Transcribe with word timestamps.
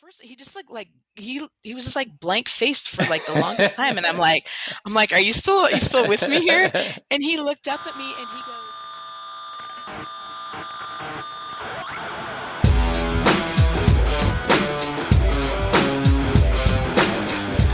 first 0.00 0.20
he 0.20 0.36
just 0.36 0.54
like 0.54 0.68
like 0.68 0.88
he 1.14 1.46
he 1.62 1.74
was 1.74 1.84
just 1.84 1.96
like 1.96 2.20
blank 2.20 2.50
faced 2.50 2.86
for 2.88 3.02
like 3.04 3.24
the 3.24 3.32
longest 3.32 3.74
time 3.76 3.96
and 3.96 4.04
i'm 4.04 4.18
like 4.18 4.46
i'm 4.84 4.92
like 4.92 5.10
are 5.10 5.20
you 5.20 5.32
still 5.32 5.60
are 5.60 5.70
you 5.70 5.80
still 5.80 6.06
with 6.06 6.28
me 6.28 6.38
here 6.40 6.70
and 7.10 7.22
he 7.22 7.38
looked 7.38 7.66
up 7.66 7.80
at 7.86 7.96
me 7.96 8.04
and 8.04 8.28
he 8.28 8.42
goes 8.46 8.62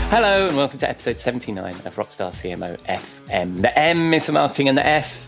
Hello 0.09 0.47
and 0.47 0.55
welcome 0.55 0.77
to 0.77 0.87
episode 0.87 1.19
79 1.19 1.73
of 1.73 1.95
Rockstar 1.95 2.29
CMO 2.29 2.77
FM. 2.85 3.61
The 3.61 3.77
M 3.77 4.13
is 4.13 4.27
for 4.27 4.33
marketing 4.33 4.69
and 4.69 4.77
the 4.77 4.85
F 4.85 5.27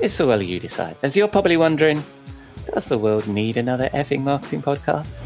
is 0.00 0.16
for 0.16 0.26
well 0.26 0.42
you 0.42 0.58
decide. 0.58 0.96
As 1.04 1.16
you're 1.16 1.28
probably 1.28 1.56
wondering, 1.56 2.02
does 2.74 2.86
the 2.86 2.98
world 2.98 3.28
need 3.28 3.56
another 3.56 3.88
effing 3.94 4.22
marketing 4.22 4.60
podcast? 4.60 5.16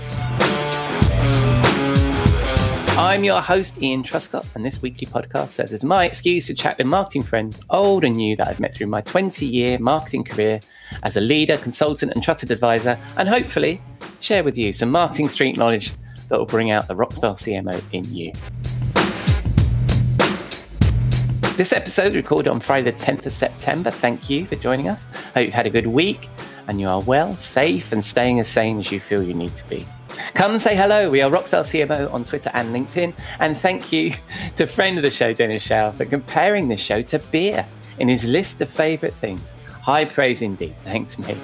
I'm 2.99 3.25
your 3.25 3.41
host, 3.41 3.83
Ian 3.83 4.03
Truscott, 4.03 4.47
and 4.55 4.63
this 4.63 4.83
weekly 4.83 5.07
podcast 5.07 5.49
serves 5.49 5.73
as 5.73 5.83
my 5.83 6.05
excuse 6.05 6.47
to 6.49 6.55
chat 6.55 6.77
with 6.77 6.87
marketing 6.87 7.23
friends, 7.23 7.63
old 7.71 8.05
and 8.05 8.15
new, 8.15 8.37
that 8.37 8.49
I've 8.49 8.61
met 8.61 8.75
through 8.75 8.89
my 8.89 9.01
20 9.01 9.47
year 9.47 9.79
marketing 9.79 10.25
career 10.25 10.61
as 11.03 11.17
a 11.17 11.21
leader, 11.21 11.57
consultant, 11.57 12.13
and 12.13 12.23
trusted 12.23 12.51
advisor, 12.51 12.99
and 13.17 13.31
hopefully 13.31 13.81
share 14.21 14.45
with 14.45 14.59
you 14.59 14.75
some 14.75 14.91
marketing 14.91 15.31
street 15.31 15.57
knowledge 15.57 15.95
that 16.29 16.39
will 16.39 16.45
bring 16.45 16.71
out 16.71 16.87
the 16.87 16.95
rockstar 16.95 17.35
CMO 17.35 17.83
in 17.93 18.05
you. 18.15 18.31
This 21.57 21.73
episode 21.73 22.15
recorded 22.15 22.51
on 22.51 22.61
Friday, 22.61 22.91
the 22.91 22.97
10th 22.99 23.25
of 23.25 23.33
September. 23.33 23.91
Thank 23.91 24.29
you 24.29 24.45
for 24.45 24.57
joining 24.57 24.89
us. 24.89 25.07
Hope 25.33 25.47
you've 25.47 25.55
had 25.55 25.67
a 25.67 25.71
good 25.71 25.87
week 25.87 26.29
and 26.69 26.79
you 26.79 26.89
are 26.89 27.01
well, 27.01 27.37
safe, 27.39 27.91
and 27.91 28.05
staying 28.05 28.39
as 28.39 28.49
sane 28.49 28.79
as 28.79 28.93
you 28.93 29.01
feel 29.01 29.23
you 29.23 29.35
need 29.35 29.57
to 29.57 29.67
be. 29.69 29.87
Come 30.35 30.59
say 30.59 30.77
hello. 30.77 31.11
We 31.11 31.23
are 31.23 31.31
Rockstar 31.31 31.63
CMO 31.63 32.13
on 32.13 32.25
Twitter 32.25 32.51
and 32.55 32.75
LinkedIn. 32.75 33.15
And 33.39 33.57
thank 33.57 33.93
you 33.93 34.13
to 34.57 34.67
friend 34.67 34.99
of 34.99 35.03
the 35.03 35.11
show, 35.11 35.33
Dennis 35.33 35.63
Shiao, 35.63 35.93
for 35.93 36.05
comparing 36.05 36.69
this 36.69 36.81
show 36.81 37.03
to 37.03 37.19
beer 37.19 37.67
in 37.99 38.09
his 38.09 38.25
list 38.25 38.61
of 38.63 38.69
favourite 38.69 39.15
things. 39.15 39.59
High 39.83 40.05
praise 40.05 40.43
indeed. 40.43 40.75
Thanks, 40.85 41.19
mate. 41.19 41.39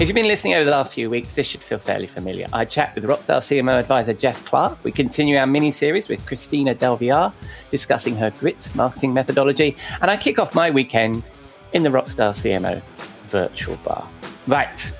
If 0.00 0.08
you've 0.08 0.14
been 0.14 0.28
listening 0.28 0.54
over 0.54 0.64
the 0.64 0.70
last 0.70 0.94
few 0.94 1.10
weeks, 1.10 1.34
this 1.34 1.46
should 1.46 1.60
feel 1.60 1.78
fairly 1.78 2.06
familiar. 2.06 2.46
I 2.54 2.64
chat 2.64 2.94
with 2.94 3.04
Rockstar 3.04 3.40
CMO 3.40 3.78
advisor 3.78 4.14
Jeff 4.14 4.42
Clark. 4.46 4.78
We 4.82 4.92
continue 4.92 5.36
our 5.36 5.46
mini 5.46 5.70
series 5.70 6.08
with 6.08 6.24
Christina 6.24 6.74
Del 6.74 6.96
Villar, 6.96 7.32
discussing 7.70 8.16
her 8.16 8.30
grit 8.30 8.70
marketing 8.74 9.12
methodology. 9.12 9.76
And 10.00 10.10
I 10.10 10.16
kick 10.16 10.38
off 10.38 10.54
my 10.54 10.70
weekend 10.70 11.28
in 11.74 11.82
the 11.82 11.90
Rockstar 11.90 12.30
CMO 12.30 12.80
virtual 13.28 13.76
bar. 13.84 14.08
Right, 14.46 14.90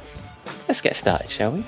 let's 0.70 0.80
get 0.80 0.94
started, 0.94 1.28
shall 1.28 1.50
we? 1.50 1.64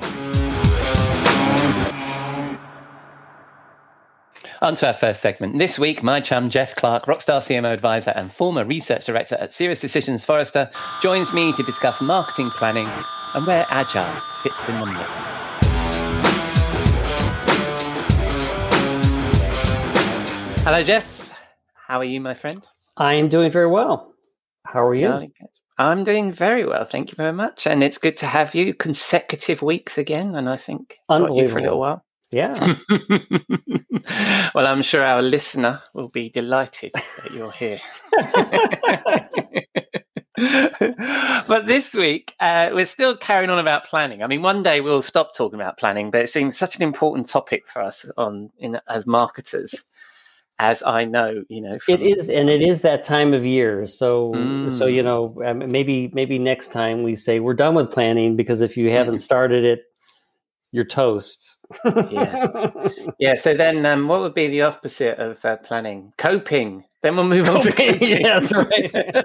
On 4.60 4.76
to 4.76 4.86
our 4.86 4.94
first 4.94 5.20
segment. 5.20 5.58
This 5.58 5.76
week, 5.76 6.04
my 6.04 6.20
chum 6.20 6.48
Jeff 6.48 6.76
Clark, 6.76 7.06
Rockstar 7.06 7.40
CMO 7.40 7.72
advisor 7.72 8.12
and 8.12 8.32
former 8.32 8.64
research 8.64 9.04
director 9.04 9.34
at 9.40 9.52
Sirius 9.52 9.80
Decisions 9.80 10.24
Forrester, 10.24 10.70
joins 11.02 11.32
me 11.32 11.52
to 11.54 11.64
discuss 11.64 12.00
marketing 12.00 12.48
planning 12.50 12.88
and 13.34 13.44
where 13.44 13.66
agile 13.70 14.20
fits 14.44 14.68
in 14.68 14.78
the 14.78 14.86
mix. 14.86 15.10
Hello, 20.62 20.80
Jeff. 20.84 21.32
How 21.74 21.98
are 21.98 22.04
you, 22.04 22.20
my 22.20 22.34
friend? 22.34 22.64
I 22.96 23.14
am 23.14 23.28
doing 23.28 23.50
very 23.50 23.66
well. 23.66 24.14
How 24.64 24.86
are 24.86 24.94
you? 24.94 25.32
I'm 25.88 26.04
doing 26.04 26.32
very 26.32 26.64
well, 26.66 26.84
thank 26.84 27.10
you 27.10 27.16
very 27.16 27.32
much. 27.32 27.66
And 27.66 27.82
it's 27.82 27.98
good 27.98 28.16
to 28.18 28.26
have 28.26 28.54
you 28.54 28.74
consecutive 28.74 29.62
weeks 29.62 29.98
again. 29.98 30.34
And 30.34 30.48
I 30.48 30.56
think 30.56 30.98
got 31.08 31.34
you 31.34 31.48
for 31.48 31.58
a 31.58 31.62
little 31.62 31.80
while. 31.80 32.04
Yeah. 32.30 32.76
well, 34.54 34.66
I'm 34.66 34.82
sure 34.82 35.04
our 35.04 35.20
listener 35.20 35.82
will 35.92 36.08
be 36.08 36.30
delighted 36.30 36.92
that 36.94 37.32
you're 37.34 37.52
here. 37.52 37.78
but 41.46 41.66
this 41.66 41.92
week, 41.92 42.34
uh, 42.40 42.70
we're 42.72 42.86
still 42.86 43.16
carrying 43.16 43.50
on 43.50 43.58
about 43.58 43.84
planning. 43.84 44.22
I 44.22 44.28
mean, 44.28 44.40
one 44.40 44.62
day 44.62 44.80
we'll 44.80 45.02
stop 45.02 45.34
talking 45.36 45.60
about 45.60 45.78
planning, 45.78 46.10
but 46.10 46.22
it 46.22 46.30
seems 46.30 46.56
such 46.56 46.76
an 46.76 46.82
important 46.82 47.28
topic 47.28 47.68
for 47.68 47.82
us 47.82 48.10
on 48.16 48.50
in, 48.58 48.80
as 48.88 49.06
marketers 49.06 49.84
as 50.62 50.80
I 50.84 51.04
know, 51.04 51.42
you 51.48 51.60
know, 51.60 51.76
it 51.88 52.00
is, 52.00 52.30
and 52.30 52.48
it 52.48 52.62
is 52.62 52.82
that 52.82 53.02
time 53.02 53.34
of 53.34 53.44
year. 53.44 53.84
So, 53.88 54.32
mm. 54.32 54.70
so 54.70 54.86
you 54.86 55.02
know, 55.02 55.42
um, 55.44 55.68
maybe 55.70 56.08
maybe 56.14 56.38
next 56.38 56.70
time 56.70 57.02
we 57.02 57.16
say 57.16 57.40
we're 57.40 57.54
done 57.54 57.74
with 57.74 57.90
planning 57.90 58.36
because 58.36 58.60
if 58.60 58.76
you 58.76 58.88
haven't 58.88 59.16
mm. 59.16 59.20
started 59.20 59.64
it, 59.64 59.82
you're 60.70 60.84
toast. 60.84 61.58
yes, 61.84 62.72
yeah. 63.18 63.34
So 63.34 63.54
then, 63.54 63.84
um, 63.84 64.06
what 64.06 64.20
would 64.20 64.34
be 64.34 64.46
the 64.46 64.62
opposite 64.62 65.18
of 65.18 65.44
uh, 65.44 65.56
planning? 65.56 66.12
Coping. 66.16 66.84
Then 67.02 67.16
we'll 67.16 67.24
move 67.24 67.48
on 67.48 67.60
to 67.60 67.72
coping. 67.72 68.00
yes, 68.00 68.52
right. 68.52 69.24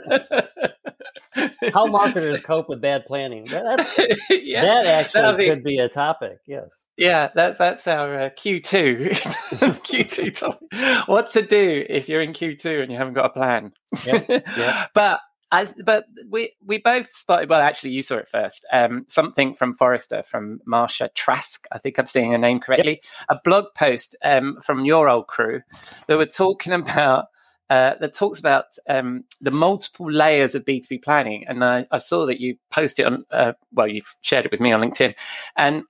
How 1.73 1.85
marketers 1.85 2.39
cope 2.39 2.67
with 2.67 2.81
bad 2.81 3.05
planning. 3.05 3.45
That, 3.45 3.87
yeah, 4.29 4.61
that 4.61 4.85
actually 4.85 5.37
be, 5.37 5.49
could 5.49 5.63
be 5.63 5.77
a 5.77 5.87
topic. 5.87 6.39
Yes. 6.47 6.85
Yeah, 6.97 7.29
that, 7.35 7.57
that's 7.59 7.87
our 7.87 8.19
uh, 8.19 8.29
Q2. 8.29 9.09
Q2 9.09 10.39
topic. 10.39 11.07
What 11.07 11.31
to 11.31 11.43
do 11.43 11.85
if 11.87 12.09
you're 12.09 12.21
in 12.21 12.33
Q2 12.33 12.81
and 12.81 12.91
you 12.91 12.97
haven't 12.97 13.13
got 13.13 13.25
a 13.25 13.29
plan. 13.29 13.73
Yeah, 14.05 14.23
yeah. 14.29 14.87
but 14.95 15.19
as, 15.51 15.75
but 15.85 16.05
we 16.29 16.51
we 16.65 16.79
both 16.79 17.13
spotted. 17.13 17.49
Well, 17.49 17.61
actually, 17.61 17.91
you 17.91 18.01
saw 18.01 18.15
it 18.15 18.27
first. 18.27 18.65
Um, 18.73 19.05
something 19.07 19.53
from 19.53 19.73
Forrester 19.73 20.23
from 20.23 20.59
Marcia 20.65 21.09
Trask. 21.15 21.65
I 21.71 21.77
think 21.77 21.97
I'm 21.97 22.05
saying 22.05 22.31
her 22.31 22.37
name 22.37 22.59
correctly. 22.59 23.01
Yep. 23.29 23.37
A 23.37 23.41
blog 23.43 23.65
post 23.75 24.15
um, 24.23 24.57
from 24.61 24.83
your 24.83 25.07
old 25.07 25.27
crew 25.27 25.61
that 26.07 26.17
were 26.17 26.25
talking 26.25 26.73
about 26.73 27.27
uh, 27.69 27.95
that 27.99 28.13
talks 28.13 28.39
about 28.39 28.65
um, 28.87 29.23
the 29.41 29.51
multiple 29.51 30.09
layers 30.09 30.55
of 30.55 30.65
B2B 30.65 31.03
planning. 31.03 31.45
And 31.47 31.63
I, 31.63 31.85
I 31.91 31.97
saw 31.97 32.25
that 32.25 32.39
you 32.39 32.57
posted 32.71 33.05
on, 33.05 33.25
uh, 33.31 33.53
well, 33.73 33.87
you've 33.87 34.15
shared 34.21 34.45
it 34.45 34.51
with 34.51 34.61
me 34.61 34.71
on 34.71 34.81
LinkedIn. 34.81 35.13
And 35.57 35.83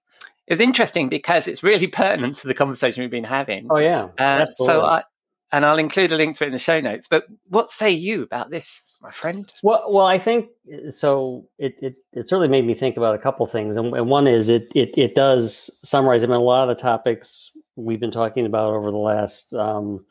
it 0.47 0.53
was 0.53 0.59
interesting 0.59 1.09
because 1.09 1.47
it's 1.47 1.63
really 1.63 1.87
pertinent 1.87 2.35
to 2.35 2.47
the 2.47 2.53
conversation 2.53 3.01
we've 3.01 3.11
been 3.11 3.23
having. 3.23 3.67
Oh, 3.69 3.77
yeah. 3.77 4.07
Uh, 4.17 4.47
so 4.47 4.85
I, 4.85 5.03
and 5.51 5.65
I'll 5.65 5.77
include 5.77 6.11
a 6.11 6.17
link 6.17 6.35
to 6.37 6.43
it 6.43 6.47
in 6.47 6.53
the 6.53 6.59
show 6.59 6.79
notes. 6.79 7.07
But 7.07 7.25
what 7.49 7.71
say 7.71 7.91
you 7.91 8.23
about 8.23 8.49
this, 8.49 8.97
my 9.01 9.11
friend? 9.11 9.49
Well, 9.63 9.85
well, 9.89 10.05
I 10.05 10.17
think 10.17 10.47
so. 10.89 11.47
It 11.57 11.75
it, 11.81 11.99
it 12.11 12.27
certainly 12.27 12.49
made 12.49 12.65
me 12.65 12.73
think 12.73 12.97
about 12.97 13.15
a 13.15 13.17
couple 13.17 13.45
things, 13.45 13.77
and, 13.77 13.93
and 13.93 14.09
one 14.09 14.27
is 14.27 14.49
it, 14.49 14.69
it 14.75 14.97
it 14.97 15.15
does 15.15 15.71
summarize. 15.83 16.23
I 16.23 16.27
mean, 16.27 16.35
a 16.35 16.39
lot 16.39 16.67
of 16.67 16.75
the 16.75 16.81
topics 16.81 17.51
we've 17.77 17.99
been 17.99 18.11
talking 18.11 18.45
about 18.45 18.73
over 18.73 18.91
the 18.91 18.97
last 18.97 19.53
um, 19.53 20.03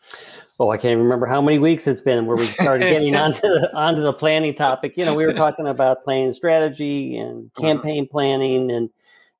oh 0.59 0.71
I 0.71 0.79
can't 0.79 0.99
remember 0.99 1.27
how 1.27 1.43
many 1.43 1.59
weeks 1.59 1.87
it's 1.87 2.01
been 2.01 2.25
where 2.27 2.37
we 2.37 2.47
started 2.47 2.85
getting 2.85 3.15
onto 3.17 3.41
the 3.43 3.75
onto 3.77 4.03
the 4.03 4.13
planning 4.13 4.55
topic. 4.55 4.97
You 4.97 5.05
know, 5.05 5.15
we 5.15 5.27
were 5.27 5.33
talking 5.35 5.67
about 5.67 6.05
planning 6.05 6.33
strategy 6.33 7.19
and 7.19 7.51
uh-huh. 7.57 7.61
campaign 7.61 8.09
planning 8.09 8.71
and 8.71 8.91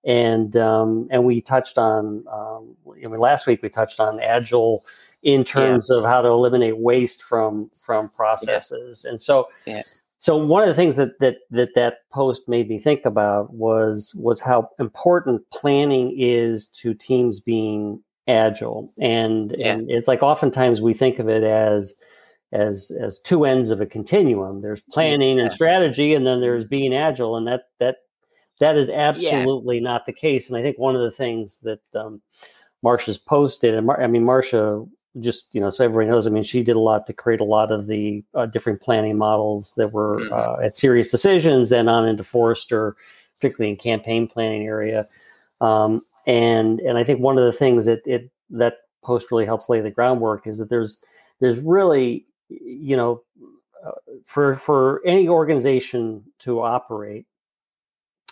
and 0.05 0.57
um, 0.57 1.09
and 1.11 1.25
we 1.25 1.41
touched 1.41 1.79
on 1.79 2.25
um, 2.31 2.77
I 2.87 3.07
mean, 3.07 3.21
last 3.21 3.47
week 3.47 3.63
we 3.63 3.69
touched 3.69 4.01
on 4.01 4.21
agile 4.21 4.85
in 5.23 5.45
terms 5.45 5.89
yeah. 5.91 5.99
of 5.99 6.05
how 6.05 6.21
to 6.21 6.29
eliminate 6.29 6.79
waste 6.79 7.23
from 7.23 7.71
from 7.85 8.09
processes 8.11 9.03
yeah. 9.05 9.11
and 9.11 9.23
so 9.23 9.49
yeah. 9.67 9.83
so 10.21 10.37
one 10.37 10.63
of 10.63 10.69
the 10.69 10.75
things 10.75 10.97
that 10.97 11.19
that 11.21 11.39
that 11.51 11.75
that 11.75 11.99
post 12.13 12.49
made 12.49 12.69
me 12.69 12.79
think 12.79 13.05
about 13.05 13.53
was 13.55 14.15
was 14.17 14.41
how 14.41 14.69
important 14.79 15.43
planning 15.51 16.15
is 16.17 16.67
to 16.69 16.93
teams 16.93 17.41
being 17.41 18.03
agile 18.29 18.93
and 18.99 19.55
yeah. 19.57 19.73
and 19.73 19.91
it's 19.91 20.09
like 20.09 20.23
oftentimes 20.23 20.81
we 20.81 20.93
think 20.93 21.19
of 21.19 21.29
it 21.29 21.45
as 21.45 21.95
as 22.53 22.91
as 23.01 23.19
two 23.21 23.45
ends 23.45 23.71
of 23.71 23.81
a 23.81 23.87
continuum 23.87 24.63
there's 24.63 24.81
planning 24.91 25.39
yeah. 25.39 25.45
and 25.45 25.53
strategy 25.53 26.15
and 26.15 26.27
then 26.27 26.41
there's 26.41 26.65
being 26.65 26.95
agile 26.95 27.37
and 27.37 27.47
that 27.47 27.65
that 27.79 27.99
that 28.59 28.77
is 28.77 28.91
absolutely 28.91 29.77
yeah. 29.77 29.83
not 29.83 30.07
the 30.07 30.13
case 30.13 30.49
and 30.49 30.59
i 30.59 30.63
think 30.63 30.79
one 30.79 30.97
of 30.97 31.03
the 31.03 31.11
things 31.11 31.59
that 31.59 31.81
um 31.95 32.21
Marcia's 32.83 33.19
posted 33.19 33.75
and 33.75 33.87
Mar- 33.87 34.03
i 34.03 34.07
mean 34.07 34.25
Marcia 34.25 34.85
just 35.21 35.55
you 35.55 35.61
know 35.61 35.71
so 35.71 35.85
everybody 35.85 36.09
knows 36.11 36.27
i 36.27 36.31
mean 36.31 36.43
she 36.43 36.63
did 36.63 36.77
a 36.77 36.81
lot 36.81 37.07
to 37.07 37.13
create 37.13 37.41
a 37.41 37.45
lot 37.45 37.71
of 37.71 37.87
the 37.87 38.25
uh, 38.35 38.47
different 38.47 38.83
planning 38.83 39.17
models 39.17 39.73
that 39.77 39.93
were 39.93 40.19
mm-hmm. 40.21 40.33
uh, 40.33 40.65
at 40.65 40.77
Sirius 40.77 41.11
Decisions 41.11 41.69
then 41.69 41.89
on 41.89 42.09
into 42.09 42.25
forrester 42.25 42.97
particularly 43.37 43.71
in 43.71 43.77
campaign 43.77 44.27
planning 44.27 44.67
area 44.67 45.07
um, 45.61 46.03
and 46.27 46.81
and 46.81 46.99
I 46.99 47.05
think 47.05 47.21
one 47.21 47.39
of 47.39 47.45
the 47.45 47.53
things 47.53 47.87
that 47.87 48.01
it 48.05 48.31
that 48.51 48.79
post 49.05 49.31
really 49.31 49.47
helps 49.47 49.69
lay 49.69 49.81
the 49.81 49.91
groundwork 49.91 50.47
is 50.47 50.59
that 50.59 50.69
there's 50.69 50.99
there's 51.41 51.61
really 51.61 52.27
you 52.49 52.97
know 52.97 53.23
uh, 53.87 53.93
for 54.25 54.55
for 54.55 55.01
any 55.05 55.29
organization 55.29 56.23
to 56.41 56.61
operate 56.61 57.27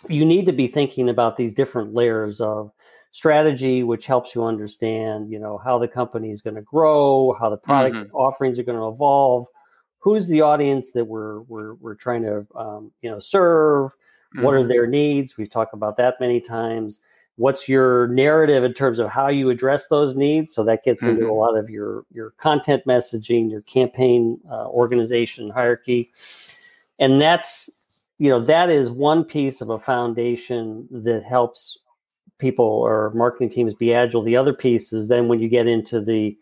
you 0.09 0.25
need 0.25 0.45
to 0.45 0.53
be 0.53 0.67
thinking 0.67 1.09
about 1.09 1.37
these 1.37 1.53
different 1.53 1.93
layers 1.93 2.41
of 2.41 2.71
strategy 3.11 3.81
which 3.83 4.05
helps 4.05 4.35
you 4.35 4.43
understand 4.43 5.31
you 5.31 5.39
know 5.39 5.57
how 5.57 5.77
the 5.77 5.87
company 5.87 6.31
is 6.31 6.41
going 6.41 6.55
to 6.55 6.61
grow 6.61 7.33
how 7.39 7.49
the 7.49 7.57
product 7.57 7.95
mm-hmm. 7.95 8.15
offerings 8.15 8.59
are 8.59 8.63
going 8.63 8.77
to 8.77 8.87
evolve 8.87 9.47
who's 9.99 10.27
the 10.27 10.41
audience 10.41 10.91
that 10.91 11.05
we're 11.05 11.41
we're, 11.41 11.75
we're 11.75 11.95
trying 11.95 12.21
to 12.21 12.45
um, 12.55 12.91
you 13.01 13.09
know 13.09 13.19
serve 13.19 13.93
Mm-hmm. 14.35 14.43
What 14.43 14.53
are 14.53 14.59
mm-hmm. 14.59 14.67
their 14.67 14.87
needs? 14.87 15.37
We've 15.37 15.49
talked 15.49 15.73
about 15.73 15.97
that 15.97 16.19
many 16.19 16.41
times. 16.41 16.99
What's 17.37 17.67
your 17.67 18.07
narrative 18.07 18.63
in 18.63 18.73
terms 18.73 18.99
of 18.99 19.09
how 19.09 19.27
you 19.27 19.49
address 19.49 19.87
those 19.87 20.15
needs? 20.15 20.53
So 20.53 20.63
that 20.63 20.83
gets 20.83 21.03
mm-hmm. 21.03 21.17
into 21.17 21.29
a 21.29 21.33
lot 21.33 21.57
of 21.57 21.69
your 21.69 22.05
your 22.11 22.31
content 22.31 22.83
messaging, 22.87 23.51
your 23.51 23.61
campaign 23.61 24.39
uh, 24.49 24.67
organization 24.67 25.49
hierarchy, 25.49 26.11
and 26.97 27.19
that's 27.19 27.69
you 28.17 28.29
know 28.29 28.39
that 28.39 28.69
is 28.69 28.89
one 28.89 29.23
piece 29.23 29.59
of 29.59 29.69
a 29.69 29.79
foundation 29.79 30.87
that 30.91 31.23
helps 31.23 31.77
people 32.37 32.65
or 32.65 33.11
marketing 33.13 33.49
teams 33.49 33.73
be 33.73 33.93
agile. 33.93 34.21
The 34.21 34.37
other 34.37 34.53
piece 34.53 34.91
is 34.93 35.07
then 35.07 35.27
when 35.27 35.39
you 35.39 35.49
get 35.49 35.67
into 35.67 36.01
the 36.01 36.37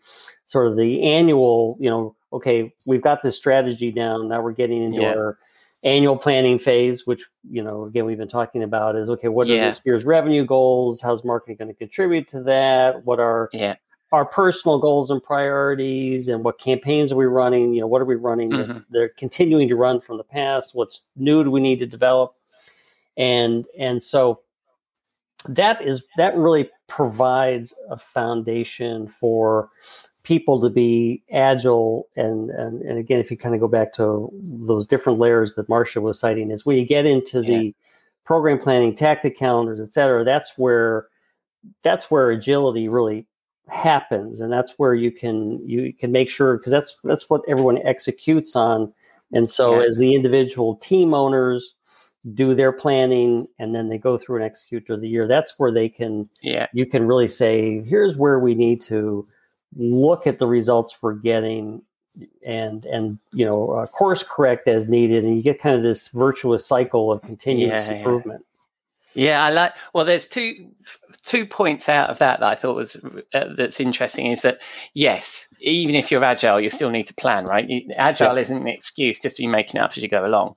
sort 0.46 0.66
of 0.66 0.76
the 0.76 1.02
annual, 1.02 1.76
you 1.80 1.88
know, 1.88 2.16
okay, 2.32 2.72
we've 2.86 3.02
got 3.02 3.22
this 3.22 3.36
strategy 3.36 3.90
down. 3.92 4.28
Now 4.28 4.42
we're 4.42 4.52
getting 4.52 4.82
into 4.82 5.02
yeah. 5.02 5.14
our 5.14 5.38
annual 5.84 6.16
planning 6.16 6.58
phase, 6.58 7.06
which, 7.06 7.24
you 7.50 7.62
know, 7.62 7.84
again, 7.84 8.04
we've 8.06 8.18
been 8.18 8.28
talking 8.28 8.62
about 8.62 8.96
is 8.96 9.08
okay, 9.10 9.28
what 9.28 9.48
are 9.48 9.54
yeah. 9.54 9.66
this 9.66 9.80
year's 9.84 10.04
revenue 10.04 10.44
goals? 10.44 11.00
How's 11.00 11.24
marketing 11.24 11.56
going 11.56 11.68
to 11.68 11.74
contribute 11.74 12.28
to 12.28 12.42
that? 12.42 13.04
What 13.04 13.20
are 13.20 13.50
yeah. 13.52 13.74
our 14.12 14.24
personal 14.24 14.78
goals 14.78 15.10
and 15.10 15.22
priorities 15.22 16.28
and 16.28 16.42
what 16.44 16.58
campaigns 16.58 17.12
are 17.12 17.16
we 17.16 17.26
running? 17.26 17.74
You 17.74 17.82
know, 17.82 17.86
what 17.86 18.00
are 18.00 18.06
we 18.06 18.14
running? 18.14 18.50
Mm-hmm. 18.50 18.78
They're 18.90 19.10
continuing 19.10 19.68
to 19.68 19.76
run 19.76 20.00
from 20.00 20.16
the 20.16 20.24
past. 20.24 20.74
What's 20.74 21.02
new 21.16 21.44
do 21.44 21.50
we 21.50 21.60
need 21.60 21.80
to 21.80 21.86
develop? 21.86 22.34
And 23.16 23.64
and 23.78 24.02
so 24.02 24.40
that 25.48 25.82
is 25.82 26.04
that 26.16 26.36
really 26.36 26.70
provides 26.88 27.74
a 27.90 27.98
foundation 27.98 29.06
for 29.06 29.68
people 30.24 30.60
to 30.60 30.70
be 30.70 31.22
agile 31.30 32.08
and, 32.16 32.50
and 32.50 32.82
and 32.82 32.98
again 32.98 33.20
if 33.20 33.30
you 33.30 33.36
kind 33.36 33.54
of 33.54 33.60
go 33.60 33.68
back 33.68 33.92
to 33.92 34.28
those 34.42 34.86
different 34.86 35.18
layers 35.18 35.54
that 35.54 35.68
Marcia 35.68 36.00
was 36.00 36.18
citing 36.18 36.50
is 36.50 36.66
when 36.66 36.76
you 36.76 36.84
get 36.84 37.06
into 37.06 37.42
yeah. 37.42 37.58
the 37.58 37.76
program 38.24 38.58
planning 38.58 38.94
tactic 38.94 39.36
calendars 39.36 39.78
et 39.80 39.92
cetera 39.92 40.24
that's 40.24 40.56
where 40.56 41.06
that's 41.82 42.10
where 42.10 42.30
agility 42.30 42.88
really 42.88 43.26
happens 43.68 44.40
and 44.40 44.52
that's 44.52 44.72
where 44.78 44.94
you 44.94 45.12
can 45.12 45.66
you 45.66 45.92
can 45.92 46.10
make 46.10 46.28
sure 46.28 46.56
because 46.56 46.72
that's 46.72 46.98
that's 47.04 47.30
what 47.30 47.42
everyone 47.46 47.78
executes 47.84 48.56
on 48.56 48.92
and 49.32 49.48
so 49.48 49.80
yeah. 49.80 49.86
as 49.86 49.98
the 49.98 50.14
individual 50.14 50.76
team 50.76 51.14
owners 51.14 51.74
do 52.32 52.54
their 52.54 52.72
planning 52.72 53.46
and 53.58 53.74
then 53.74 53.88
they 53.88 53.98
go 53.98 54.16
through 54.16 54.36
and 54.36 54.44
execute 54.44 54.86
through 54.86 54.98
the 54.98 55.08
year 55.08 55.26
that's 55.26 55.54
where 55.58 55.70
they 55.70 55.88
can 55.88 56.28
yeah 56.42 56.66
you 56.72 56.84
can 56.84 57.06
really 57.06 57.28
say 57.28 57.82
here's 57.82 58.16
where 58.16 58.38
we 58.38 58.54
need 58.54 58.80
to 58.80 59.26
look 59.76 60.26
at 60.26 60.38
the 60.38 60.46
results 60.46 60.96
we're 61.02 61.14
getting 61.14 61.82
and 62.46 62.84
and 62.84 63.18
you 63.32 63.44
know 63.44 63.70
uh, 63.70 63.86
course 63.86 64.22
correct 64.22 64.68
as 64.68 64.88
needed 64.88 65.24
and 65.24 65.36
you 65.36 65.42
get 65.42 65.58
kind 65.58 65.74
of 65.74 65.82
this 65.82 66.08
virtuous 66.08 66.64
cycle 66.64 67.10
of 67.10 67.20
continuous 67.22 67.88
yeah, 67.88 67.94
improvement 67.94 68.44
yeah. 69.14 69.30
yeah. 69.30 69.44
i 69.44 69.50
like 69.50 69.74
well 69.92 70.04
there's 70.04 70.26
two 70.26 70.70
two 71.22 71.44
points 71.44 71.88
out 71.88 72.10
of 72.10 72.18
that 72.18 72.38
that 72.38 72.46
i 72.46 72.54
thought 72.54 72.76
was 72.76 72.96
uh, 73.34 73.48
that's 73.56 73.80
interesting 73.80 74.26
is 74.26 74.42
that 74.42 74.62
yes 74.92 75.48
even 75.60 75.96
if 75.96 76.10
you're 76.10 76.22
agile 76.22 76.60
you 76.60 76.70
still 76.70 76.90
need 76.90 77.06
to 77.06 77.14
plan 77.14 77.44
right 77.46 77.68
agile 77.96 78.36
isn't 78.36 78.62
an 78.62 78.68
excuse 78.68 79.18
just 79.18 79.36
to 79.36 79.42
be 79.42 79.48
making 79.48 79.80
it 79.80 79.82
up 79.82 79.90
as 79.96 80.02
you 80.02 80.08
go 80.08 80.24
along 80.24 80.54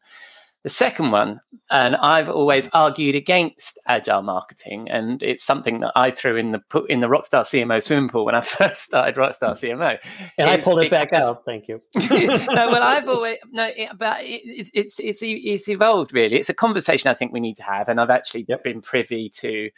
the 0.68 0.74
second 0.74 1.12
one, 1.12 1.40
and 1.70 1.96
I've 1.96 2.30
always 2.30 2.68
argued 2.74 3.16
against 3.16 3.80
agile 3.88 4.22
marketing, 4.22 4.90
and 4.90 5.24
it's 5.24 5.42
something 5.42 5.80
that 5.80 5.94
I 5.96 6.12
threw 6.12 6.36
in 6.36 6.52
the 6.52 6.60
put 6.60 6.90
in 6.90 7.00
the 7.00 7.08
Rockstar 7.08 7.44
CMO 7.44 7.82
swimming 7.82 8.10
pool 8.10 8.26
when 8.26 8.36
I 8.36 8.42
first 8.60 8.82
started 8.82 9.16
Rockstar 9.16 9.52
CMO. 9.52 9.98
And 10.38 10.50
I 10.50 10.60
pulled 10.60 10.82
it 10.82 10.92
back 10.92 11.14
out. 11.14 11.46
Thank 11.46 11.70
you. 11.70 11.80
no, 11.96 12.70
well, 12.70 12.84
I've 12.84 13.08
always 13.08 13.38
no, 13.50 13.72
it, 13.74 13.92
but 13.98 14.24
it, 14.24 14.42
it, 14.44 14.70
it's 14.74 15.00
it's 15.00 15.20
it's 15.22 15.70
evolved 15.70 16.14
really. 16.14 16.36
It's 16.36 16.50
a 16.50 16.54
conversation 16.54 17.10
I 17.10 17.14
think 17.14 17.32
we 17.32 17.40
need 17.40 17.56
to 17.56 17.64
have, 17.64 17.88
and 17.88 18.02
I've 18.02 18.10
actually 18.10 18.46
yep. 18.50 18.66
been 18.66 18.82
privy 18.82 19.30
to. 19.36 19.70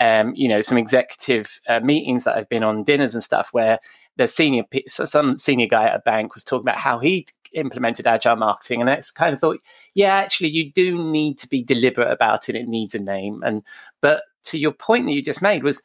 Um, 0.00 0.32
you 0.36 0.46
know, 0.46 0.60
some 0.60 0.78
executive 0.78 1.60
uh, 1.68 1.80
meetings 1.80 2.22
that 2.22 2.36
I've 2.36 2.48
been 2.48 2.62
on, 2.62 2.84
dinners 2.84 3.14
and 3.14 3.24
stuff, 3.24 3.48
where 3.50 3.80
the 4.16 4.28
senior, 4.28 4.62
some 4.86 5.38
senior 5.38 5.66
guy 5.66 5.88
at 5.88 5.96
a 5.96 5.98
bank 6.00 6.34
was 6.34 6.44
talking 6.44 6.62
about 6.62 6.78
how 6.78 7.00
he 7.00 7.26
implemented 7.54 8.06
agile 8.06 8.36
marketing 8.36 8.80
and 8.80 8.88
that's 8.88 9.10
kind 9.10 9.32
of 9.32 9.40
thought 9.40 9.60
yeah 9.94 10.14
actually 10.14 10.48
you 10.48 10.70
do 10.72 10.98
need 10.98 11.38
to 11.38 11.48
be 11.48 11.62
deliberate 11.62 12.10
about 12.10 12.48
it 12.48 12.54
it 12.54 12.68
needs 12.68 12.94
a 12.94 12.98
name 12.98 13.42
and 13.44 13.62
but 14.00 14.22
to 14.42 14.58
your 14.58 14.72
point 14.72 15.06
that 15.06 15.12
you 15.12 15.22
just 15.22 15.42
made 15.42 15.62
was 15.62 15.82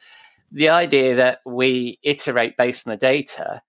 the 0.51 0.69
idea 0.69 1.15
that 1.15 1.39
we 1.45 1.99
iterate 2.03 2.57
based 2.57 2.87
on 2.87 2.91
the 2.91 2.97
data 2.97 3.61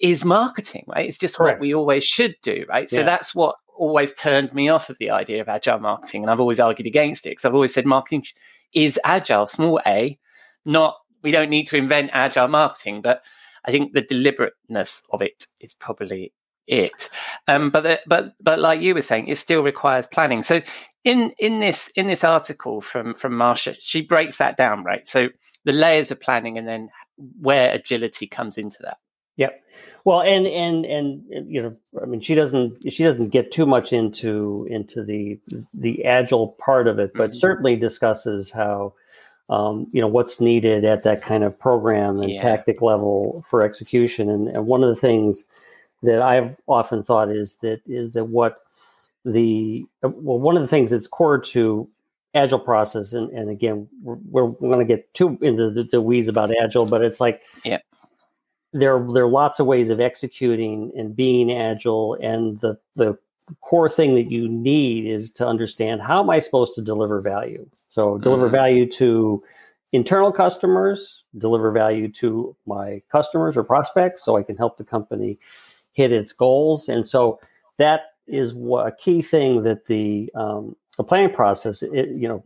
is 0.00 0.24
marketing 0.24 0.84
right 0.88 1.06
it's 1.06 1.18
just 1.18 1.36
Correct. 1.36 1.56
what 1.56 1.60
we 1.60 1.74
always 1.74 2.04
should 2.04 2.34
do 2.42 2.64
right 2.68 2.90
yeah. 2.90 3.00
so 3.00 3.04
that's 3.04 3.34
what 3.34 3.56
always 3.74 4.12
turned 4.12 4.52
me 4.52 4.68
off 4.68 4.90
of 4.90 4.98
the 4.98 5.10
idea 5.10 5.40
of 5.40 5.48
agile 5.48 5.78
marketing 5.78 6.22
and 6.22 6.30
i've 6.30 6.40
always 6.40 6.60
argued 6.60 6.86
against 6.86 7.24
it 7.24 7.30
because 7.30 7.44
i've 7.44 7.54
always 7.54 7.72
said 7.72 7.86
marketing 7.86 8.24
is 8.74 9.00
agile 9.04 9.46
small 9.46 9.80
a 9.86 10.18
not 10.64 10.96
we 11.22 11.30
don't 11.30 11.48
need 11.48 11.66
to 11.66 11.76
invent 11.76 12.10
agile 12.12 12.48
marketing 12.48 13.00
but 13.00 13.22
I 13.64 13.70
think 13.70 13.92
the 13.92 14.02
deliberateness 14.02 15.02
of 15.10 15.22
it 15.22 15.46
is 15.60 15.74
probably 15.74 16.32
it. 16.70 17.10
Um, 17.48 17.70
but 17.70 17.82
the, 17.82 18.00
but 18.06 18.34
but 18.40 18.58
like 18.58 18.80
you 18.80 18.94
were 18.94 19.02
saying, 19.02 19.28
it 19.28 19.36
still 19.36 19.62
requires 19.62 20.06
planning. 20.06 20.42
So 20.42 20.62
in 21.04 21.32
in 21.38 21.60
this 21.60 21.88
in 21.96 22.06
this 22.06 22.24
article 22.24 22.80
from 22.80 23.12
from 23.12 23.36
Marcia, 23.36 23.74
she 23.78 24.02
breaks 24.02 24.38
that 24.38 24.56
down, 24.56 24.84
right? 24.84 25.06
So 25.06 25.28
the 25.64 25.72
layers 25.72 26.10
of 26.10 26.20
planning, 26.20 26.56
and 26.56 26.66
then 26.66 26.88
where 27.40 27.70
agility 27.74 28.26
comes 28.26 28.56
into 28.56 28.78
that. 28.82 28.98
Yep. 29.36 29.62
Well, 30.04 30.22
and 30.22 30.46
and 30.46 30.84
and 30.84 31.50
you 31.50 31.62
know, 31.62 31.76
I 32.00 32.06
mean, 32.06 32.20
she 32.20 32.34
doesn't 32.34 32.92
she 32.92 33.04
doesn't 33.04 33.32
get 33.32 33.52
too 33.52 33.66
much 33.66 33.92
into 33.92 34.66
into 34.70 35.02
the 35.02 35.38
the 35.74 36.04
agile 36.04 36.56
part 36.60 36.86
of 36.86 36.98
it, 36.98 37.12
but 37.14 37.30
mm-hmm. 37.30 37.38
certainly 37.38 37.76
discusses 37.76 38.50
how 38.50 38.94
um, 39.48 39.88
you 39.92 40.00
know 40.00 40.08
what's 40.08 40.40
needed 40.40 40.84
at 40.84 41.02
that 41.02 41.22
kind 41.22 41.42
of 41.42 41.58
program 41.58 42.20
and 42.20 42.30
yeah. 42.30 42.42
tactic 42.42 42.80
level 42.80 43.44
for 43.48 43.62
execution. 43.62 44.28
And, 44.28 44.48
and 44.48 44.66
one 44.66 44.82
of 44.82 44.88
the 44.88 45.00
things 45.00 45.44
that 46.02 46.22
I've 46.22 46.56
often 46.66 47.02
thought 47.02 47.30
is 47.30 47.56
that 47.58 47.80
is 47.86 48.12
that 48.12 48.26
what 48.26 48.58
the 49.24 49.84
well 50.02 50.38
one 50.38 50.56
of 50.56 50.62
the 50.62 50.68
things 50.68 50.90
that's 50.90 51.06
core 51.06 51.38
to 51.38 51.88
agile 52.34 52.58
process 52.58 53.12
and, 53.12 53.30
and 53.30 53.50
again 53.50 53.88
we're, 54.02 54.16
we're, 54.46 54.68
going 54.68 54.78
to 54.78 54.84
get 54.84 55.12
too 55.14 55.36
into 55.42 55.70
the, 55.70 55.82
the, 55.82 56.00
weeds 56.00 56.28
about 56.28 56.50
agile 56.62 56.86
but 56.86 57.02
it's 57.02 57.20
like 57.20 57.42
yeah 57.64 57.78
there 58.72 59.04
there 59.12 59.24
are 59.24 59.28
lots 59.28 59.58
of 59.58 59.66
ways 59.66 59.90
of 59.90 60.00
executing 60.00 60.92
and 60.96 61.16
being 61.16 61.50
agile 61.52 62.14
and 62.22 62.60
the 62.60 62.78
the 62.94 63.18
core 63.62 63.88
thing 63.88 64.14
that 64.14 64.30
you 64.30 64.48
need 64.48 65.06
is 65.06 65.32
to 65.32 65.46
understand 65.46 66.00
how 66.00 66.22
am 66.22 66.30
i 66.30 66.38
supposed 66.38 66.72
to 66.72 66.80
deliver 66.80 67.20
value 67.20 67.68
so 67.88 68.16
deliver 68.18 68.46
mm-hmm. 68.46 68.54
value 68.54 68.88
to 68.88 69.42
internal 69.92 70.30
customers 70.30 71.24
deliver 71.36 71.72
value 71.72 72.06
to 72.08 72.54
my 72.64 73.02
customers 73.10 73.56
or 73.56 73.64
prospects 73.64 74.24
so 74.24 74.36
i 74.36 74.42
can 74.42 74.56
help 74.56 74.76
the 74.76 74.84
company 74.84 75.36
hit 75.92 76.12
its 76.12 76.32
goals. 76.32 76.88
And 76.88 77.06
so 77.06 77.40
that 77.78 78.14
is 78.26 78.54
what, 78.54 78.86
a 78.86 78.92
key 78.92 79.22
thing 79.22 79.62
that 79.62 79.86
the 79.86 80.30
um, 80.34 80.76
the 80.96 81.04
planning 81.04 81.34
process 81.34 81.82
it, 81.82 82.10
you 82.10 82.28
know 82.28 82.42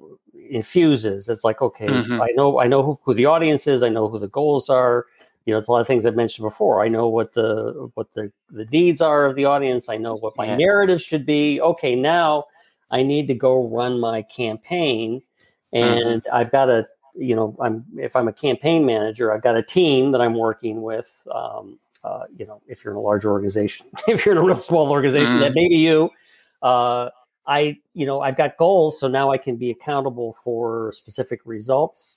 infuses. 0.51 1.29
It's 1.29 1.45
like 1.45 1.61
okay, 1.61 1.87
mm-hmm. 1.87 2.21
I 2.21 2.31
know 2.35 2.61
I 2.61 2.67
know 2.67 2.83
who, 2.83 2.99
who 3.03 3.15
the 3.15 3.27
audience 3.27 3.67
is. 3.67 3.83
I 3.83 3.89
know 3.89 4.09
who 4.09 4.19
the 4.19 4.29
goals 4.29 4.69
are. 4.69 5.07
You 5.45 5.53
know, 5.53 5.59
it's 5.59 5.69
a 5.69 5.73
lot 5.73 5.81
of 5.81 5.87
things 5.87 6.07
I've 6.07 6.17
mentioned 6.17 6.45
before. 6.45 6.83
I 6.83 6.89
know 6.89 7.09
what 7.09 7.35
the 7.35 7.91
what 7.95 8.13
the 8.15 8.33
the 8.51 8.65
needs 8.67 9.03
are 9.03 9.27
of 9.27 9.35
the 9.35 9.45
audience. 9.45 9.89
I 9.89 9.97
know 9.97 10.17
what 10.17 10.37
my 10.37 10.47
yeah. 10.47 10.57
narrative 10.57 11.03
should 11.03 11.27
be. 11.27 11.61
Okay, 11.61 11.95
now 11.95 12.45
I 12.91 13.03
need 13.03 13.27
to 13.27 13.35
go 13.35 13.67
run 13.69 14.01
my 14.01 14.23
campaign, 14.23 15.23
and 15.73 16.23
mm-hmm. 16.23 16.35
I've 16.35 16.51
got 16.51 16.71
a 16.71 16.87
you 17.15 17.37
know 17.37 17.57
I'm 17.61 17.85
if 17.97 18.17
I'm 18.17 18.29
a 18.29 18.33
campaign 18.33 18.87
manager, 18.87 19.33
I've 19.33 19.43
got 19.43 19.57
a 19.57 19.63
team 19.63 20.13
that 20.13 20.21
I'm 20.21 20.35
working 20.35 20.83
with. 20.83 21.13
Um, 21.31 21.79
uh, 22.04 22.25
you 22.37 22.46
know, 22.46 22.61
if 22.68 22.84
you're 22.84 22.92
in 22.92 22.99
a 22.99 23.00
large 23.00 23.25
organization, 23.25 23.87
if 24.08 24.25
you're 24.25 24.34
in 24.34 24.40
a 24.40 24.44
real 24.44 24.58
small 24.58 24.90
organization, 24.90 25.38
mm. 25.38 25.40
that 25.40 25.54
may 25.54 25.68
be 25.68 25.76
you. 25.76 26.11
Uh, 26.62 27.11
I, 27.46 27.78
you 27.94 28.06
know, 28.06 28.20
I've 28.20 28.37
got 28.37 28.56
goals, 28.56 29.00
so 29.00 29.08
now 29.08 29.30
I 29.30 29.38
can 29.38 29.56
be 29.56 29.70
accountable 29.70 30.34
for 30.44 30.92
specific 30.94 31.40
results. 31.44 32.16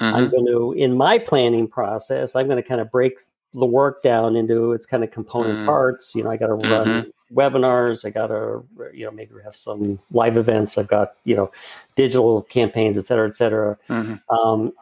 Mm-hmm. 0.00 0.14
I'm 0.14 0.30
going 0.30 0.46
to, 0.46 0.72
in 0.72 0.96
my 0.96 1.18
planning 1.18 1.68
process, 1.68 2.36
I'm 2.36 2.46
going 2.46 2.62
to 2.62 2.66
kind 2.66 2.80
of 2.80 2.90
break 2.90 3.20
the 3.54 3.66
work 3.66 4.02
down 4.02 4.34
into 4.34 4.72
its 4.72 4.86
kind 4.86 5.04
of 5.04 5.10
component 5.10 5.60
mm 5.60 5.66
parts. 5.66 6.14
You 6.14 6.24
know, 6.24 6.30
I 6.30 6.36
got 6.38 6.46
to 6.46 6.54
run 6.54 6.86
mm-hmm. 6.86 7.38
webinars. 7.38 8.06
I 8.06 8.10
got 8.10 8.28
to, 8.28 8.64
you 8.94 9.04
know, 9.04 9.10
maybe 9.10 9.32
have 9.44 9.54
some 9.54 9.98
live 10.10 10.38
events. 10.38 10.78
I've 10.78 10.88
got, 10.88 11.08
you 11.24 11.36
know, 11.36 11.50
digital 11.94 12.42
campaigns, 12.42 12.96
et 12.96 13.04
cetera, 13.04 13.28
et 13.28 13.36
cetera. 13.36 13.76
Mm-hmm. 13.88 14.34
Um, 14.34 14.72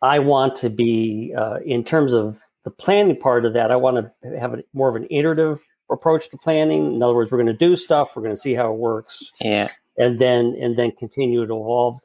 I 0.00 0.20
want 0.20 0.54
to 0.56 0.70
be, 0.70 1.34
uh, 1.36 1.58
in 1.64 1.82
terms 1.82 2.14
of 2.14 2.40
the 2.64 2.70
planning 2.70 3.18
part 3.18 3.44
of 3.44 3.54
that, 3.54 3.70
I 3.70 3.76
want 3.76 4.06
to 4.22 4.38
have 4.38 4.54
a, 4.54 4.64
more 4.72 4.88
of 4.88 4.96
an 4.96 5.06
iterative 5.10 5.60
approach 5.90 6.30
to 6.30 6.38
planning. 6.38 6.94
In 6.94 7.02
other 7.02 7.14
words, 7.14 7.30
we're 7.30 7.38
going 7.38 7.46
to 7.46 7.52
do 7.52 7.76
stuff, 7.76 8.14
we're 8.14 8.22
going 8.22 8.34
to 8.34 8.40
see 8.40 8.54
how 8.54 8.72
it 8.72 8.78
works, 8.78 9.30
yeah, 9.40 9.68
and 9.98 10.18
then 10.18 10.56
and 10.60 10.76
then 10.76 10.92
continue 10.92 11.46
to 11.46 11.54
evolve. 11.54 12.00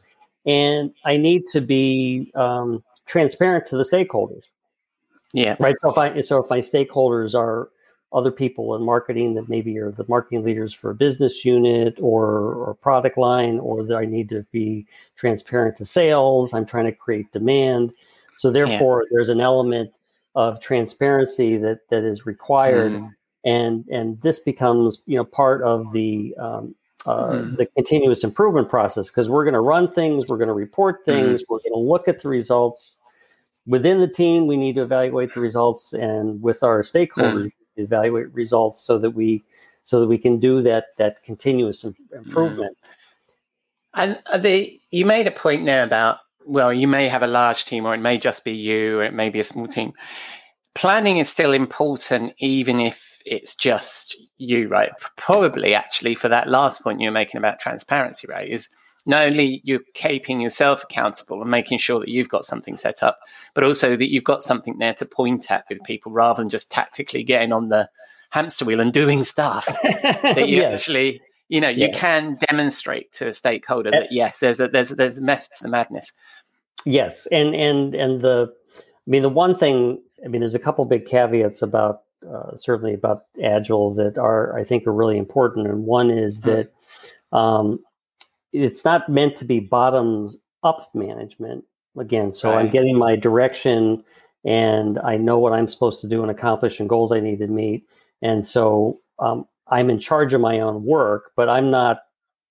And 0.46 0.92
I 1.04 1.18
need 1.18 1.48
to 1.48 1.62
be 1.62 2.32
um, 2.36 2.84
transparent 3.06 3.66
to 3.68 3.78
the 3.78 3.84
stakeholders. 3.84 4.50
Yeah. 5.34 5.56
Right. 5.60 5.76
So 5.82 5.90
if 5.90 5.98
I 5.98 6.22
so 6.22 6.42
if 6.42 6.50
my 6.50 6.60
stakeholders 6.60 7.36
are 7.36 7.70
other 8.14 8.32
people 8.32 8.76
in 8.76 8.86
marketing 8.86 9.34
that 9.34 9.50
maybe 9.50 9.78
are 9.80 9.92
the 9.92 10.06
marketing 10.08 10.44
leaders 10.44 10.74
for 10.74 10.92
a 10.92 10.96
business 10.96 11.44
unit 11.44 11.98
or 12.00 12.54
or 12.54 12.74
product 12.76 13.18
line, 13.18 13.60
or 13.60 13.84
that 13.84 13.98
I 13.98 14.06
need 14.06 14.30
to 14.30 14.46
be 14.52 14.88
transparent 15.18 15.76
to 15.78 15.86
sales. 15.86 16.54
I'm 16.54 16.66
trying 16.66 16.86
to 16.86 16.94
create 16.94 17.32
demand. 17.34 17.94
So 18.38 18.52
therefore, 18.52 19.02
yeah. 19.02 19.10
there's 19.12 19.30
an 19.30 19.42
element 19.42 19.92
of 20.36 20.60
transparency 20.60 21.58
that 21.58 21.90
that 21.90 22.04
is 22.04 22.26
required, 22.26 22.92
mm. 22.92 23.14
and 23.44 23.86
and 23.90 24.20
this 24.22 24.40
becomes 24.40 25.02
you 25.06 25.18
know 25.18 25.24
part 25.24 25.64
of 25.64 25.92
the 25.94 26.36
um, 26.40 26.76
uh, 27.06 27.30
mm. 27.30 27.58
the 27.58 27.66
continuous 27.68 28.24
improvement 28.24 28.70
process 28.70 29.10
because 29.10 29.30
we're 29.30 29.44
going 29.44 29.54
to 29.54 29.62
run 29.62 29.92
things, 29.92 30.26
we're 30.28 30.38
going 30.38 30.48
to 30.48 30.54
report 30.54 31.02
mm-hmm. 31.02 31.12
things, 31.12 31.42
mm. 31.42 31.46
we're 31.50 31.60
going 31.60 31.74
to 31.74 31.80
look 31.80 32.08
at 32.08 32.22
the 32.22 32.30
results 32.30 32.98
within 33.66 34.00
the 34.00 34.08
team. 34.08 34.48
We 34.48 34.58
need 34.58 34.76
to 34.76 34.82
evaluate 34.82 35.34
the 35.34 35.40
results, 35.40 35.94
and 35.94 36.42
with 36.42 36.64
our 36.64 36.82
stakeholders, 36.82 37.46
mm. 37.46 37.52
evaluate 37.78 38.34
results 38.34 38.82
so 38.82 38.98
that 39.00 39.12
we 39.12 39.44
so 39.84 40.00
that 40.00 40.08
we 40.08 40.18
can 40.18 40.40
do 40.40 40.62
that 40.64 40.88
that 40.98 41.24
continuous 41.24 41.86
improvement. 42.14 42.78
And 43.94 44.22
uh, 44.26 44.38
the 44.38 44.80
you 44.90 45.06
made 45.06 45.28
a 45.28 45.32
point 45.32 45.66
there 45.66 45.84
about 45.84 46.20
well, 46.46 46.72
you 46.72 46.88
may 46.88 47.08
have 47.08 47.24
a 47.24 47.28
large 47.28 47.66
team, 47.66 47.86
or 47.86 47.94
it 47.94 48.00
may 48.00 48.18
just 48.18 48.46
be 48.46 48.54
you, 48.54 49.00
or 49.00 49.04
it 49.04 49.14
may 49.14 49.30
be 49.30 49.40
a 49.40 49.44
small 49.44 49.68
team. 49.68 49.94
Planning 50.74 51.18
is 51.18 51.30
still 51.30 51.54
important, 51.54 52.34
even 52.40 52.80
if 52.80 53.22
it's 53.26 53.56
just 53.56 54.16
you, 54.38 54.68
right? 54.68 54.92
Probably, 55.16 55.74
actually, 55.74 56.16
for 56.16 56.30
that 56.30 56.50
last 56.50 56.84
point 56.84 57.02
you're 57.02 57.12
making 57.12 57.38
about 57.38 57.60
transparency, 57.60 58.28
right? 58.28 58.50
Is 58.50 58.70
not 59.06 59.24
only 59.24 59.62
you're 59.64 59.82
keeping 59.94 60.42
yourself 60.42 60.84
accountable 60.84 61.42
and 61.42 61.50
making 61.50 61.78
sure 61.78 62.00
that 62.00 62.10
you've 62.10 62.30
got 62.30 62.46
something 62.46 62.76
set 62.76 63.04
up, 63.04 63.20
but 63.54 63.64
also 63.64 63.96
that 63.96 64.12
you've 64.12 64.24
got 64.24 64.44
something 64.44 64.78
there 64.80 64.96
to 64.96 65.06
point 65.06 65.52
at 65.52 65.66
with 65.70 65.84
people 65.84 66.12
rather 66.12 66.42
than 66.42 66.50
just 66.50 66.72
tactically 66.72 67.24
getting 67.24 67.52
on 67.52 67.70
the 67.70 67.90
hamster 68.32 68.66
wheel 68.66 68.80
and 68.80 68.94
doing 68.94 69.24
stuff 69.24 69.66
that 69.84 70.50
you 70.50 70.58
yes. 70.58 70.82
actually 70.82 71.22
you 71.50 71.62
know 71.62 71.70
you 71.70 71.88
yeah. 71.88 71.98
can 71.98 72.36
demonstrate 72.48 73.12
to 73.12 73.28
a 73.28 73.34
stakeholder 73.34 73.92
that 73.92 74.12
yes 74.12 74.40
there's 74.40 74.60
a 74.60 74.68
there's 74.68 74.92
a, 74.92 74.96
there's 74.96 75.20
a 75.20 75.22
method 75.22 75.50
to 75.58 75.64
the 75.64 75.70
madness 75.70 76.12
yes 76.86 77.28
and 77.28 77.56
and 77.56 77.96
and 77.96 78.22
the 78.22 78.52
i 78.78 79.10
mean 79.10 79.22
the 79.22 79.30
one 79.30 79.56
thing 79.56 80.02
i 80.24 80.28
mean 80.28 80.42
there's 80.42 80.56
a 80.56 80.60
couple 80.60 80.84
big 80.86 81.06
caveats 81.06 81.62
about 81.62 82.02
uh, 82.28 82.56
certainly 82.58 82.94
about 82.94 83.24
agile 83.44 83.94
that 83.94 84.18
are 84.18 84.58
i 84.58 84.64
think 84.64 84.86
are 84.88 84.94
really 84.94 85.18
important 85.18 85.68
and 85.68 85.86
one 85.86 86.10
is 86.10 86.42
mm-hmm. 86.42 86.52
that 86.52 87.38
um, 87.38 87.80
it's 88.54 88.86
not 88.86 89.10
meant 89.10 89.36
to 89.36 89.46
be 89.46 89.60
bottoms 89.60 90.38
up 90.64 90.90
management 90.96 91.64
again 91.98 92.32
so 92.32 92.50
right. 92.50 92.60
i'm 92.60 92.70
getting 92.70 92.98
my 92.98 93.16
direction 93.16 94.04
and 94.44 94.98
i 95.00 95.16
know 95.16 95.38
what 95.38 95.54
i'm 95.54 95.68
supposed 95.68 96.02
to 96.02 96.08
do 96.08 96.24
and 96.24 96.32
accomplish 96.32 96.80
and 96.80 96.90
goals 96.90 97.12
i 97.12 97.20
need 97.20 97.40
to 97.40 97.48
meet 97.48 97.86
and 98.22 98.48
so 98.48 99.00
um, 99.20 99.46
I'm 99.68 99.90
in 99.90 100.00
charge 100.00 100.34
of 100.34 100.42
my 100.42 100.60
own 100.60 100.84
work, 100.84 101.32
but 101.36 101.50
I'm 101.50 101.72
not 101.72 102.00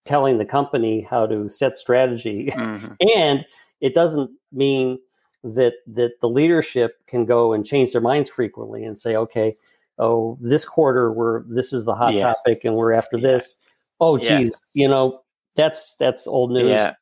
telling 0.05 0.39
the 0.39 0.45
company 0.45 1.01
how 1.01 1.27
to 1.27 1.49
set 1.49 1.79
strategy. 1.79 2.51
Mm-hmm. 2.53 2.95
and 3.17 3.47
it 3.81 3.95
doesn't 3.95 4.31
mean 4.53 4.99
that 5.43 5.75
that 5.87 6.21
the 6.21 6.29
leadership 6.29 6.97
can 7.07 7.27
go 7.27 7.53
and 7.53 7.67
change 7.67 7.93
their 7.93 8.01
minds 8.01 8.31
frequently 8.31 8.85
and 8.85 8.99
say, 8.99 9.17
okay, 9.17 9.55
oh, 9.99 10.39
this 10.41 10.65
quarter 10.65 11.13
we're 11.13 11.45
this 11.45 11.73
is 11.73 11.85
the 11.85 11.95
hot 11.95 12.15
yeah. 12.15 12.33
topic 12.33 12.65
and 12.65 12.75
we're 12.77 12.93
after 12.93 13.19
yeah. 13.19 13.29
this. 13.29 13.55
Oh, 14.01 14.19
geez, 14.19 14.61
yeah. 14.73 14.83
you 14.83 14.89
know 14.89 15.23
that's 15.55 15.95
that's 15.97 16.27
old 16.27 16.51
news. 16.51 16.69
Yeah. 16.69 16.95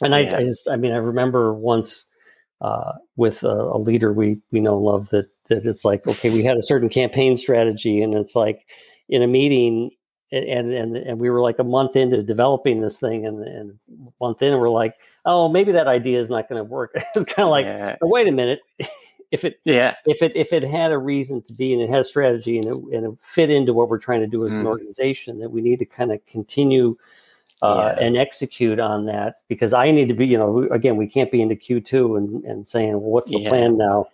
And 0.00 0.14
I, 0.14 0.20
I 0.20 0.44
just, 0.44 0.70
I 0.70 0.76
mean, 0.76 0.92
I 0.92 0.98
remember 0.98 1.52
once 1.52 2.06
uh, 2.60 2.92
with 3.16 3.42
a, 3.42 3.48
a, 3.48 3.78
leader 3.78 4.12
we 4.12 4.40
we 4.52 4.60
know 4.60 4.76
and 4.76 4.84
love 4.84 5.08
that 5.10 5.26
that 5.48 5.66
it's 5.66 5.84
like, 5.84 6.06
okay, 6.06 6.30
we 6.30 6.44
had 6.44 6.56
a 6.56 6.62
certain 6.62 6.88
campaign 6.88 7.36
strategy, 7.36 8.02
and 8.02 8.14
it's 8.14 8.36
like 8.36 8.68
in 9.08 9.22
a 9.22 9.26
meeting 9.26 9.90
and 10.30 10.72
and 10.72 10.96
and 10.96 11.20
we 11.20 11.30
were 11.30 11.40
like 11.40 11.58
a 11.58 11.64
month 11.64 11.96
into 11.96 12.22
developing 12.22 12.80
this 12.80 13.00
thing 13.00 13.26
and, 13.26 13.44
and 13.44 13.78
month 14.20 14.42
in 14.42 14.58
we're 14.58 14.68
like 14.68 14.94
oh 15.24 15.48
maybe 15.48 15.72
that 15.72 15.86
idea 15.86 16.20
is 16.20 16.30
not 16.30 16.48
going 16.48 16.58
to 16.58 16.64
work 16.64 16.92
it's 17.14 17.32
kind 17.32 17.46
of 17.46 17.50
like 17.50 17.64
yeah. 17.64 17.96
oh, 18.02 18.08
wait 18.08 18.28
a 18.28 18.32
minute 18.32 18.60
if 19.30 19.44
it 19.44 19.60
yeah 19.64 19.94
if 20.06 20.22
it 20.22 20.34
if 20.36 20.52
it 20.52 20.62
had 20.62 20.92
a 20.92 20.98
reason 20.98 21.42
to 21.42 21.52
be 21.52 21.72
and 21.72 21.82
it 21.82 21.90
has 21.90 22.08
strategy 22.08 22.56
and 22.58 22.66
it, 22.66 22.74
and 22.74 23.06
it 23.06 23.20
fit 23.20 23.50
into 23.50 23.72
what 23.72 23.88
we're 23.88 23.98
trying 23.98 24.20
to 24.20 24.26
do 24.26 24.44
as 24.46 24.52
mm. 24.52 24.60
an 24.60 24.66
organization 24.66 25.38
that 25.38 25.50
we 25.50 25.60
need 25.60 25.78
to 25.78 25.86
kind 25.86 26.12
of 26.12 26.24
continue 26.26 26.96
uh, 27.60 27.94
yeah. 27.96 28.06
and 28.06 28.16
execute 28.16 28.78
on 28.78 29.06
that 29.06 29.40
because 29.48 29.72
I 29.72 29.90
need 29.90 30.08
to 30.08 30.14
be 30.14 30.26
you 30.26 30.38
know 30.38 30.68
again 30.70 30.96
we 30.96 31.08
can't 31.08 31.30
be 31.30 31.42
into 31.42 31.56
Q2 31.56 32.16
and, 32.16 32.44
and 32.44 32.68
saying 32.68 32.92
well 32.92 33.10
what's 33.10 33.30
the 33.30 33.40
yeah. 33.40 33.48
plan 33.48 33.76
now 33.76 34.06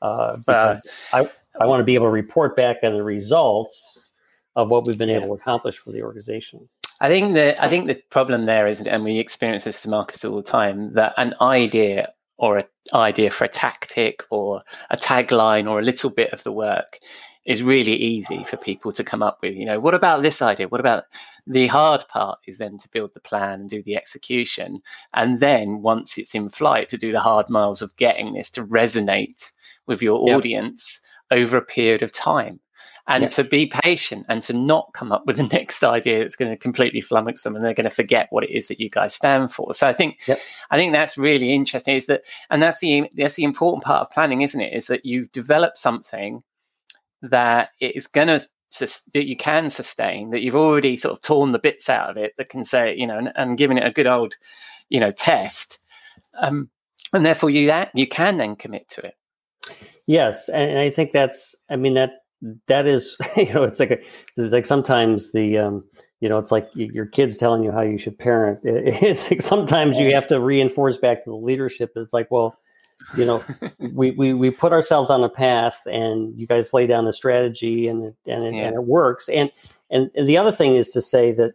uh, 0.00 0.38
uh, 0.48 0.78
I 1.12 1.30
I 1.60 1.66
want 1.66 1.80
to 1.80 1.84
be 1.84 1.94
able 1.94 2.06
to 2.06 2.10
report 2.10 2.56
back 2.56 2.78
on 2.82 2.94
the 2.94 3.02
results 3.02 4.09
of 4.56 4.70
what 4.70 4.86
we've 4.86 4.98
been 4.98 5.08
yeah. 5.08 5.16
able 5.16 5.36
to 5.36 5.40
accomplish 5.40 5.78
for 5.78 5.92
the 5.92 6.02
organization. 6.02 6.68
I 7.00 7.08
think 7.08 7.34
the 7.34 7.62
I 7.62 7.68
think 7.68 7.86
the 7.86 8.02
problem 8.10 8.44
there 8.44 8.66
is, 8.66 8.80
and 8.80 9.04
we 9.04 9.18
experience 9.18 9.64
this 9.64 9.84
as 9.84 9.86
marketers 9.86 10.24
all 10.24 10.36
the 10.36 10.42
time, 10.42 10.92
that 10.94 11.14
an 11.16 11.34
idea 11.40 12.12
or 12.36 12.58
an 12.58 12.64
idea 12.94 13.30
for 13.30 13.44
a 13.44 13.48
tactic 13.48 14.22
or 14.30 14.62
a 14.90 14.96
tagline 14.96 15.70
or 15.70 15.78
a 15.78 15.82
little 15.84 16.10
bit 16.10 16.32
of 16.32 16.42
the 16.42 16.52
work 16.52 16.98
is 17.46 17.62
really 17.62 17.94
easy 17.94 18.44
for 18.44 18.56
people 18.56 18.92
to 18.92 19.04
come 19.04 19.22
up 19.22 19.38
with. 19.42 19.54
You 19.54 19.64
know, 19.64 19.80
what 19.80 19.94
about 19.94 20.22
this 20.22 20.42
idea? 20.42 20.68
What 20.68 20.80
about 20.80 21.04
the 21.46 21.66
hard 21.66 22.06
part 22.08 22.38
is 22.46 22.58
then 22.58 22.78
to 22.78 22.88
build 22.90 23.12
the 23.14 23.20
plan 23.20 23.60
and 23.60 23.68
do 23.68 23.82
the 23.82 23.96
execution. 23.96 24.80
And 25.14 25.40
then 25.40 25.82
once 25.82 26.18
it's 26.18 26.34
in 26.34 26.48
flight, 26.48 26.88
to 26.90 26.98
do 26.98 27.12
the 27.12 27.20
hard 27.20 27.48
miles 27.48 27.82
of 27.82 27.96
getting 27.96 28.34
this 28.34 28.50
to 28.50 28.64
resonate 28.64 29.52
with 29.86 30.02
your 30.02 30.26
yep. 30.28 30.36
audience 30.36 31.00
over 31.30 31.56
a 31.56 31.62
period 31.62 32.02
of 32.02 32.12
time 32.12 32.60
and 33.10 33.28
to 33.30 33.44
be 33.44 33.66
patient 33.66 34.24
and 34.28 34.42
to 34.44 34.52
not 34.52 34.90
come 34.94 35.10
up 35.12 35.26
with 35.26 35.36
the 35.36 35.42
next 35.52 35.82
idea 35.82 36.20
that's 36.20 36.36
going 36.36 36.50
to 36.50 36.56
completely 36.56 37.02
flummox 37.02 37.42
them 37.42 37.56
and 37.56 37.64
they're 37.64 37.74
going 37.74 37.84
to 37.84 37.90
forget 37.90 38.28
what 38.30 38.44
it 38.44 38.50
is 38.50 38.68
that 38.68 38.80
you 38.80 38.88
guys 38.88 39.14
stand 39.14 39.52
for. 39.52 39.74
So 39.74 39.86
I 39.86 39.92
think 39.92 40.20
yep. 40.26 40.40
I 40.70 40.76
think 40.76 40.92
that's 40.92 41.18
really 41.18 41.52
interesting. 41.52 41.96
Is 41.96 42.06
that 42.06 42.22
and 42.50 42.62
that's 42.62 42.78
the 42.78 43.10
that's 43.16 43.34
the 43.34 43.44
important 43.44 43.84
part 43.84 44.02
of 44.02 44.10
planning, 44.10 44.42
isn't 44.42 44.60
it? 44.60 44.72
Is 44.72 44.86
that 44.86 45.04
you've 45.04 45.32
developed 45.32 45.78
something 45.78 46.42
that 47.22 47.70
is 47.80 48.06
going 48.06 48.28
to 48.28 48.46
that 48.78 49.26
you 49.26 49.36
can 49.36 49.68
sustain 49.68 50.30
that 50.30 50.42
you've 50.42 50.54
already 50.54 50.96
sort 50.96 51.12
of 51.12 51.20
torn 51.20 51.50
the 51.50 51.58
bits 51.58 51.88
out 51.88 52.08
of 52.08 52.16
it 52.16 52.36
that 52.36 52.48
can 52.48 52.62
say 52.62 52.94
you 52.96 53.04
know 53.04 53.18
and, 53.18 53.32
and 53.34 53.58
given 53.58 53.76
it 53.76 53.84
a 53.84 53.90
good 53.90 54.06
old 54.06 54.36
you 54.88 55.00
know 55.00 55.10
test 55.10 55.80
um, 56.38 56.70
and 57.12 57.26
therefore 57.26 57.50
you 57.50 57.66
that 57.66 57.90
you 57.94 58.06
can 58.06 58.38
then 58.38 58.54
commit 58.54 58.88
to 58.88 59.04
it 59.04 59.14
yes 60.06 60.48
and 60.48 60.78
i 60.78 60.88
think 60.88 61.10
that's 61.10 61.56
i 61.68 61.74
mean 61.74 61.94
that 61.94 62.19
that 62.66 62.86
is 62.86 63.16
you 63.36 63.52
know 63.52 63.64
it's 63.64 63.80
like 63.80 63.90
a, 63.90 63.98
it's 64.36 64.52
like 64.52 64.66
sometimes 64.66 65.32
the 65.32 65.58
um 65.58 65.84
you 66.20 66.28
know 66.28 66.38
it's 66.38 66.52
like 66.52 66.66
your 66.74 67.06
kids 67.06 67.36
telling 67.36 67.62
you 67.62 67.72
how 67.72 67.82
you 67.82 67.98
should 67.98 68.18
parent. 68.18 68.58
It's 68.64 69.30
like 69.30 69.42
sometimes 69.42 69.98
you 69.98 70.14
have 70.14 70.28
to 70.28 70.40
reinforce 70.40 70.96
back 70.96 71.24
to 71.24 71.30
the 71.30 71.36
leadership 71.36 71.92
it's 71.96 72.12
like 72.12 72.30
well 72.30 72.56
you 73.16 73.24
know 73.24 73.42
we, 73.94 74.10
we 74.12 74.34
we 74.34 74.50
put 74.50 74.72
ourselves 74.72 75.10
on 75.10 75.24
a 75.24 75.28
path 75.28 75.80
and 75.86 76.38
you 76.40 76.46
guys 76.46 76.72
lay 76.72 76.86
down 76.86 77.06
a 77.06 77.12
strategy 77.12 77.88
and 77.88 78.04
it, 78.04 78.16
and 78.26 78.44
it, 78.44 78.54
yeah. 78.54 78.66
and 78.66 78.76
it 78.76 78.84
works. 78.84 79.28
And, 79.28 79.50
and 79.90 80.10
and 80.14 80.28
the 80.28 80.36
other 80.36 80.52
thing 80.52 80.74
is 80.74 80.90
to 80.90 81.00
say 81.00 81.32
that 81.32 81.54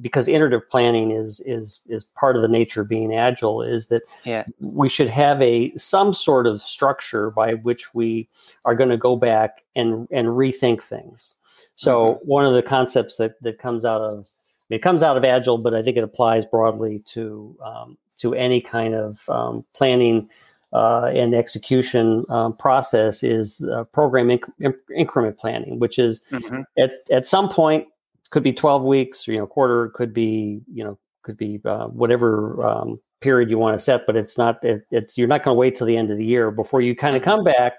because 0.00 0.28
iterative 0.28 0.68
planning 0.68 1.10
is 1.10 1.40
is 1.40 1.80
is 1.86 2.04
part 2.04 2.36
of 2.36 2.42
the 2.42 2.48
nature 2.48 2.82
of 2.82 2.88
being 2.88 3.14
agile 3.14 3.62
is 3.62 3.88
that 3.88 4.02
yeah. 4.24 4.44
we 4.60 4.88
should 4.88 5.08
have 5.08 5.40
a 5.42 5.74
some 5.76 6.14
sort 6.14 6.46
of 6.46 6.62
structure 6.62 7.30
by 7.30 7.54
which 7.54 7.94
we 7.94 8.28
are 8.64 8.74
going 8.74 8.90
to 8.90 8.96
go 8.96 9.16
back 9.16 9.64
and 9.74 10.06
and 10.10 10.28
rethink 10.28 10.82
things 10.82 11.34
so 11.74 12.14
mm-hmm. 12.14 12.28
one 12.28 12.44
of 12.44 12.54
the 12.54 12.62
concepts 12.62 13.16
that 13.16 13.40
that 13.42 13.58
comes 13.58 13.84
out 13.84 14.00
of 14.00 14.28
it 14.70 14.82
comes 14.82 15.02
out 15.02 15.16
of 15.16 15.24
agile 15.24 15.58
but 15.58 15.74
i 15.74 15.82
think 15.82 15.96
it 15.96 16.04
applies 16.04 16.46
broadly 16.46 17.02
to 17.06 17.56
um, 17.64 17.98
to 18.16 18.34
any 18.34 18.60
kind 18.60 18.94
of 18.94 19.28
um, 19.28 19.64
planning 19.74 20.28
uh, 20.72 21.10
and 21.14 21.34
execution 21.34 22.24
um, 22.30 22.56
process 22.56 23.22
is 23.22 23.66
uh, 23.70 23.84
program 23.84 24.28
inc- 24.28 24.74
increment 24.96 25.36
planning, 25.36 25.78
which 25.78 25.98
is 25.98 26.20
mm-hmm. 26.30 26.62
at, 26.78 26.92
at 27.10 27.26
some 27.26 27.48
point 27.48 27.86
could 28.32 28.42
be 28.42 28.52
12 28.52 28.82
weeks 28.82 29.28
or, 29.28 29.32
you 29.32 29.38
know 29.38 29.46
quarter 29.46 29.88
could 29.90 30.12
be 30.12 30.62
you 30.72 30.82
know 30.82 30.98
could 31.22 31.36
be 31.36 31.60
uh, 31.64 31.86
whatever 31.86 32.66
um, 32.66 33.00
period 33.20 33.48
you 33.48 33.58
want 33.58 33.78
to 33.78 33.84
set 33.84 34.04
but 34.06 34.16
it's 34.16 34.36
not 34.36 34.62
it, 34.64 34.84
it's 34.90 35.16
you're 35.16 35.28
not 35.28 35.44
going 35.44 35.54
to 35.54 35.58
wait 35.58 35.76
till 35.76 35.86
the 35.86 35.96
end 35.96 36.10
of 36.10 36.16
the 36.16 36.24
year 36.24 36.50
before 36.50 36.80
you 36.80 36.96
kind 36.96 37.14
of 37.14 37.22
come 37.22 37.44
back 37.44 37.74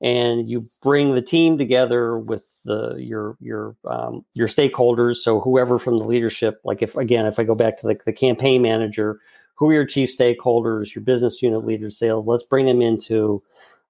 and 0.00 0.48
you 0.48 0.66
bring 0.82 1.14
the 1.14 1.22
team 1.22 1.56
together 1.56 2.18
with 2.18 2.46
the 2.64 2.96
your 2.96 3.36
your 3.40 3.74
um, 3.86 4.24
your 4.34 4.48
stakeholders 4.48 5.16
so 5.16 5.40
whoever 5.40 5.78
from 5.78 5.96
the 5.96 6.04
leadership 6.04 6.60
like 6.64 6.82
if 6.82 6.94
again 6.96 7.24
if 7.24 7.38
i 7.38 7.44
go 7.44 7.54
back 7.54 7.78
to 7.78 7.86
the, 7.86 7.98
the 8.04 8.12
campaign 8.12 8.60
manager 8.60 9.20
who 9.54 9.70
are 9.70 9.74
your 9.74 9.86
chief 9.86 10.14
stakeholders 10.14 10.94
your 10.94 11.02
business 11.02 11.40
unit 11.40 11.64
leaders 11.64 11.96
sales 11.96 12.26
let's 12.26 12.42
bring 12.42 12.66
them 12.66 12.82
into 12.82 13.42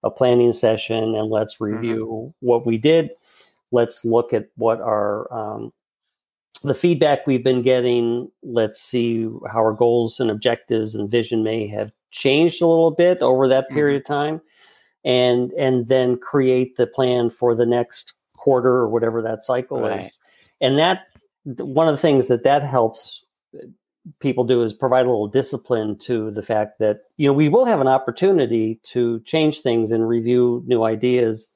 a 0.05 0.11
planning 0.11 0.53
session 0.53 1.15
and 1.17 1.29
let's 1.29 1.55
mm-hmm. 1.55 1.75
review 1.75 2.07
mm-hmm. 2.07 2.47
what 2.47 2.65
we 2.65 2.79
did 2.79 3.11
let's 3.73 4.05
look 4.05 4.33
at 4.33 4.49
what 4.57 4.81
our 4.81 5.33
um, 5.33 5.73
the 6.63 6.75
feedback 6.75 7.27
we've 7.27 7.45
been 7.45 7.63
getting, 7.63 8.31
let's 8.43 8.81
see 8.81 9.25
how 9.51 9.61
our 9.61 9.73
goals 9.73 10.21
and 10.21 10.31
objectives 10.31 10.95
and 10.95 11.11
vision 11.11 11.43
may 11.43 11.67
have 11.69 11.93
changed 12.11 12.63
a 12.63 12.67
little 12.67 12.91
bit 12.91 13.21
over 13.23 13.49
that 13.49 13.69
period 13.69 14.03
mm-hmm. 14.05 14.13
of 14.13 14.17
time. 14.19 14.41
and 15.05 15.53
and 15.53 15.87
then 15.89 16.19
create 16.19 16.77
the 16.77 16.87
plan 16.87 17.31
for 17.31 17.55
the 17.55 17.67
next 17.67 18.13
quarter 18.37 18.71
or 18.71 18.89
whatever 18.89 19.23
that 19.23 19.45
cycle 19.45 19.81
Right. 19.81 20.01
is. 20.07 20.19
And 20.61 20.79
that 20.79 21.03
one 21.45 21.89
of 21.89 21.95
the 21.95 22.01
things 22.01 22.27
that 22.27 22.43
that 22.45 22.63
helps 22.63 23.25
people 24.21 24.45
do 24.45 24.63
is 24.63 24.73
provide 24.73 25.07
a 25.07 25.11
little 25.11 25.29
discipline 25.29 25.97
to 25.99 26.31
the 26.33 26.43
fact 26.43 26.79
that 26.79 27.03
you 27.17 27.27
know 27.29 27.33
we 27.33 27.49
will 27.49 27.65
have 27.65 27.81
an 27.81 27.89
opportunity 27.89 28.81
to 28.83 29.21
change 29.21 29.61
things 29.61 29.93
and 29.93 30.09
review 30.09 30.63
new 30.67 30.83
ideas 30.83 31.49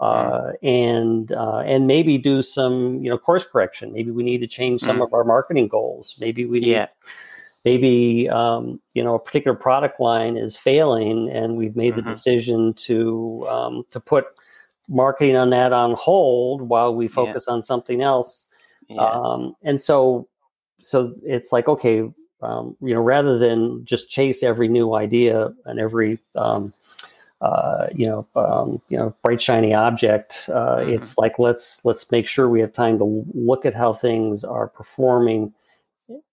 uh, 0.00 0.52
and 0.62 1.30
uh, 1.32 1.58
and 1.60 1.86
maybe 1.86 2.16
do 2.18 2.42
some 2.42 2.96
you 2.96 3.10
know 3.10 3.18
course 3.18 3.44
correction 3.44 3.92
maybe 3.92 4.10
we 4.10 4.22
need 4.22 4.38
to 4.38 4.46
change 4.46 4.80
some 4.80 4.96
Mm. 4.98 5.04
of 5.04 5.12
our 5.14 5.24
marketing 5.24 5.68
goals 5.68 6.16
maybe 6.20 6.46
we 6.46 6.60
need 6.60 6.68
Yeah. 6.72 6.86
maybe 7.64 8.28
um, 8.30 8.80
you 8.94 9.04
know 9.04 9.14
a 9.14 9.18
particular 9.18 9.56
product 9.56 10.00
line 10.00 10.36
is 10.38 10.56
failing 10.56 11.28
and 11.30 11.56
we've 11.56 11.76
made 11.76 11.92
Mhm. 11.92 11.96
the 11.96 12.02
decision 12.02 12.72
to 12.74 13.46
um, 13.48 13.84
to 13.90 14.00
put 14.00 14.24
marketing 14.88 15.36
on 15.36 15.50
that 15.50 15.72
on 15.72 15.94
hold 15.94 16.62
while 16.62 16.94
we 16.94 17.06
focus 17.06 17.46
on 17.46 17.62
something 17.62 18.00
else 18.02 18.46
Yeah. 18.88 19.02
um, 19.04 19.54
and 19.62 19.80
so 19.80 20.26
so 20.78 21.14
it's 21.22 21.52
like 21.52 21.68
okay 21.68 22.10
um, 22.42 22.74
you 22.80 22.94
know 22.94 23.00
rather 23.02 23.38
than 23.38 23.84
just 23.84 24.08
chase 24.08 24.42
every 24.42 24.66
new 24.66 24.94
idea 24.94 25.52
and 25.66 25.78
every 25.78 26.18
um, 26.36 26.72
uh, 27.40 27.86
you 27.94 28.06
know 28.06 28.26
um, 28.36 28.80
you 28.88 28.98
know 28.98 29.14
bright 29.22 29.40
shiny 29.42 29.72
object 29.74 30.48
uh, 30.52 30.78
Mhm. 30.78 30.94
it's 30.94 31.16
like 31.18 31.38
let's 31.38 31.80
let's 31.84 32.10
make 32.10 32.26
sure 32.28 32.48
we 32.48 32.60
have 32.60 32.72
time 32.72 32.98
to 32.98 33.24
look 33.34 33.64
at 33.66 33.74
how 33.74 33.92
things 33.92 34.44
are 34.44 34.68
performing 34.68 35.52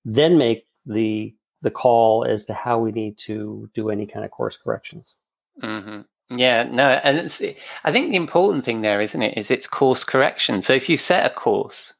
then 0.05 0.37
make 0.37 0.67
the 0.85 1.33
the 1.61 1.71
call 1.71 2.23
as 2.25 2.45
to 2.45 2.53
how 2.53 2.77
we 2.79 2.91
need 2.91 3.17
to 3.17 3.69
do 3.73 3.89
any 3.89 4.05
kind 4.05 4.25
of 4.25 4.31
course 4.31 4.57
corrections 4.57 5.15
hmm 5.61 6.01
Yeah, 6.29 6.63
no, 6.63 6.89
and 7.03 7.17
it's, 7.19 7.41
I 7.85 7.91
think 7.91 8.09
the 8.09 8.17
important 8.17 8.65
thing 8.65 8.81
there, 8.81 8.99
isn't 9.01 9.21
it, 9.21 9.37
is 9.37 9.49
it's 9.49 9.65
course 9.67 10.03
correction. 10.03 10.61
So 10.61 10.73
if 10.73 10.89
you 10.89 10.97
set 10.97 11.25
a 11.25 11.29
course, 11.33 11.93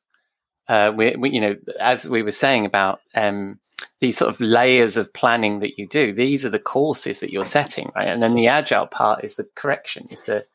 uh, 0.69 0.91
we, 0.95 1.15
we, 1.15 1.29
you 1.31 1.41
know, 1.41 1.55
as 1.79 2.09
we 2.09 2.21
were 2.23 2.31
saying 2.31 2.65
about 2.65 2.99
um, 3.15 3.59
these 3.99 4.17
sort 4.17 4.29
of 4.29 4.41
layers 4.41 4.97
of 4.97 5.13
planning 5.13 5.59
that 5.59 5.77
you 5.77 5.87
do, 5.87 6.13
these 6.13 6.45
are 6.45 6.49
the 6.49 6.59
courses 6.59 7.19
that 7.19 7.31
you're 7.31 7.45
setting, 7.45 7.91
right? 7.95 8.07
And 8.07 8.21
then 8.21 8.35
the 8.35 8.47
agile 8.47 8.87
part 8.87 9.23
is 9.23 9.35
the 9.35 9.47
correction, 9.55 10.07
is 10.09 10.23
the 10.25 10.45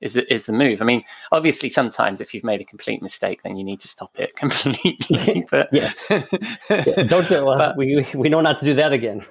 is 0.00 0.12
the, 0.12 0.32
is 0.32 0.46
the 0.46 0.52
move. 0.52 0.80
I 0.80 0.84
mean, 0.84 1.02
obviously, 1.32 1.68
sometimes 1.68 2.20
if 2.20 2.32
you've 2.32 2.44
made 2.44 2.60
a 2.60 2.64
complete 2.64 3.02
mistake, 3.02 3.42
then 3.42 3.56
you 3.56 3.64
need 3.64 3.80
to 3.80 3.88
stop 3.88 4.12
it 4.16 4.36
completely. 4.72 5.44
But 5.50 5.68
Yes. 5.72 6.08
Yeah, 6.70 7.02
don't 7.02 7.28
do, 7.28 7.48
uh, 7.48 7.56
But- 7.58 7.76
we 7.76 8.06
we 8.14 8.28
know 8.28 8.40
not 8.40 8.60
to 8.60 8.64
do 8.64 8.74
that 8.74 8.92
again 8.92 9.26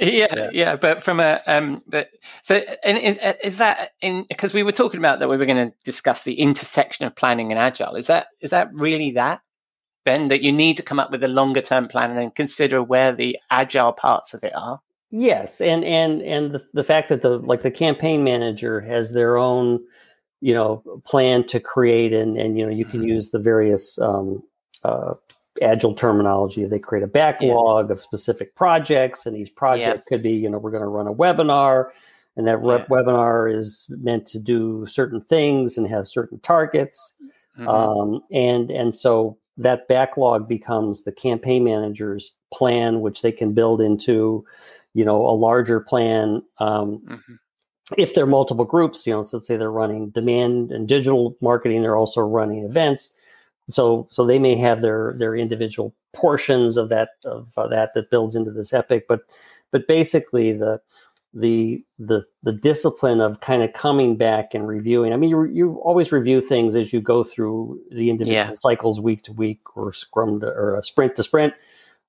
yeah, 0.00 0.26
Yeah. 0.34 0.50
yeah, 0.52 0.76
but 0.76 1.02
from 1.04 1.20
a 1.20 1.42
um, 1.46 1.78
but 1.86 2.08
so 2.40 2.56
and 2.82 2.96
is, 2.96 3.18
is 3.44 3.58
that 3.58 3.90
in 4.00 4.24
because 4.28 4.54
we 4.54 4.62
were 4.62 4.72
talking 4.72 4.98
about 4.98 5.18
that 5.18 5.28
we 5.28 5.36
were 5.36 5.44
going 5.46 5.68
to 5.70 5.76
discuss 5.84 6.22
the 6.22 6.40
intersection 6.40 7.04
of 7.06 7.14
planning 7.14 7.52
and 7.52 7.58
agile. 7.60 7.94
Is 7.96 8.06
that 8.06 8.28
is 8.40 8.50
that 8.50 8.72
really 8.72 9.10
that 9.12 9.42
Ben 10.06 10.28
that 10.28 10.42
you 10.42 10.52
need 10.52 10.76
to 10.76 10.82
come 10.82 10.98
up 10.98 11.10
with 11.10 11.22
a 11.22 11.28
longer 11.28 11.60
term 11.60 11.88
plan 11.88 12.10
and 12.10 12.18
then 12.18 12.30
consider 12.30 12.82
where 12.82 13.12
the 13.12 13.36
agile 13.50 13.92
parts 13.92 14.32
of 14.32 14.42
it 14.42 14.54
are? 14.56 14.80
Yes, 15.10 15.60
and 15.60 15.84
and 15.84 16.22
and 16.22 16.52
the, 16.52 16.64
the 16.72 16.84
fact 16.84 17.08
that 17.10 17.20
the 17.22 17.38
like 17.38 17.60
the 17.60 17.70
campaign 17.70 18.24
manager 18.24 18.80
has 18.80 19.12
their 19.12 19.36
own, 19.36 19.80
you 20.40 20.54
know, 20.54 20.82
plan 21.04 21.44
to 21.48 21.60
create 21.60 22.12
and 22.12 22.38
and 22.38 22.56
you 22.58 22.64
know 22.64 22.72
you 22.72 22.84
can 22.86 23.02
Mhm. 23.02 23.08
use 23.08 23.30
the 23.30 23.38
various 23.38 23.98
um, 23.98 24.42
uh, 24.84 25.14
agile 25.62 25.94
terminology. 25.94 26.66
They 26.66 26.78
create 26.78 27.04
a 27.04 27.08
backlog 27.08 27.90
of 27.90 28.00
specific 28.00 28.54
projects, 28.54 29.26
and 29.26 29.36
each 29.36 29.54
project 29.54 30.06
could 30.06 30.22
be 30.22 30.32
you 30.32 30.48
know 30.48 30.58
we're 30.58 30.70
going 30.72 30.82
to 30.82 30.88
run 30.88 31.08
a 31.08 31.14
webinar, 31.14 31.90
and 32.36 32.46
that 32.46 32.58
re- 32.58 32.84
webinar 32.90 33.52
is 33.52 33.86
meant 33.90 34.26
to 34.28 34.38
do 34.38 34.86
certain 34.86 35.20
things 35.20 35.76
and 35.78 35.88
have 35.88 36.06
certain 36.06 36.38
targets. 36.40 37.14
Mhm. 37.58 37.68
Um, 37.68 38.20
and 38.30 38.70
and 38.70 38.94
so 38.94 39.38
that 39.56 39.88
backlog 39.88 40.48
becomes 40.48 41.02
the 41.02 41.12
campaign 41.12 41.64
manager's 41.64 42.32
plan, 42.52 43.00
which 43.00 43.22
they 43.22 43.32
can 43.32 43.54
build 43.54 43.80
into, 43.80 44.44
you 44.94 45.04
know, 45.04 45.26
a 45.26 45.32
larger 45.32 45.80
plan. 45.80 46.42
Um, 46.58 47.00
Mhm. 47.08 47.38
if 47.96 48.14
there 48.14 48.24
are 48.24 48.26
multiple 48.26 48.64
groups, 48.64 49.06
you 49.06 49.12
know, 49.12 49.22
so 49.22 49.36
let's 49.36 49.46
say 49.48 49.56
they're 49.56 49.70
running 49.70 50.10
demand 50.10 50.72
and 50.72 50.88
digital 50.88 51.36
marketing, 51.40 51.82
they're 51.82 51.96
also 51.96 52.20
running 52.20 52.64
events. 52.64 53.12
So 53.68 54.06
so 54.10 54.24
they 54.26 54.38
may 54.38 54.56
have 54.56 54.80
their 54.82 55.14
their 55.18 55.34
individual 55.36 55.94
portions 56.12 56.76
of 56.76 56.88
that 56.90 57.10
of 57.24 57.48
uh, 57.56 57.66
that 57.68 57.94
that 57.94 58.10
builds 58.10 58.36
into 58.36 58.50
this 58.50 58.72
epic, 58.72 59.06
but 59.08 59.22
but 59.72 59.86
basically 59.88 60.52
the 60.52 60.80
the 61.38 61.84
the 61.98 62.24
the 62.42 62.52
discipline 62.52 63.20
of 63.20 63.40
kind 63.40 63.62
of 63.62 63.74
coming 63.74 64.16
back 64.16 64.54
and 64.54 64.66
reviewing. 64.66 65.12
I 65.12 65.16
mean, 65.16 65.28
you 65.28 65.44
you 65.44 65.74
always 65.84 66.10
review 66.10 66.40
things 66.40 66.74
as 66.74 66.94
you 66.94 67.00
go 67.02 67.24
through 67.24 67.78
the 67.90 68.08
individual 68.08 68.48
Yeah. 68.50 68.54
cycles 68.54 69.00
week 69.00 69.22
to 69.24 69.34
week 69.34 69.60
or 69.76 69.92
scrum 69.92 70.40
to, 70.40 70.46
or 70.46 70.76
a 70.76 70.82
sprint 70.82 71.14
to 71.16 71.22
sprint. 71.22 71.52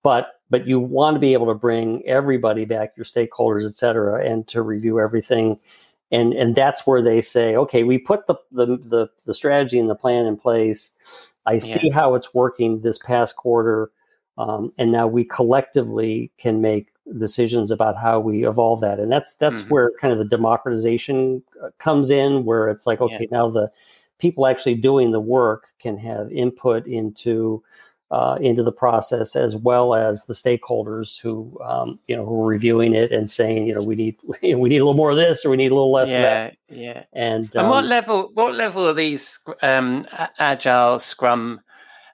But 0.02 0.30
but 0.50 0.66
you 0.66 0.80
want 0.80 1.16
to 1.16 1.20
be 1.20 1.34
able 1.34 1.48
to 1.48 1.54
bring 1.56 2.08
everybody 2.08 2.64
back, 2.64 2.94
your 2.96 3.04
stakeholders, 3.04 3.68
et 3.68 3.78
cetera, 3.78 4.26
and 4.26 4.48
to 4.48 4.62
review 4.62 5.02
everything. 5.02 5.60
And 6.10 6.34
and 6.34 6.56
that's 6.56 6.88
where 6.88 7.02
they 7.02 7.20
say, 7.20 7.58
okay, 7.58 7.84
we 7.84 7.98
put 7.98 8.28
the 8.28 8.36
the 8.52 8.78
the, 8.78 9.10
the 9.26 9.34
strategy 9.34 9.78
and 9.78 9.90
the 9.90 9.96
plan 9.96 10.26
in 10.26 10.38
place. 10.38 10.94
I 11.46 11.58
see 11.60 11.90
how 11.90 12.16
it's 12.16 12.34
working 12.34 12.80
this 12.80 12.98
past 12.98 13.36
quarter. 13.36 13.92
Um, 14.38 14.72
and 14.78 14.92
now 14.92 15.08
we 15.08 15.26
collectively 15.26 16.32
can 16.38 16.62
make 16.62 16.94
decisions 17.18 17.72
about 17.72 17.96
how 17.96 18.20
we 18.20 18.46
evolve 18.46 18.82
that 18.82 19.00
and 19.00 19.12
that's 19.12 19.36
that's 19.36 19.64
Mhm. 19.64 19.70
where 19.70 19.92
kind 20.02 20.12
of 20.12 20.20
the 20.20 20.26
democratization 20.26 21.42
uh, 21.64 21.70
comes 21.78 22.12
in 22.12 22.44
where 22.44 22.68
it's 22.68 22.86
like 22.86 23.00
okay 23.00 23.28
now 23.32 23.50
the 23.50 23.72
people 24.20 24.46
actually 24.48 24.76
doing 24.76 25.12
the 25.12 25.20
work 25.20 25.68
can 25.80 25.98
have 25.98 26.32
input 26.32 26.86
into 26.86 27.64
uh, 28.10 28.38
into 28.40 28.64
the 28.64 28.72
process 28.72 29.36
as 29.36 29.54
well 29.56 29.94
as 29.94 30.26
the 30.26 30.34
stakeholders 30.34 31.20
who 31.20 31.58
um, 31.64 32.00
you 32.08 32.16
know 32.16 32.26
who 32.26 32.42
are 32.42 32.46
reviewing 32.46 32.94
it 32.94 33.12
and 33.12 33.30
saying 33.30 33.68
you 33.68 33.74
know 33.76 33.84
we 33.84 33.96
need 33.96 34.16
we 34.42 34.54
need 34.54 34.78
a 34.78 34.86
little 34.86 34.94
more 34.94 35.12
of 35.12 35.18
this 35.18 35.46
or 35.46 35.50
we 35.50 35.58
need 35.58 35.72
a 35.72 35.76
little 35.76 35.92
less 35.92 36.10
of 36.10 36.22
that 36.22 36.58
yeah, 36.70 36.94
yeah. 36.94 37.04
and, 37.14 37.54
And 37.56 37.70
what 37.70 37.84
um, 37.84 37.90
level? 37.90 38.32
What 38.34 38.54
level 38.56 38.88
are 38.88 38.94
these 38.94 39.40
um, 39.62 40.06
agile 40.40 41.00
Scrum 41.00 41.60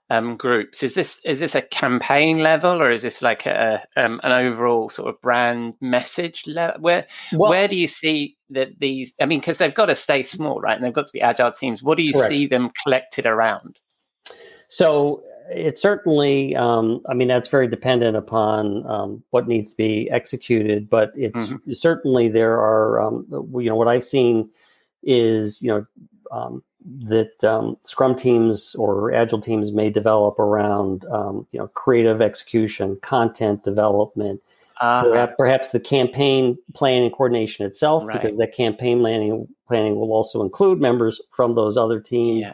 um, 0.10 0.38
groups? 0.38 0.84
Is 0.84 0.94
this 0.94 1.22
is 1.26 1.40
this 1.40 1.56
a 1.56 1.62
campaign 1.62 2.40
level, 2.40 2.82
or 2.82 2.92
is 2.92 3.02
this 3.02 3.22
like 3.22 3.46
a 3.46 3.86
um, 3.96 4.20
an 4.24 4.32
overall 4.32 4.90
sort 4.90 5.10
of 5.10 5.22
brand 5.22 5.74
message 5.82 6.44
level? 6.48 6.82
Where 6.82 7.06
well, 7.34 7.50
where 7.50 7.68
do 7.68 7.76
you 7.76 7.88
see 7.88 8.38
that 8.50 8.80
these? 8.80 9.14
I 9.22 9.26
mean, 9.26 9.40
because 9.40 9.58
they've 9.58 9.74
got 9.74 9.88
to 9.88 9.96
stay 9.96 10.24
small, 10.24 10.60
right? 10.60 10.76
And 10.76 10.84
they've 10.84 10.94
got 10.94 11.08
to 11.08 11.14
be 11.14 11.22
agile 11.22 11.52
teams. 11.52 11.84
What 11.84 11.98
do 11.98 12.04
you 12.04 12.14
Correct. 12.14 12.30
see 12.30 12.48
them 12.48 12.72
collected 12.84 13.26
around? 13.26 13.80
So 14.68 15.24
it 15.50 15.78
certainly, 15.78 16.56
um, 16.56 17.02
I 17.08 17.14
mean, 17.14 17.28
that's 17.28 17.48
very 17.48 17.68
dependent 17.68 18.18
upon 18.18 18.86
um, 18.88 19.24
what 19.30 19.48
needs 19.48 19.72
to 19.72 19.78
be 19.78 20.10
executed. 20.10 20.90
But 20.90 21.12
it's 21.16 21.54
certainly 21.80 22.28
there 22.28 22.54
are, 22.54 23.00
um, 23.00 23.28
you 23.30 23.70
know, 23.70 23.76
what 23.76 23.88
I've 23.88 24.04
seen 24.04 24.50
is, 25.04 25.62
you 25.62 25.68
know, 25.70 25.86
um, 26.32 26.64
that 26.86 27.44
um, 27.44 27.78
Scrum 27.84 28.16
teams 28.16 28.76
or 28.76 29.14
Agile 29.14 29.40
teams 29.40 29.72
may 29.72 29.90
develop 29.90 30.38
around, 30.40 31.06
um, 31.12 31.48
you 31.52 31.60
know, 31.60 31.68
creative 31.68 32.22
execution, 32.22 32.98
content 33.02 33.64
development, 33.64 34.42
Uh, 34.82 35.28
perhaps, 35.38 35.70
the 35.70 35.80
campaign 35.80 36.58
planning 36.74 37.10
coordination 37.12 37.66
itself, 37.66 38.04
Right. 38.04 38.20
because 38.22 38.38
that 38.38 38.54
campaign 38.54 39.00
planning 39.00 39.48
planning 39.68 39.96
will 39.96 40.12
also 40.12 40.42
include 40.42 40.82
members 40.82 41.22
from 41.32 41.56
those 41.56 41.78
other 41.78 42.00
teams. 42.00 42.42
Yeah. 42.42 42.54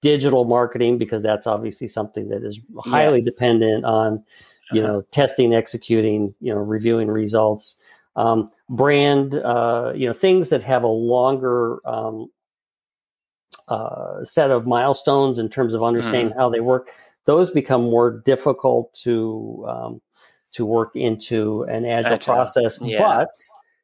Digital 0.00 0.44
marketing, 0.44 0.96
because 0.96 1.22
that's 1.22 1.46
obviously 1.46 1.88
something 1.88 2.28
that 2.28 2.42
is 2.44 2.60
highly 2.84 3.20
dependent 3.20 3.84
on, 3.84 4.24
you 4.72 4.80
Uh-huh. 4.80 4.92
know, 4.92 5.00
testing, 5.10 5.52
executing, 5.52 6.34
you 6.40 6.54
know, 6.54 6.60
reviewing 6.60 7.08
results. 7.08 7.76
Um, 8.16 8.50
brand, 8.68 9.34
uh, 9.34 9.92
you 9.94 10.06
know, 10.06 10.12
things 10.12 10.48
that 10.50 10.62
have 10.62 10.84
a 10.84 10.88
longer 10.88 11.80
um, 11.84 12.30
uh, 13.68 14.24
set 14.24 14.50
of 14.50 14.66
milestones 14.66 15.38
in 15.38 15.48
terms 15.48 15.74
of 15.74 15.82
understanding 15.82 16.30
Mm-hmm. 16.30 16.38
how 16.38 16.48
they 16.50 16.60
work. 16.60 16.90
Those 17.24 17.50
become 17.50 17.82
more 17.82 18.10
difficult 18.24 18.92
to 19.04 19.64
um, 19.68 20.00
to 20.52 20.64
work 20.64 20.96
into 20.96 21.62
an 21.64 21.84
agile, 21.84 22.14
Agile, 22.14 22.34
process. 22.34 22.78
yeah. 22.80 22.98
But 22.98 23.28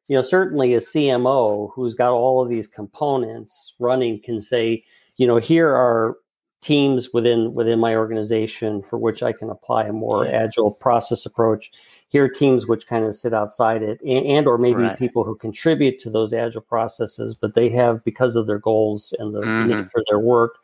you 0.07 0.15
know, 0.15 0.21
certainly 0.21 0.73
a 0.73 0.79
CMO 0.79 1.71
who's 1.73 1.95
got 1.95 2.11
all 2.11 2.41
of 2.41 2.49
these 2.49 2.67
components 2.67 3.73
running 3.79 4.21
can 4.21 4.41
say, 4.41 4.83
you 5.17 5.25
know, 5.27 5.37
here 5.37 5.69
are 5.69 6.17
teams 6.61 7.13
within 7.13 7.53
within 7.53 7.79
my 7.79 7.95
organization 7.95 8.81
for 8.81 8.97
which 8.97 9.21
I 9.21 9.31
can 9.31 9.49
apply 9.51 9.83
a 9.85 9.93
more 9.93 10.25
Yeah. 10.25 10.31
agile 10.45 10.75
process 10.81 11.25
approach. 11.25 11.71
Here 12.15 12.23
are 12.23 12.29
teams 12.29 12.65
which 12.65 12.87
kind 12.87 13.03
of 13.03 13.13
sit 13.13 13.33
outside 13.33 13.83
it, 13.83 13.99
and, 14.01 14.25
and 14.25 14.47
or 14.47 14.57
maybe 14.57 14.83
Right. 14.83 14.97
people 14.97 15.25
who 15.25 15.35
contribute 15.35 15.99
to 15.99 16.09
those 16.09 16.33
agile 16.33 16.61
processes, 16.61 17.35
but 17.35 17.55
they 17.55 17.67
have 17.71 18.05
because 18.05 18.37
of 18.37 18.47
their 18.47 18.57
goals 18.57 19.13
and 19.19 19.35
the 19.35 19.41
Mhm. 19.41 19.67
nature 19.67 19.89
of 19.97 20.05
their 20.07 20.19
work, 20.19 20.55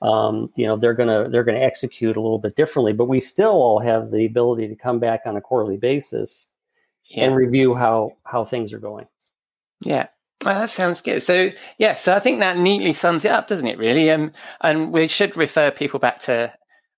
um, 0.00 0.50
you 0.56 0.66
know, 0.66 0.76
they're 0.76 0.94
gonna 0.94 1.28
they're 1.28 1.44
gonna 1.44 1.58
execute 1.58 2.16
a 2.16 2.22
little 2.22 2.38
bit 2.38 2.56
differently. 2.56 2.94
But 2.94 3.04
we 3.04 3.20
still 3.20 3.50
all 3.52 3.80
have 3.80 4.12
the 4.12 4.24
ability 4.24 4.66
to 4.68 4.74
come 4.74 4.98
back 4.98 5.20
on 5.26 5.36
a 5.36 5.42
quarterly 5.42 5.76
basis 5.76 6.46
Yeah. 7.04 7.24
and 7.24 7.36
review 7.36 7.74
how 7.74 8.12
how 8.24 8.42
things 8.44 8.72
are 8.72 8.78
going. 8.78 9.06
Yeah. 9.82 10.06
Well, 10.42 10.58
that 10.60 10.70
sounds 10.70 11.02
good. 11.02 11.22
So, 11.22 11.50
yeah, 11.76 11.96
so 11.96 12.14
I 12.16 12.18
think 12.18 12.40
that 12.40 12.56
neatly 12.56 12.94
sums 12.94 13.26
it 13.26 13.30
up, 13.30 13.46
doesn't 13.48 13.66
it, 13.68 13.76
really? 13.76 14.10
Um, 14.10 14.32
and 14.62 14.90
we 14.90 15.06
should 15.08 15.36
refer 15.36 15.70
people 15.70 16.00
back 16.00 16.18
to 16.20 16.50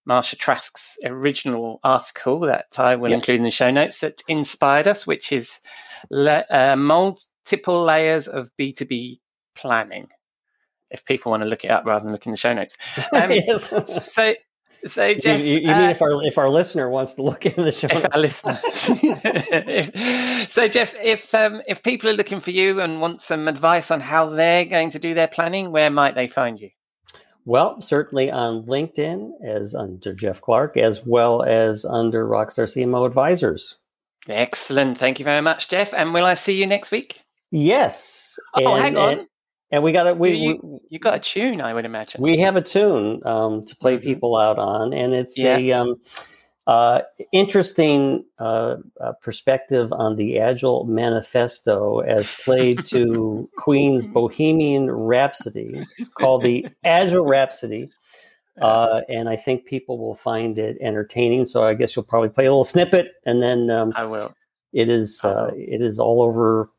Marcia 0.07 0.37
Trask's 0.37 0.97
original 1.05 1.81
article 1.83 2.41
that 2.41 2.79
I 2.79 2.95
will 2.95 3.13
include 3.13 3.39
in 3.39 3.45
the 3.45 3.51
show 3.51 3.71
notes 3.71 4.01
that 4.01 4.23
inspired 4.29 4.87
us, 4.87 5.07
which 5.07 5.33
is 5.33 5.61
le- 6.11 6.45
uh, 6.49 6.77
multiple 6.77 7.83
layers 7.83 8.29
of 8.29 8.51
B2B 8.59 9.19
planning. 9.57 10.09
If 10.91 11.05
people 11.05 11.31
want 11.31 11.43
to 11.43 11.49
look 11.49 11.65
it 11.65 11.71
up 11.73 11.85
rather 11.85 12.05
than 12.05 12.13
look 12.13 12.27
in 12.27 12.33
the 12.33 12.39
show 12.39 12.55
notes. 12.55 12.79
Um, 13.13 13.33
yes. 13.33 13.71
So, 14.13 14.35
so 14.87 15.15
Jeff, 15.15 15.41
you, 15.41 15.59
you, 15.59 15.71
uh, 15.71 15.79
mean 15.79 15.91
if 15.91 16.01
our 16.01 16.23
if 16.23 16.39
our 16.39 16.49
listener 16.49 16.89
wants 16.89 17.15
to 17.15 17.23
look 17.23 17.45
in 17.45 17.65
the 17.65 17.73
show? 17.73 17.89
If 17.91 18.07
our 18.15 18.21
listener. 18.21 18.61
so 20.51 20.69
Jeff, 20.69 20.95
if 21.03 21.35
um, 21.35 21.63
if 21.67 21.83
people 21.83 22.09
are 22.09 22.13
looking 22.13 22.39
for 22.39 22.53
you 22.53 22.81
and 22.81 23.01
want 23.01 23.21
some 23.21 23.49
advice 23.49 23.91
on 23.91 24.01
how 24.01 24.29
they're 24.29 24.65
going 24.65 24.91
to 24.91 25.01
do 25.01 25.15
their 25.15 25.27
planning, 25.27 25.73
where 25.73 25.91
might 25.91 26.15
they 26.15 26.29
find 26.29 26.61
you? 26.61 26.71
Well, 27.47 27.81
certainly 27.81 28.29
on 28.29 28.65
LinkedIn 28.65 29.31
as 29.45 29.73
under 29.75 30.13
Jeff 30.15 30.41
Clark, 30.41 30.77
as 30.77 31.07
well 31.07 31.43
as 31.45 31.85
under 31.85 32.27
Rockstar 32.27 32.67
CMO 32.67 33.07
Advisors. 33.07 33.79
Excellent. 34.29 34.99
Thank 34.99 35.21
you 35.21 35.25
very 35.25 35.41
much, 35.41 35.69
Jeff. 35.69 35.95
And 35.95 36.13
will 36.13 36.27
I 36.27 36.35
see 36.35 36.59
you 36.59 36.67
next 36.67 36.91
week? 36.91 37.23
Yes. 37.53 38.37
Oh, 38.55 38.75
and, 38.75 38.83
hang 38.83 38.99
on. 38.99 39.13
And, 39.13 39.29
and 39.71 39.83
we 39.85 39.93
got 39.93 40.09
a 40.09 40.15
we, 40.15 40.33
you, 40.33 40.61
we, 40.61 40.79
you 40.91 40.99
got 40.99 41.15
a 41.15 41.21
tune, 41.21 41.61
I 41.61 41.73
would 41.73 41.85
imagine. 41.85 42.21
We 42.21 42.39
have 42.41 42.57
a 42.57 42.63
tune 42.63 43.23
um, 43.25 43.65
to 43.65 43.77
play 43.77 43.97
mm-hmm. 43.97 44.05
people 44.05 44.37
out 44.37 44.59
on, 44.59 44.93
and 44.93 45.15
it's 45.15 45.39
yeah. 45.39 45.57
a 45.57 45.73
um, 45.73 45.97
uh, 46.67 47.03
interesting 47.33 48.25
uh, 48.39 48.77
uh, 49.01 49.13
perspective 49.23 49.93
on 49.93 50.17
the 50.17 50.39
Agile 50.41 50.85
Manifesto 50.85 52.01
as 52.01 52.33
played 52.45 52.85
to 52.87 53.49
Queen's 53.57 54.07
Bohemian 54.07 54.91
Rhapsody. 54.91 55.85
It's 55.99 56.09
called 56.09 56.43
the 56.43 56.67
Agile 56.85 57.25
Rhapsody. 57.25 57.91
Uh, 58.61 59.03
and 59.09 59.29
I 59.29 59.37
think 59.37 59.67
people 59.67 59.99
will 59.99 60.15
find 60.15 60.59
it 60.59 60.79
entertaining. 60.81 61.45
So 61.45 61.65
I 61.65 61.75
guess 61.75 61.95
you'll 61.95 62.07
probably 62.07 62.31
play 62.31 62.47
a 62.47 62.51
little 62.51 62.65
snippet, 62.65 63.13
and 63.25 63.43
then 63.43 63.71
um, 63.71 63.93
I 63.95 64.05
will. 64.05 64.35
It 64.73 64.89
is 64.89 65.23
uh, 65.25 65.51
it 65.55 65.83
is 65.83 66.01
all 66.01 66.23
over 66.23 66.71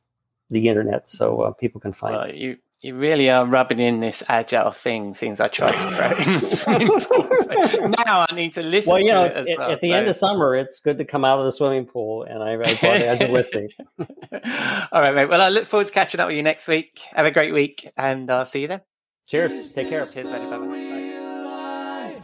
the 0.50 0.69
internet, 0.69 1.08
so 1.08 1.41
uh, 1.41 1.52
people 1.52 1.80
can 1.80 1.93
find 1.93 2.32
it. 2.32 2.36
You 2.36 2.58
you 2.84 2.96
really 2.96 3.30
are 3.30 3.46
rubbing 3.46 3.80
in 3.80 4.02
this 4.02 4.22
agile 4.28 4.72
thing 4.72 5.16
since 5.16 5.40
I 5.40 5.48
tried 5.48 5.72
to 5.72 5.78
throw 5.78 6.12
it 6.12 6.28
in 6.28 6.42
swimming 6.46 6.88
pool. 6.88 7.28
So 7.70 7.88
now 7.88 8.26
I 8.30 8.36
need 8.36 8.54
to 8.54 8.62
listen 8.62 8.92
well, 8.92 9.00
you 9.02 9.12
know, 9.12 9.26
at, 9.26 9.46
well, 9.58 9.72
at, 9.72 9.82
the 9.82 9.90
so. 9.90 9.96
end 9.96 10.08
of 10.08 10.16
summer, 10.16 10.56
it's 10.56 10.80
good 10.80 11.00
to 11.00 11.06
come 11.06 11.26
out 11.26 11.40
of 11.40 11.46
the 11.46 11.52
swimming 11.52 11.86
pool, 11.86 12.24
and 12.24 12.44
I, 12.44 12.54
I 12.54 12.76
brought 12.76 13.02
agile 13.02 13.32
with 13.32 13.50
me. 13.54 13.76
All 14.92 15.02
right, 15.02 15.16
mate. 15.16 15.26
Well, 15.26 15.42
I 15.42 15.50
look 15.50 15.66
forward 15.66 15.88
to 15.88 15.94
catching 15.94 16.20
up 16.20 16.28
with 16.28 16.38
you 16.38 16.44
next 16.44 16.68
week. 16.68 17.00
Have 17.13 17.26
a 17.26 17.32
great 17.32 17.54
week, 17.54 17.92
and 17.98 18.30
I'll 18.30 18.46
see 18.46 18.62
you 18.62 18.68
then. 18.68 18.82
Cheers. 19.26 19.74
Take 19.74 19.90
care. 19.90 20.06
Cheers, 20.06 20.30
buddy. 20.30 20.50
Bye 20.50 20.58
bye. 20.58 22.22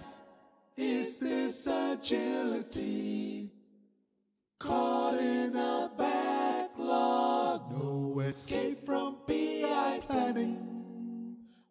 Is 0.78 1.20
this 1.20 1.68
agility 1.68 3.52
caught 4.60 5.20
in 5.20 5.56
a 5.56 5.92
backlog? 5.98 7.72
No 7.72 8.20
escape 8.20 8.78
from 8.80 9.18
PI 9.94 10.00
planning. 10.00 10.58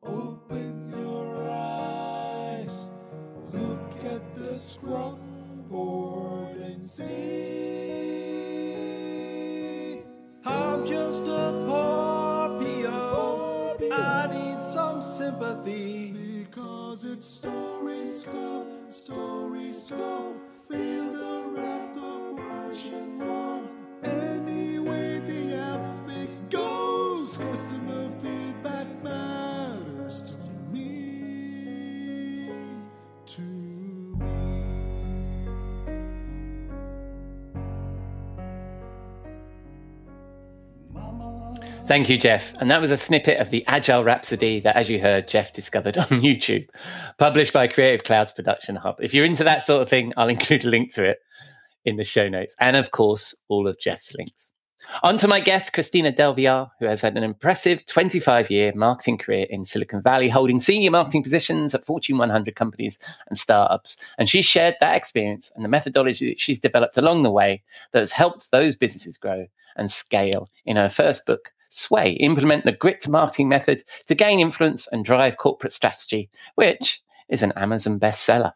Open 0.02 0.90
your 0.90 1.48
eyes, 1.50 2.90
look 3.52 4.04
at 4.04 4.34
the 4.36 4.52
scrum 4.54 5.18
board 5.68 6.56
and 6.56 6.82
see. 6.82 7.12
I'm 10.44 10.86
just 10.86 11.24
a 11.24 11.64
poor 11.66 12.60
PO. 12.60 13.76
I 13.90 14.28
need 14.32 14.62
some 14.62 15.02
sympathy 15.02 16.12
because 16.44 17.04
it's 17.04 17.26
stories 17.26 18.24
come, 18.24 18.66
stories 18.88 19.90
go. 19.90 20.34
Feel 20.68 21.12
the 21.12 21.44
wrath 21.56 21.96
of 21.96 22.38
version 22.38 23.18
one. 23.18 23.68
Anyway, 24.04 25.20
the 25.20 25.54
epic 25.54 26.30
goes. 26.50 27.38
Customer 27.38 28.11
Thank 41.92 42.08
you, 42.08 42.16
Jeff. 42.16 42.54
And 42.58 42.70
that 42.70 42.80
was 42.80 42.90
a 42.90 42.96
snippet 42.96 43.38
of 43.38 43.50
the 43.50 43.62
Agile 43.66 44.02
Rhapsody 44.02 44.60
that, 44.60 44.76
as 44.76 44.88
you 44.88 44.98
heard, 44.98 45.28
Jeff 45.28 45.52
discovered 45.52 45.98
on 45.98 46.06
YouTube, 46.08 46.66
published 47.18 47.52
by 47.52 47.68
Creative 47.68 48.02
Clouds 48.02 48.32
Production 48.32 48.76
Hub. 48.76 48.96
If 48.98 49.12
you're 49.12 49.26
into 49.26 49.44
that 49.44 49.62
sort 49.62 49.82
of 49.82 49.90
thing, 49.90 50.14
I'll 50.16 50.30
include 50.30 50.64
a 50.64 50.70
link 50.70 50.94
to 50.94 51.04
it 51.04 51.18
in 51.84 51.96
the 51.96 52.02
show 52.02 52.30
notes. 52.30 52.56
And 52.58 52.76
of 52.76 52.92
course, 52.92 53.34
all 53.48 53.68
of 53.68 53.78
Jeff's 53.78 54.14
links. 54.14 54.54
On 55.02 55.18
to 55.18 55.28
my 55.28 55.38
guest, 55.38 55.74
Christina 55.74 56.10
Del 56.10 56.32
Villar, 56.32 56.68
who 56.80 56.86
has 56.86 57.02
had 57.02 57.14
an 57.14 57.24
impressive 57.24 57.84
25 57.84 58.50
year 58.50 58.72
marketing 58.74 59.18
career 59.18 59.46
in 59.50 59.66
Silicon 59.66 60.00
Valley, 60.00 60.30
holding 60.30 60.60
senior 60.60 60.90
marketing 60.90 61.22
positions 61.22 61.74
at 61.74 61.84
Fortune 61.84 62.16
100 62.16 62.56
companies 62.56 62.98
and 63.28 63.36
startups. 63.36 63.98
And 64.16 64.30
she 64.30 64.40
shared 64.40 64.76
that 64.80 64.96
experience 64.96 65.52
and 65.56 65.62
the 65.62 65.68
methodology 65.68 66.30
that 66.30 66.40
she's 66.40 66.58
developed 66.58 66.96
along 66.96 67.22
the 67.22 67.30
way 67.30 67.62
that 67.92 67.98
has 67.98 68.12
helped 68.12 68.50
those 68.50 68.76
businesses 68.76 69.18
grow 69.18 69.46
and 69.76 69.90
scale 69.90 70.48
in 70.64 70.76
her 70.76 70.88
first 70.88 71.26
book, 71.26 71.52
Sway 71.72 72.12
Implement 72.12 72.64
the 72.64 72.72
Grit 72.72 73.08
Marketing 73.08 73.48
Method 73.48 73.82
to 74.06 74.14
Gain 74.14 74.40
Influence 74.40 74.86
and 74.88 75.04
Drive 75.04 75.36
Corporate 75.36 75.72
Strategy, 75.72 76.30
which 76.54 77.02
is 77.28 77.42
an 77.42 77.52
Amazon 77.56 77.98
bestseller. 77.98 78.52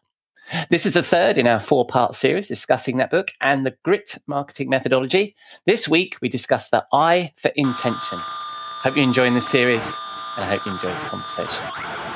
This 0.69 0.85
is 0.85 0.93
the 0.93 1.03
third 1.03 1.37
in 1.37 1.47
our 1.47 1.59
four 1.59 1.85
part 1.85 2.15
series 2.15 2.47
discussing 2.47 2.97
that 2.97 3.11
book 3.11 3.31
and 3.41 3.65
the 3.65 3.75
grit 3.83 4.17
marketing 4.27 4.69
methodology. 4.69 5.35
This 5.65 5.87
week, 5.87 6.15
we 6.21 6.29
discuss 6.29 6.69
the 6.69 6.85
I 6.93 7.33
for 7.35 7.49
intention. 7.55 8.19
Hope 8.19 8.95
you're 8.95 9.03
enjoying 9.03 9.33
this 9.33 9.49
series 9.49 9.83
and 10.37 10.45
I 10.45 10.49
hope 10.49 10.65
you 10.65 10.71
enjoyed 10.71 10.95
this 10.95 11.03
conversation. 11.03 12.06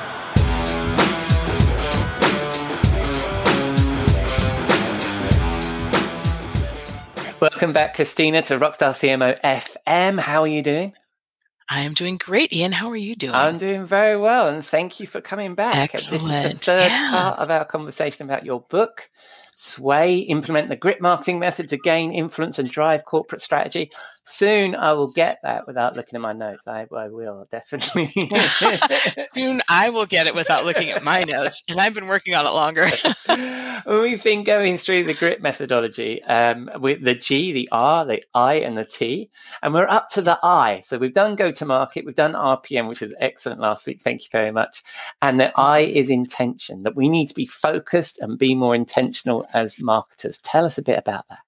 Welcome 7.42 7.72
back, 7.72 7.96
Christina, 7.96 8.40
to 8.42 8.56
Rockstar 8.56 8.92
CMO 8.92 9.36
FM. 9.40 10.20
How 10.20 10.42
are 10.42 10.46
you 10.46 10.62
doing? 10.62 10.92
I 11.68 11.80
am 11.80 11.92
doing 11.92 12.16
great, 12.16 12.52
Ian. 12.52 12.70
How 12.70 12.88
are 12.88 12.96
you 12.96 13.16
doing? 13.16 13.34
I'm 13.34 13.58
doing 13.58 13.84
very 13.84 14.16
well, 14.16 14.46
and 14.46 14.64
thank 14.64 15.00
you 15.00 15.08
for 15.08 15.20
coming 15.20 15.56
back. 15.56 15.74
Excellent. 15.74 16.22
This 16.22 16.44
is 16.52 16.52
the 16.52 16.58
third 16.64 16.92
yeah. 16.92 17.10
part 17.10 17.40
of 17.40 17.50
our 17.50 17.64
conversation 17.64 18.26
about 18.26 18.46
your 18.46 18.60
book, 18.60 19.10
Sway, 19.56 20.18
Implement 20.18 20.68
the 20.68 20.76
Grit 20.76 21.00
Marketing 21.00 21.38
Method 21.38 21.68
to 21.68 21.76
Gain 21.76 22.12
Influence 22.12 22.58
and 22.58 22.70
Drive 22.70 23.04
Corporate 23.04 23.40
Strategy. 23.40 23.90
Soon 24.24 24.76
I 24.76 24.92
will 24.92 25.10
get 25.12 25.38
that 25.42 25.66
without 25.66 25.96
looking 25.96 26.14
at 26.14 26.22
my 26.22 26.32
notes. 26.32 26.68
I, 26.68 26.86
I 26.96 27.08
will, 27.08 27.48
definitely. 27.50 28.06
Soon 29.32 29.60
I 29.68 29.90
will 29.90 30.06
get 30.06 30.28
it 30.28 30.34
without 30.34 30.64
looking 30.64 30.90
at 30.90 31.02
my 31.02 31.24
notes, 31.24 31.62
and 31.68 31.80
I've 31.80 31.94
been 31.94 32.06
working 32.06 32.34
on 32.34 32.46
it 32.46 32.50
longer. 32.50 32.88
We've 33.86 34.22
been 34.22 34.44
going 34.44 34.78
through 34.78 35.04
the 35.04 35.14
grit 35.14 35.42
methodology 35.42 36.22
um, 36.22 36.70
with 36.78 37.02
the 37.02 37.16
G, 37.16 37.52
the 37.52 37.68
R, 37.72 38.04
the 38.04 38.22
I, 38.32 38.54
and 38.54 38.78
the 38.78 38.84
T, 38.84 39.28
and 39.60 39.74
we're 39.74 39.88
up 39.88 40.08
to 40.10 40.22
the 40.22 40.38
I. 40.42 40.80
So 40.80 40.98
we've 40.98 41.12
done 41.12 41.34
go 41.34 41.50
to 41.50 41.64
market, 41.64 42.04
we've 42.06 42.14
done 42.14 42.34
RPM, 42.34 42.88
which 42.88 43.00
was 43.00 43.14
excellent 43.18 43.60
last 43.60 43.86
week. 43.88 44.02
Thank 44.02 44.22
you 44.22 44.28
very 44.30 44.52
much. 44.52 44.84
And 45.20 45.40
the 45.40 45.52
I 45.58 45.80
is 45.80 46.10
intention, 46.10 46.84
that 46.84 46.94
we 46.94 47.08
need 47.08 47.26
to 47.26 47.34
be 47.34 47.46
focused 47.46 48.20
and 48.20 48.38
be 48.38 48.54
more 48.54 48.74
intentional 48.74 49.41
as 49.52 49.80
marketers. 49.80 50.38
Tell 50.38 50.64
us 50.64 50.78
a 50.78 50.82
bit 50.82 50.98
about 50.98 51.26
that. 51.28 51.40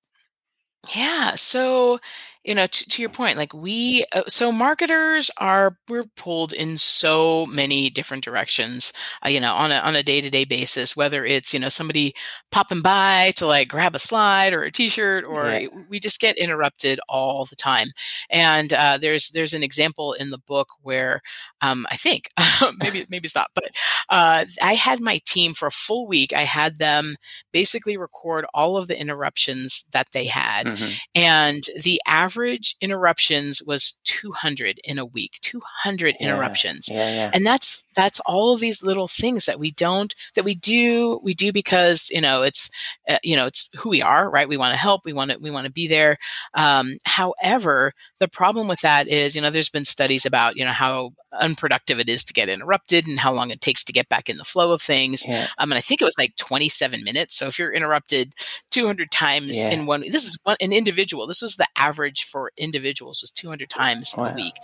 Yeah. 0.95 1.35
So, 1.37 1.99
you 2.45 2.55
know, 2.55 2.67
to, 2.67 2.89
to 2.91 3.01
your 3.01 3.09
point, 3.09 3.39
like 3.39 3.55
we, 3.55 4.05
uh, 4.15 4.23
so 4.29 4.53
marketers 4.53 5.31
are, 5.39 5.79
we're 5.89 6.05
pulled 6.17 6.53
in 6.53 6.77
so 6.77 7.47
many 7.47 7.89
different 7.89 8.23
directions, 8.23 8.93
uh, 9.25 9.31
you 9.31 9.41
know, 9.41 9.55
on 9.55 9.73
a, 9.73 9.77
on 9.77 9.97
a 9.97 10.03
day 10.03 10.21
to 10.21 10.29
day 10.29 10.45
basis, 10.45 10.95
whether 10.95 11.25
it's, 11.25 11.55
you 11.55 11.59
know, 11.61 11.71
somebody 11.71 12.15
popping 12.51 12.83
by 12.83 13.33
to 13.37 13.47
like 13.47 13.69
grab 13.69 13.95
a 13.95 13.99
slide 13.99 14.53
or 14.53 14.63
a 14.63 14.71
t-shirt, 14.71 15.25
or 15.25 15.61
we 15.89 15.99
just 15.99 16.21
get 16.21 16.37
interrupted 16.37 17.01
all 17.09 17.47
the 17.47 17.57
time. 17.57 17.87
And, 18.29 18.73
uh, 18.73 18.99
there's, 19.01 19.31
there's 19.31 19.55
an 19.55 19.63
example 19.63 20.13
in 20.13 20.29
the 20.31 20.39
book 20.47 20.69
where, 20.83 21.23
um, 21.63 21.87
I 21.91 21.97
think 21.97 22.29
maybe, 22.79 23.07
maybe 23.11 23.25
it's 23.25 23.35
not, 23.35 23.49
but, 23.55 23.71
uh, 24.11 24.45
I 24.63 24.75
had 24.75 25.01
my 25.01 25.19
team 25.25 25.55
for 25.55 25.69
a 25.69 25.71
full 25.73 26.07
week. 26.07 26.35
I 26.35 26.43
had 26.43 26.79
them 26.79 27.17
basically 27.53 27.97
record 27.97 28.45
all 28.53 28.77
of 28.77 28.87
the 28.87 29.01
interruptions 29.01 29.87
that 29.93 30.09
they 30.13 30.27
had 30.27 30.67
Mhm. 30.67 30.93
and 31.15 31.63
the 31.83 32.01
average 32.07 32.34
average 32.35 32.77
interruptions 32.81 33.63
was 33.65 33.99
200 34.05 34.81
in 34.85 34.99
a 34.99 35.05
week 35.05 35.39
200 35.43 36.17
Yeah. 36.19 36.27
interruptions 36.27 36.89
Yeah, 36.91 37.09
yeah. 37.15 37.31
and 37.33 37.47
that's 37.47 37.85
that's 37.95 38.19
all 38.27 38.53
of 38.53 38.61
these 38.61 38.83
little 38.83 39.07
things 39.07 39.47
that 39.47 39.61
we 39.61 39.71
don't 39.71 40.15
that 40.35 40.45
we 40.45 40.55
do 40.57 41.21
we 41.23 41.33
do 41.35 41.53
because 41.53 42.11
you 42.11 42.21
know 42.21 42.43
it's 42.43 42.71
uh, 43.09 43.19
you 43.23 43.37
know 43.37 43.47
it's 43.47 43.71
who 43.77 43.89
we 43.91 44.03
are 44.03 44.29
right 44.29 44.49
we 44.49 44.57
want 44.57 44.73
to 44.73 44.79
help 44.79 45.05
we 45.05 45.13
want 45.13 45.31
to 45.31 45.39
we 45.39 45.51
want 45.51 45.67
to 45.67 45.73
be 45.73 45.87
there 45.87 46.17
um, 46.55 46.97
however 47.05 47.93
the 48.19 48.29
problem 48.29 48.67
with 48.69 48.81
that 48.81 49.07
is 49.07 49.37
you 49.37 49.43
know 49.43 49.51
there's 49.51 49.69
been 49.69 49.85
studies 49.85 50.27
about 50.27 50.57
you 50.57 50.65
know 50.65 50.73
how 50.73 51.13
unproductive 51.41 51.99
it 51.99 52.09
is 52.09 52.23
to 52.25 52.33
get 52.33 52.49
interrupted 52.49 53.07
and 53.09 53.19
how 53.19 53.33
long 53.33 53.51
it 53.51 53.61
takes 53.61 53.83
to 53.85 53.93
get 53.93 54.09
back 54.09 54.29
in 54.29 54.37
the 54.37 54.45
flow 54.45 54.73
of 54.73 54.81
things 54.81 55.25
yeah. 55.27 55.47
um, 55.59 55.71
and 55.73 55.79
I 55.79 55.81
think 55.81 56.01
it 56.01 56.05
was 56.05 56.17
like 56.19 56.37
27 56.37 57.03
minutes. 57.05 57.37
So 57.37 57.47
if 57.47 57.59
you're 57.59 57.73
interrupted 57.73 58.35
200 58.71 59.11
times 59.11 59.65
Yeah. 59.65 59.71
in 59.71 59.87
one, 59.87 60.01
this 60.03 60.25
is 60.25 60.39
one, 60.45 60.57
an 60.61 60.73
individual. 60.73 61.27
This 61.27 61.43
was 61.43 61.57
the 61.57 61.67
average 61.77 62.24
for 62.25 62.51
individuals 62.57 63.21
was 63.23 63.31
200 63.31 63.71
times 63.71 64.15
Wow. 64.17 64.27
a 64.27 64.35
week. 64.35 64.55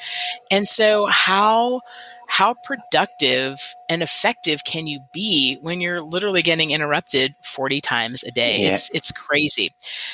And 0.51 0.67
so 0.69 1.07
how 1.07 1.81
how 2.29 2.55
productive 2.65 3.59
and 3.91 4.03
effective 4.03 4.65
can 4.65 4.87
you 4.87 5.01
be 5.13 5.59
when 5.61 5.81
you're 5.83 6.01
literally 6.01 6.41
getting 6.43 6.71
interrupted 6.71 7.35
40 7.45 7.81
times 7.83 8.23
a 8.23 8.31
day? 8.31 8.61
Yeah. 8.63 8.71
It's 8.71 8.91
it's 8.95 9.13
crazy. 9.13 9.71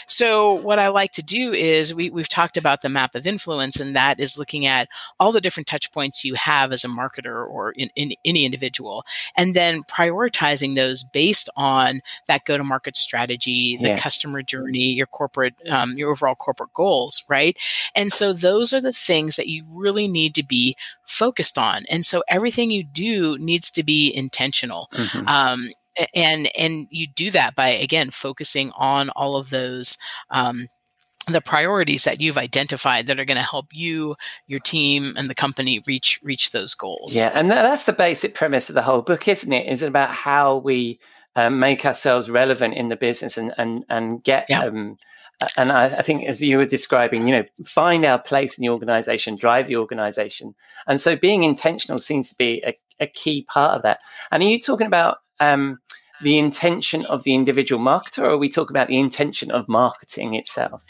So 0.06 0.54
what 0.54 0.78
I 0.80 0.88
like 0.88 1.12
to 1.12 1.22
do 1.22 1.52
is 1.52 1.94
we, 1.94 2.10
we've 2.10 2.28
talked 2.28 2.56
about 2.56 2.82
the 2.82 2.88
map 2.88 3.14
of 3.14 3.26
influence, 3.26 3.78
and 3.78 3.94
that 3.94 4.18
is 4.18 4.38
looking 4.38 4.66
at 4.66 4.88
all 5.20 5.30
the 5.30 5.40
different 5.40 5.66
touch 5.68 5.92
points 5.92 6.24
you 6.24 6.34
have 6.34 6.72
as 6.72 6.84
a 6.84 6.88
marketer 6.88 7.46
or 7.46 7.72
in, 7.72 7.90
in 7.94 8.12
any 8.24 8.44
individual 8.44 9.04
and 9.36 9.54
then 9.54 9.82
prioritizing 9.82 10.74
those 10.74 11.02
based 11.02 11.50
on 11.56 12.00
that 12.26 12.44
go 12.46 12.56
to 12.56 12.64
market 12.64 12.96
strategy 12.96 13.76
the 13.80 13.88
Yeah. 13.88 13.96
customer 13.96 14.42
journey 14.42 14.92
your 14.92 15.06
corporate 15.06 15.54
um, 15.68 15.92
your 15.96 16.10
overall 16.10 16.34
corporate 16.34 16.72
goals 16.72 17.24
right 17.28 17.56
and 17.94 18.12
so 18.12 18.32
those 18.32 18.72
are 18.72 18.80
the 18.80 18.92
things 18.92 19.36
that 19.36 19.48
you 19.48 19.64
really 19.68 20.08
need 20.08 20.34
to 20.34 20.42
be 20.42 20.76
focused 21.04 21.58
on 21.58 21.82
and 21.90 22.04
so 22.06 22.22
everything 22.28 22.70
you 22.70 22.82
do 22.84 23.36
needs 23.38 23.65
to 23.70 23.83
be 23.83 24.12
intentional 24.14 24.88
Mhm. 24.92 25.29
um, 25.29 25.68
and 26.14 26.50
and 26.59 26.87
you 26.90 27.07
do 27.07 27.31
that 27.31 27.55
by 27.55 27.68
again 27.68 28.11
focusing 28.11 28.70
on 28.76 29.11
all 29.11 29.37
of 29.37 29.50
those 29.50 29.98
um, 30.31 30.66
the 31.29 31.40
priorities 31.40 32.05
that 32.05 32.20
you've 32.20 32.38
identified 32.38 33.07
that 33.07 33.18
are 33.18 33.24
going 33.24 33.37
to 33.37 33.42
help 33.42 33.66
you 33.72 34.14
your 34.46 34.61
team 34.61 35.14
and 35.16 35.29
the 35.29 35.35
company 35.35 35.83
reach 35.87 36.20
reach 36.22 36.52
those 36.52 36.74
goals 36.74 37.14
Yeah, 37.16 37.31
and 37.35 37.50
that's 37.50 37.85
the 37.85 37.92
basic 37.92 38.35
premise 38.35 38.68
of 38.68 38.74
the 38.74 38.83
whole 38.83 39.02
book, 39.02 39.26
isn't 39.26 39.52
it? 39.52 39.66
Is 39.66 39.83
it 39.83 39.88
about 39.88 40.12
how 40.12 40.59
we 40.59 41.00
um, 41.37 41.59
make 41.59 41.85
ourselves 41.85 42.31
relevant 42.31 42.74
in 42.74 42.88
the 42.88 42.96
business 42.96 43.37
and 43.37 43.52
and 43.59 43.85
and 43.88 44.24
get. 44.24 44.46
Yeah. 44.48 44.64
Um, 44.64 44.98
and 45.57 45.70
I, 45.70 45.87
I 45.99 46.03
think, 46.03 46.25
as 46.25 46.42
you 46.42 46.57
were 46.57 46.64
describing, 46.66 47.27
you 47.27 47.37
know, 47.37 47.44
find 47.66 48.05
our 48.05 48.18
place 48.18 48.57
in 48.57 48.62
the 48.62 48.70
organization, 48.70 49.37
drive 49.37 49.66
the 49.66 49.77
organization, 49.77 50.55
and 50.87 51.01
so 51.01 51.16
being 51.16 51.42
intentional 51.42 52.01
seems 52.01 52.31
to 52.31 52.37
be 52.37 52.62
a, 52.66 52.75
a 53.01 53.07
key 53.07 53.44
part 53.49 53.77
of 53.77 53.83
that. 53.83 54.01
And 54.31 54.42
are 54.42 54.46
you 54.46 54.61
talking 54.61 54.87
about 54.87 55.18
um, 55.40 55.79
the 56.22 56.38
intention 56.38 57.05
of 57.07 57.25
the 57.25 57.35
individual 57.35 57.83
marketer, 57.85 58.20
or 58.20 58.31
are 58.31 58.38
we 58.38 58.49
talking 58.49 58.75
about 58.75 58.88
the 58.88 58.99
intention 58.99 59.51
of 59.51 59.68
marketing 59.68 60.35
itself? 60.35 60.83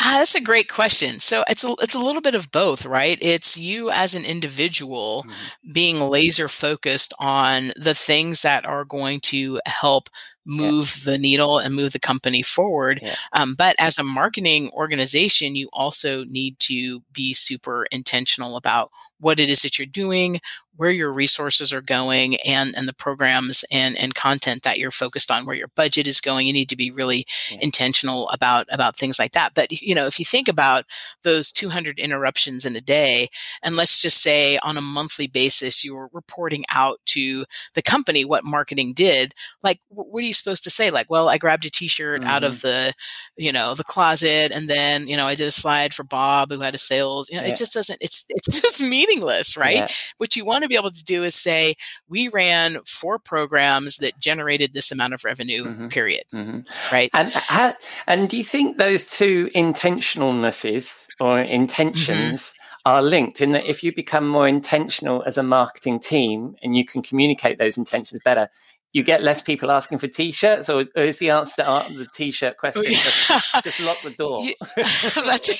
Ah, 0.00 0.16
that's 0.18 0.34
a 0.34 0.40
great 0.40 0.68
question. 0.68 1.20
So 1.20 1.44
it's 1.48 1.64
a, 1.64 1.74
it's 1.80 1.94
a 1.94 2.00
little 2.00 2.22
bit 2.22 2.34
of 2.34 2.50
both, 2.50 2.84
right? 2.86 3.18
It's 3.20 3.56
you 3.56 3.90
as 3.90 4.14
an 4.14 4.24
individual 4.24 5.24
Mhm. 5.26 5.72
being 5.74 6.00
laser 6.00 6.48
focused 6.48 7.14
on 7.20 7.72
the 7.76 7.94
things 7.94 8.42
that 8.42 8.66
are 8.66 8.84
going 8.84 9.20
to 9.20 9.60
help 9.66 10.08
move 10.44 11.02
the 11.04 11.18
needle 11.18 11.58
and 11.58 11.74
move 11.74 11.92
the 11.92 11.98
company 12.00 12.42
forward. 12.42 13.00
Yeah. 13.02 13.14
Um, 13.32 13.54
but 13.56 13.76
as 13.78 13.98
a 13.98 14.02
marketing 14.04 14.70
organization, 14.72 15.54
you 15.54 15.68
also 15.72 16.24
need 16.24 16.58
to 16.60 17.00
be 17.12 17.32
super 17.32 17.86
intentional 17.92 18.56
about 18.56 18.90
what 19.18 19.38
it 19.38 19.48
is 19.48 19.62
that 19.62 19.78
you're 19.78 19.86
doing, 19.86 20.40
where 20.76 20.90
your 20.90 21.12
resources 21.12 21.72
are 21.72 21.80
going, 21.82 22.36
and 22.46 22.74
and 22.76 22.88
the 22.88 22.94
programs 22.94 23.64
and 23.70 23.96
and 23.98 24.14
content 24.14 24.62
that 24.62 24.78
you're 24.78 24.90
focused 24.90 25.30
on, 25.30 25.46
where 25.46 25.54
your 25.54 25.68
budget 25.76 26.08
is 26.08 26.20
going. 26.20 26.46
You 26.46 26.52
need 26.52 26.68
to 26.70 26.76
be 26.76 26.90
really 26.90 27.26
Yeah. 27.50 27.58
intentional 27.60 28.28
about 28.30 28.66
about 28.70 28.96
things 28.96 29.18
like 29.18 29.32
that. 29.32 29.54
But 29.54 29.70
you 29.70 29.94
know, 29.94 30.06
if 30.06 30.18
you 30.18 30.24
think 30.24 30.48
about 30.48 30.84
those 31.22 31.52
200 31.52 31.98
interruptions 31.98 32.64
in 32.64 32.74
a 32.76 32.80
day, 32.80 33.28
and 33.62 33.76
let's 33.76 34.00
just 34.00 34.22
say 34.22 34.58
on 34.58 34.76
a 34.76 34.80
monthly 34.82 35.26
basis, 35.26 35.84
you're 35.84 36.10
reporting 36.12 36.64
out 36.70 37.00
to 37.06 37.44
the 37.74 37.82
company 37.82 38.24
what 38.24 38.44
marketing 38.44 38.92
did. 38.94 39.34
Like, 39.62 39.80
what 39.88 40.20
do 40.20 40.26
you 40.26 40.31
supposed 40.32 40.64
to 40.64 40.70
say? 40.70 40.90
Like, 40.90 41.08
well, 41.10 41.28
I 41.28 41.38
grabbed 41.38 41.64
a 41.66 41.70
T-shirt 41.70 42.24
out 42.24 42.44
of 42.44 42.60
the, 42.62 42.92
you 43.36 43.52
know, 43.52 43.74
the 43.74 43.84
closet, 43.84 44.52
and 44.52 44.68
then 44.68 45.06
you 45.08 45.16
know, 45.16 45.26
I 45.26 45.34
did 45.34 45.46
a 45.46 45.50
slide 45.52 45.92
for 45.94 46.04
Bob 46.04 46.50
who 46.50 46.60
had 46.60 46.74
a 46.74 46.78
sales. 46.78 47.28
You 47.30 47.36
know, 47.36 47.42
Yeah. 47.42 47.50
it 47.50 47.56
just 47.56 47.72
doesn't. 47.72 47.98
It's 48.00 48.24
it's 48.28 48.60
just 48.60 48.80
meaningless, 48.82 49.56
right? 49.56 49.76
Yeah. 49.76 49.88
what 50.18 50.36
you 50.36 50.44
want 50.44 50.62
to 50.62 50.68
be 50.68 50.76
able 50.76 50.90
to 50.90 51.04
do 51.04 51.22
is 51.22 51.34
say 51.34 51.74
we 52.08 52.28
ran 52.28 52.76
four 52.86 53.18
programs 53.18 53.98
that 53.98 54.18
generated 54.18 54.72
this 54.74 54.90
amount 54.92 55.14
of 55.14 55.24
revenue 55.24 55.64
Mhm. 55.64 55.90
period 55.90 56.24
Mhm. 56.32 56.66
right 56.90 57.10
And 57.14 57.28
how, 57.30 57.74
and 58.06 58.28
do 58.28 58.36
you 58.36 58.44
think 58.44 58.76
those 58.76 59.08
two 59.10 59.50
intentionalnesses 59.54 61.06
or 61.20 61.40
intentions 61.40 62.54
are 62.84 63.02
linked 63.02 63.40
in 63.40 63.52
that 63.52 63.68
if 63.68 63.82
you 63.84 63.94
become 63.94 64.26
more 64.28 64.48
intentional 64.48 65.22
as 65.26 65.38
a 65.38 65.42
marketing 65.42 66.00
team 66.00 66.56
and 66.62 66.76
you 66.76 66.84
can 66.84 67.02
communicate 67.02 67.58
those 67.58 67.76
intentions 67.76 68.20
better, 68.24 68.48
you 68.92 69.02
get 69.02 69.22
less 69.22 69.40
people 69.42 69.70
asking 69.70 69.98
for 69.98 70.06
t-shirts, 70.06 70.68
or, 70.68 70.84
or 70.96 71.02
is 71.04 71.18
the 71.18 71.30
answer 71.30 71.62
to 71.62 71.84
the 71.96 72.06
t-shirt 72.14 72.58
question 72.58 72.84
just, 72.92 73.30
just 73.64 73.80
lock 73.80 74.00
the 74.02 74.10
door? 74.10 74.44
That's 74.76 75.50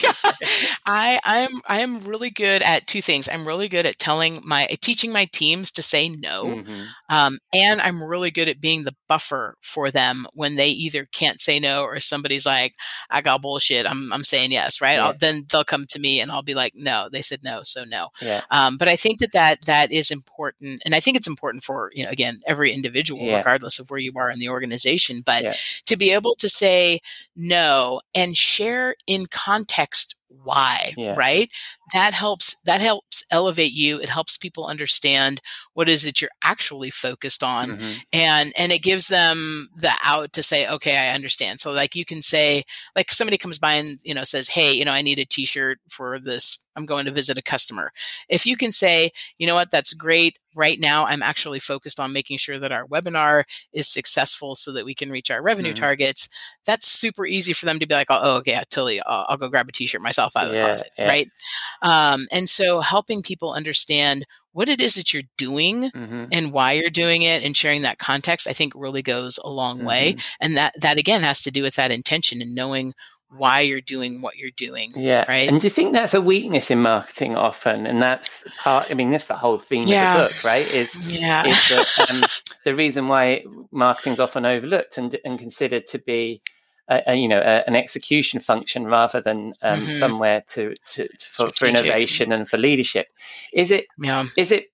I 0.87 1.19
I'm 1.25 1.51
I 1.69 1.81
am 1.81 2.01
really 2.05 2.31
good 2.31 2.63
at 2.63 2.87
two 2.87 3.03
things. 3.03 3.29
I'm 3.29 3.47
really 3.47 3.69
good 3.69 3.87
at 3.87 3.99
telling 3.99 4.41
my 4.45 4.67
teaching 4.81 5.13
my 5.13 5.27
teams 5.27 5.71
to 5.73 5.83
say 5.83 6.09
no, 6.09 6.45
Mhm. 6.45 6.87
um, 7.09 7.39
and 7.55 7.81
I'm 7.81 8.03
really 8.03 8.31
good 8.31 8.49
at 8.49 8.61
being 8.61 8.85
the 8.85 8.95
buffer 9.09 9.57
for 9.63 9.91
them 9.91 10.27
when 10.35 10.57
they 10.57 10.69
either 10.69 11.07
can't 11.13 11.41
say 11.41 11.59
no 11.59 11.85
or 11.85 12.01
somebody's 12.01 12.47
like, 12.47 12.75
"I 13.11 13.21
got 13.23 13.43
bullshit." 13.43 13.87
I'm 13.87 14.13
I'm 14.13 14.25
saying 14.25 14.53
yes, 14.53 14.81
right? 14.81 14.95
Yeah. 14.97 15.07
I'll, 15.07 15.15
then 15.19 15.45
they'll 15.51 15.65
come 15.65 15.87
to 15.89 15.99
me 15.99 16.21
and 16.21 16.31
I'll 16.31 16.43
be 16.43 16.55
like, 16.55 16.75
"No, 16.75 17.09
they 17.11 17.23
said 17.23 17.41
no, 17.43 17.63
so 17.63 17.85
no." 17.85 18.09
Yeah, 18.21 18.43
Um, 18.51 18.77
but 18.77 18.89
I 18.89 18.97
think 18.97 19.19
that, 19.21 19.33
that 19.33 19.63
that 19.67 19.93
is 19.93 20.11
important, 20.11 20.83
and 20.85 20.95
I 20.95 21.01
think 21.01 21.17
it's 21.17 21.29
important 21.29 21.65
for 21.65 21.91
you 21.95 22.05
know 22.05 22.11
again 22.11 22.41
every 22.47 22.73
individual, 22.73 23.22
Yeah. 23.23 23.39
regardless 23.39 23.79
of 23.79 23.91
where 23.91 24.01
you 24.01 24.13
are 24.17 24.31
in 24.31 24.39
the 24.39 24.49
organization. 24.49 25.23
But 25.25 25.43
Yeah. 25.45 25.55
to 25.87 25.97
be 25.97 26.11
able 26.13 26.35
to 26.37 26.49
say 26.49 27.01
no 27.37 28.01
and 28.15 28.37
share 28.37 28.97
in 29.07 29.27
context 29.27 30.15
why, 30.45 30.95
Yeah. 30.97 31.15
right? 31.17 31.51
That 31.93 32.15
helps. 32.15 32.57
That 32.65 32.81
helps 32.81 33.25
elevate 33.31 33.73
you. 33.73 33.99
It 34.01 34.09
helps 34.09 34.37
people 34.37 34.67
understand 34.67 35.41
what 35.75 35.89
is 35.89 36.05
it 36.07 36.21
you're 36.21 36.31
actually 36.43 36.91
focused 36.91 37.43
on, 37.43 37.79
Mhm. 37.79 38.01
and 38.13 38.53
and 38.57 38.73
it 38.73 38.83
gives 38.83 39.09
them 39.09 39.69
the 39.77 39.91
out 40.05 40.33
to 40.35 40.43
say 40.43 40.69
okay 40.69 40.97
i 40.97 41.15
understand 41.15 41.61
so 41.61 41.71
like 41.73 41.95
you 41.95 42.05
can 42.05 42.21
say 42.23 42.63
like 42.95 43.11
somebody 43.11 43.39
comes 43.39 43.59
by 43.59 43.75
and 43.75 43.99
you 44.05 44.15
know 44.15 44.25
says 44.25 44.49
hey 44.49 44.73
you 44.73 44.85
know 44.85 44.93
i 44.93 45.01
need 45.03 45.19
a 45.19 45.25
t-shirt 45.25 45.79
for 45.89 46.19
this 46.19 46.59
i'm 46.77 46.85
going 46.87 47.05
to 47.07 47.11
visit 47.11 47.39
a 47.39 47.43
customer 47.43 47.91
if 48.29 48.45
you 48.47 48.57
can 48.57 48.71
say 48.73 49.11
you 49.39 49.47
know 49.47 49.55
what 49.55 49.71
that's 49.71 49.93
great 49.95 50.39
right 50.55 50.79
now 50.79 51.05
i'm 51.07 51.23
actually 51.23 51.59
focused 51.59 51.99
on 51.99 52.13
making 52.13 52.37
sure 52.39 52.59
that 52.59 52.73
our 52.73 52.87
webinar 52.87 53.45
is 53.73 53.89
successful 53.89 54.55
so 54.55 54.73
that 54.73 54.85
we 54.85 54.95
can 54.95 55.11
reach 55.11 55.31
our 55.31 55.43
revenue 55.43 55.73
Mhm. 55.73 55.77
targets 55.77 56.29
that's 56.67 56.87
super 56.87 57.25
easy 57.27 57.53
for 57.55 57.65
them 57.67 57.79
to 57.79 57.87
be 57.87 57.95
like 57.95 58.09
oh 58.11 58.37
okay 58.39 58.55
I 58.57 58.65
totally 58.71 59.01
I'll, 59.03 59.27
I'll 59.31 59.37
go 59.39 59.49
grab 59.49 59.69
a 59.69 59.73
t-shirt 59.73 60.03
myself 60.03 60.37
out 60.37 60.47
of 60.47 60.53
the 60.53 60.61
closet 60.61 60.91
yeah. 60.99 61.09
right 61.09 61.29
um, 61.83 62.27
and 62.33 62.49
so 62.49 62.81
helping 62.81 63.23
people 63.23 63.53
understand 63.53 64.25
what 64.53 64.69
it 64.69 64.81
is 64.81 64.95
that 64.97 65.13
you're 65.15 65.23
doing 65.39 65.91
Mhm. 65.91 66.29
and 66.31 66.53
why 66.53 66.73
you're 66.73 66.91
doing 66.91 67.23
it 67.23 67.43
and 67.43 67.57
sharing 67.57 67.83
that 67.83 67.99
context 67.99 68.47
i 68.47 68.53
think 68.53 68.73
really 68.75 69.03
goes 69.03 69.39
a 69.39 69.49
long 69.49 69.85
way 69.85 70.15
Mhm. 70.15 70.23
and 70.41 70.57
that 70.57 70.75
that 70.81 70.99
again 70.99 71.23
has 71.23 71.41
to 71.43 71.51
do 71.51 71.63
with 71.63 71.77
that 71.77 71.91
intention 71.91 72.43
and 72.43 72.55
knowing 72.55 72.93
why 73.35 73.61
you're 73.61 73.81
doing 73.81 74.21
what 74.21 74.37
you're 74.37 74.51
doing 74.59 74.93
Yeah. 74.95 75.25
Right? 75.27 75.49
And 75.49 75.59
do 75.59 75.65
you 75.67 75.71
think 75.71 75.95
that's 75.95 76.13
a 76.13 76.21
weakness 76.21 76.71
in 76.71 76.83
marketing 76.83 77.35
often? 77.35 77.87
And 77.87 78.03
that's 78.03 78.45
part, 78.59 78.91
I 78.91 78.95
mean, 78.95 79.09
that's 79.09 79.25
the 79.27 79.39
whole 79.39 79.57
theme 79.59 79.87
Yeah. 79.87 80.13
of 80.25 80.29
the 80.29 80.35
book, 80.35 80.45
right? 80.45 80.67
Is 80.71 80.95
yeah 81.11 81.47
is 81.47 81.69
that 81.71 82.11
um, 82.11 82.21
the 82.67 82.75
reason 82.75 83.09
why 83.09 83.45
marketing 83.71 84.13
is 84.13 84.21
often 84.21 84.45
overlooked 84.45 84.99
and, 84.99 85.19
and 85.25 85.39
considered 85.39 85.87
to 85.87 85.99
be, 85.99 86.43
a, 86.93 87.03
a, 87.13 87.15
you 87.15 87.29
know, 87.29 87.41
a, 87.41 87.65
an 87.69 87.75
execution 87.77 88.41
function 88.41 88.87
rather 88.87 89.21
than 89.21 89.55
um, 89.63 89.81
Mhm. 89.87 89.93
somewhere 89.93 90.43
to, 90.49 90.75
to, 90.91 91.09
to 91.09 91.27
for, 91.29 91.53
for 91.53 91.67
innovation 91.67 92.33
and 92.33 92.49
for 92.49 92.57
leadership. 92.59 93.07
Is 93.53 93.71
it? 93.71 93.87
yeah 93.99 94.25
Is 94.37 94.53
it? 94.53 94.67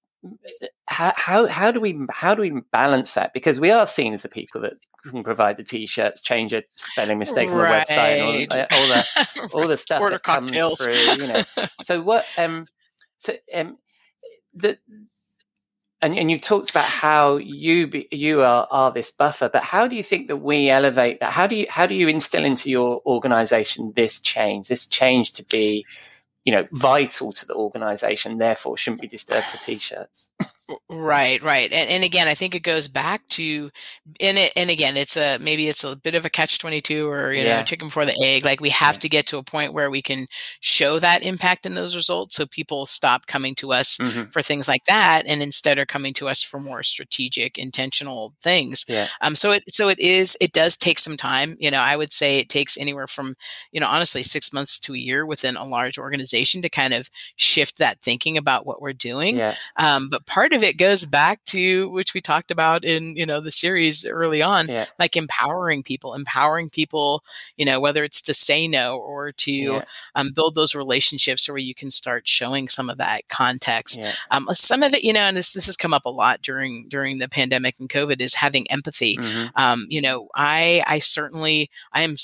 How, 0.86 1.12
how 1.16 1.46
how 1.46 1.70
do 1.70 1.80
we 1.80 1.96
how 2.10 2.34
do 2.34 2.42
we 2.42 2.50
balance 2.72 3.12
that? 3.12 3.32
Because 3.32 3.60
we 3.60 3.70
are 3.70 3.86
seen 3.86 4.12
as 4.14 4.22
the 4.22 4.28
people 4.28 4.60
that 4.62 4.72
can 5.04 5.22
provide 5.22 5.56
the 5.56 5.62
t-shirts, 5.62 6.20
change 6.20 6.52
a 6.52 6.64
spelling 6.76 7.18
mistake 7.20 7.48
on 7.50 7.56
the 7.58 7.64
website, 7.64 8.20
all, 8.24 8.32
Right. 8.32 8.50
the- 8.50 8.74
all 8.74 8.88
the 8.88 9.50
all 9.54 9.68
the 9.68 9.76
stuff 9.76 10.00
Order 10.02 10.16
that 10.16 10.22
comes 10.24 10.50
through. 10.76 11.14
You 11.22 11.26
know, 11.28 11.44
so 11.82 12.00
what? 12.02 12.26
Um, 12.36 12.66
so 13.18 13.34
um, 13.54 13.78
the 14.54 14.76
and, 16.00 16.16
and 16.16 16.30
you've 16.30 16.40
talked 16.40 16.70
about 16.70 16.84
how 16.84 17.38
you 17.38 17.88
be, 17.88 18.08
you 18.10 18.42
are, 18.42 18.68
are 18.70 18.92
this 18.92 19.10
buffer 19.10 19.48
but 19.48 19.62
how 19.62 19.88
do 19.88 19.96
you 19.96 20.02
think 20.02 20.28
that 20.28 20.36
we 20.36 20.68
elevate 20.68 21.20
that? 21.20 21.32
How 21.32 21.46
do 21.46 21.56
you 21.56 21.66
how 21.68 21.86
do 21.86 21.94
you 21.94 22.08
instill 22.08 22.44
into 22.44 22.70
your 22.70 23.02
organization 23.06 23.92
this 23.96 24.20
change 24.20 24.68
this 24.68 24.86
change 24.86 25.32
to 25.34 25.44
be 25.44 25.84
you 26.44 26.52
know 26.52 26.66
vital 26.72 27.32
to 27.32 27.46
the 27.46 27.54
organization 27.54 28.38
therefore 28.38 28.76
shouldn't 28.76 29.00
be 29.00 29.08
disturbed 29.08 29.46
for 29.46 29.58
t-shirts 29.58 30.30
Right, 30.90 31.42
right. 31.42 31.72
And, 31.72 31.88
and 31.88 32.04
again, 32.04 32.28
I 32.28 32.34
think 32.34 32.54
it 32.54 32.62
goes 32.62 32.88
back 32.88 33.26
to, 33.28 33.70
and 34.20 34.36
it, 34.36 34.52
and 34.54 34.68
again, 34.68 34.98
it's 34.98 35.16
a, 35.16 35.38
maybe 35.38 35.66
it's 35.68 35.82
a 35.82 35.96
bit 35.96 36.14
of 36.14 36.26
a 36.26 36.30
catch 36.30 36.58
22 36.58 37.08
or, 37.08 37.32
you 37.32 37.42
Yeah. 37.42 37.54
know, 37.56 37.62
chicken 37.62 37.88
before 37.88 38.04
the 38.04 38.18
egg. 38.22 38.44
Like 38.44 38.60
we 38.60 38.68
have 38.70 38.94
Yeah. 38.94 38.98
to 38.98 39.08
get 39.08 39.26
to 39.28 39.38
a 39.38 39.42
point 39.42 39.72
where 39.72 39.90
we 39.90 40.02
can 40.02 40.26
show 40.60 40.98
that 40.98 41.22
impact 41.22 41.64
in 41.64 41.72
those 41.74 41.96
results. 41.96 42.36
So 42.36 42.44
people 42.46 42.84
stop 42.84 43.26
coming 43.26 43.54
to 43.56 43.72
us 43.72 43.98
Mhm. 43.98 44.30
for 44.30 44.42
things 44.42 44.68
like 44.68 44.84
that 44.84 45.24
and 45.26 45.42
instead 45.42 45.78
are 45.78 45.86
coming 45.86 46.12
to 46.14 46.28
us 46.28 46.42
for 46.42 46.60
more 46.60 46.82
strategic, 46.82 47.56
intentional 47.56 48.34
things. 48.42 48.84
yeah 48.88 49.08
Um, 49.22 49.36
so 49.36 49.52
it, 49.52 49.62
so 49.70 49.88
it 49.88 49.98
is, 49.98 50.36
it 50.38 50.52
does 50.52 50.76
take 50.76 50.98
some 50.98 51.16
time. 51.16 51.56
You 51.58 51.70
know, 51.70 51.80
I 51.80 51.96
would 51.96 52.12
say 52.12 52.38
it 52.38 52.50
takes 52.50 52.76
anywhere 52.76 53.06
from, 53.06 53.36
you 53.72 53.80
know, 53.80 53.88
honestly, 53.88 54.22
six 54.22 54.52
months 54.52 54.78
to 54.80 54.94
a 54.94 54.98
year 54.98 55.24
within 55.24 55.56
a 55.56 55.64
large 55.64 55.96
organization 55.98 56.60
to 56.60 56.68
kind 56.68 56.92
of 56.92 57.08
shift 57.36 57.78
that 57.78 58.02
thinking 58.02 58.36
about 58.36 58.66
what 58.66 58.82
we're 58.82 58.92
doing. 58.92 59.36
yeah 59.36 59.56
Um, 59.76 60.08
but 60.10 60.26
part 60.26 60.52
of 60.52 60.57
it 60.62 60.76
goes 60.78 61.04
back 61.04 61.42
to 61.44 61.88
which 61.90 62.14
we 62.14 62.20
talked 62.20 62.50
about 62.50 62.84
in 62.84 63.16
you 63.16 63.26
know 63.26 63.40
the 63.40 63.50
series 63.50 64.06
early 64.06 64.42
on, 64.42 64.68
yeah 64.68 64.86
like 64.98 65.16
empowering 65.16 65.82
people, 65.82 66.14
empowering 66.14 66.70
people, 66.70 67.22
you 67.56 67.64
know, 67.64 67.80
whether 67.80 68.04
it's 68.04 68.20
to 68.22 68.34
say 68.34 68.66
no 68.68 68.98
or 68.98 69.32
to 69.32 69.52
yeah 69.52 69.84
um, 70.14 70.30
build 70.34 70.54
those 70.54 70.74
relationships 70.74 71.48
where 71.48 71.58
you 71.58 71.74
can 71.74 71.90
start 71.90 72.26
showing 72.26 72.68
some 72.68 72.90
of 72.90 72.98
that 72.98 73.28
context. 73.28 73.98
yeah 73.98 74.12
Um, 74.30 74.48
some 74.52 74.82
of 74.82 74.92
it, 74.94 75.04
you 75.04 75.12
know, 75.12 75.20
and 75.20 75.36
this 75.36 75.52
this 75.52 75.66
has 75.66 75.76
come 75.76 75.94
up 75.94 76.04
a 76.04 76.10
lot 76.10 76.42
during 76.42 76.88
during 76.88 77.18
the 77.18 77.28
pandemic 77.28 77.76
and 77.78 77.88
COVID 77.88 78.20
is 78.20 78.34
having 78.34 78.70
empathy. 78.70 79.16
Mhm. 79.16 79.50
Um, 79.56 79.86
you 79.88 80.00
know, 80.00 80.28
I 80.34 80.82
I 80.86 80.98
certainly 80.98 81.70
I 81.92 82.02
am 82.02 82.16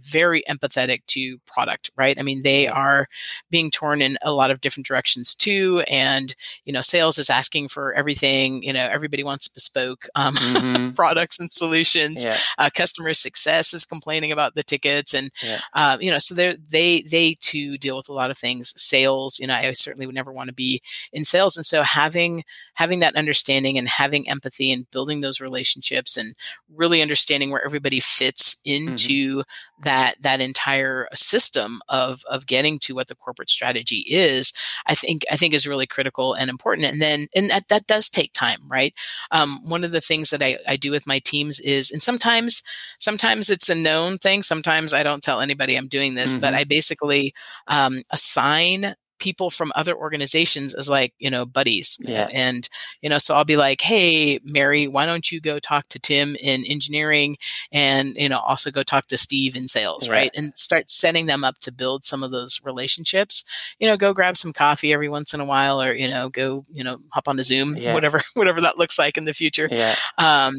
very 0.00 0.42
empathetic 0.48 1.02
to 1.08 1.38
product, 1.46 1.90
right? 1.96 2.18
I 2.18 2.22
mean, 2.22 2.42
they 2.42 2.68
are 2.68 3.08
being 3.50 3.70
torn 3.70 4.00
in 4.02 4.16
a 4.22 4.32
lot 4.32 4.50
of 4.50 4.60
different 4.60 4.86
directions 4.86 5.34
too, 5.34 5.82
and 5.90 6.34
you 6.64 6.72
know, 6.72 6.82
sales 6.82 7.18
is 7.18 7.30
asking 7.30 7.68
for 7.74 7.92
everything. 7.94 8.62
You 8.62 8.72
know, 8.72 8.86
everybody 8.90 9.24
wants 9.24 9.48
bespoke 9.48 10.06
um, 10.14 10.34
Mhm. 10.54 10.94
products 10.96 11.38
and 11.40 11.50
solutions. 11.50 12.24
yeah 12.24 12.38
Uh, 12.58 12.70
customer 12.74 13.12
success 13.14 13.74
is 13.74 13.84
complaining 13.84 14.32
about 14.32 14.54
the 14.54 14.62
tickets, 14.62 15.12
and 15.14 15.30
Yeah. 15.42 15.60
um, 15.74 16.00
you 16.00 16.10
know, 16.10 16.18
so 16.20 16.34
they 16.34 16.56
they 16.70 17.02
they 17.02 17.36
too 17.40 17.76
deal 17.78 17.96
with 17.96 18.08
a 18.08 18.12
lot 18.14 18.30
of 18.30 18.38
things. 18.38 18.72
Sales, 18.76 19.38
you 19.40 19.46
know, 19.48 19.54
I 19.54 19.72
certainly 19.74 20.06
would 20.06 20.14
never 20.14 20.32
want 20.32 20.48
to 20.48 20.54
be 20.54 20.80
in 21.12 21.24
sales, 21.24 21.56
and 21.56 21.66
so 21.66 21.82
having 21.82 22.44
having 22.74 23.00
that 23.00 23.16
understanding 23.16 23.78
and 23.78 23.88
having 23.88 24.28
empathy 24.28 24.72
and 24.72 24.90
building 24.90 25.20
those 25.20 25.40
relationships 25.40 26.16
and 26.16 26.34
really 26.74 27.02
understanding 27.02 27.50
where 27.50 27.64
everybody 27.64 28.00
fits 28.00 28.56
into 28.64 29.42
that 29.82 30.14
that 30.22 30.40
entire 30.40 31.08
system 31.14 31.80
of 31.88 32.22
of 32.30 32.46
getting 32.46 32.78
to 32.78 32.94
what 32.94 33.08
the 33.08 33.14
corporate 33.14 33.50
strategy 33.50 34.04
is 34.08 34.52
i 34.86 34.94
think 34.94 35.22
i 35.30 35.36
think 35.36 35.52
is 35.54 35.66
really 35.66 35.86
critical 35.86 36.34
and 36.34 36.48
important 36.50 36.86
and 36.86 37.00
then 37.02 37.26
and 37.36 37.50
that 37.50 37.63
that 37.68 37.86
does 37.86 38.08
take 38.08 38.32
time 38.32 38.58
right 38.68 38.94
um, 39.30 39.58
one 39.68 39.84
of 39.84 39.92
the 39.92 40.00
things 40.00 40.30
that 40.30 40.42
I, 40.42 40.58
I 40.68 40.76
do 40.76 40.90
with 40.90 41.06
my 41.06 41.18
teams 41.18 41.60
is 41.60 41.90
and 41.90 42.02
sometimes 42.02 42.62
sometimes 42.98 43.48
it's 43.50 43.68
a 43.68 43.74
known 43.74 44.18
thing 44.18 44.42
sometimes 44.42 44.92
i 44.92 45.02
don't 45.02 45.22
tell 45.22 45.40
anybody 45.40 45.76
i'm 45.76 45.88
doing 45.88 46.14
this 46.14 46.34
but 46.34 46.54
Mhm. 46.54 46.56
i 46.58 46.64
basically 46.64 47.34
um, 47.66 48.02
assign 48.10 48.94
people 49.24 49.48
from 49.48 49.72
other 49.74 49.96
organizations 49.96 50.74
as 50.74 50.86
like 50.90 51.14
you 51.18 51.30
know 51.30 51.46
buddies 51.46 51.96
Yeah. 52.00 52.28
and 52.30 52.68
you 53.00 53.08
know 53.08 53.16
so 53.16 53.34
i'll 53.34 53.46
be 53.46 53.56
like 53.56 53.80
hey 53.80 54.38
mary 54.44 54.86
why 54.86 55.06
don't 55.06 55.32
you 55.32 55.40
go 55.40 55.58
talk 55.58 55.88
to 55.88 55.98
tim 55.98 56.36
in 56.36 56.62
engineering 56.66 57.38
and 57.72 58.14
you 58.16 58.28
know 58.28 58.38
also 58.38 58.70
go 58.70 58.82
talk 58.82 59.06
to 59.06 59.16
steve 59.16 59.56
in 59.56 59.66
sales 59.66 60.06
Yeah. 60.06 60.12
right 60.12 60.30
and 60.36 60.52
start 60.58 60.90
setting 60.90 61.24
them 61.24 61.42
up 61.42 61.56
to 61.60 61.72
build 61.72 62.04
some 62.04 62.22
of 62.22 62.32
those 62.32 62.60
relationships 62.64 63.44
you 63.78 63.86
know 63.88 63.96
go 63.96 64.12
grab 64.12 64.36
some 64.36 64.52
coffee 64.52 64.92
every 64.92 65.08
once 65.08 65.32
in 65.32 65.40
a 65.40 65.46
while 65.46 65.80
or 65.80 65.94
you 65.94 66.08
know 66.08 66.28
go 66.28 66.64
you 66.70 66.84
know 66.84 66.98
hop 67.14 67.26
on 67.26 67.38
a 67.38 67.42
zoom 67.42 67.76
Yeah. 67.84 67.94
whatever 67.94 68.20
whatever 68.34 68.60
that 68.60 68.76
looks 68.78 68.98
like 68.98 69.16
in 69.16 69.24
the 69.24 69.32
future 69.32 69.68
yeah 69.72 69.94
um, 70.18 70.52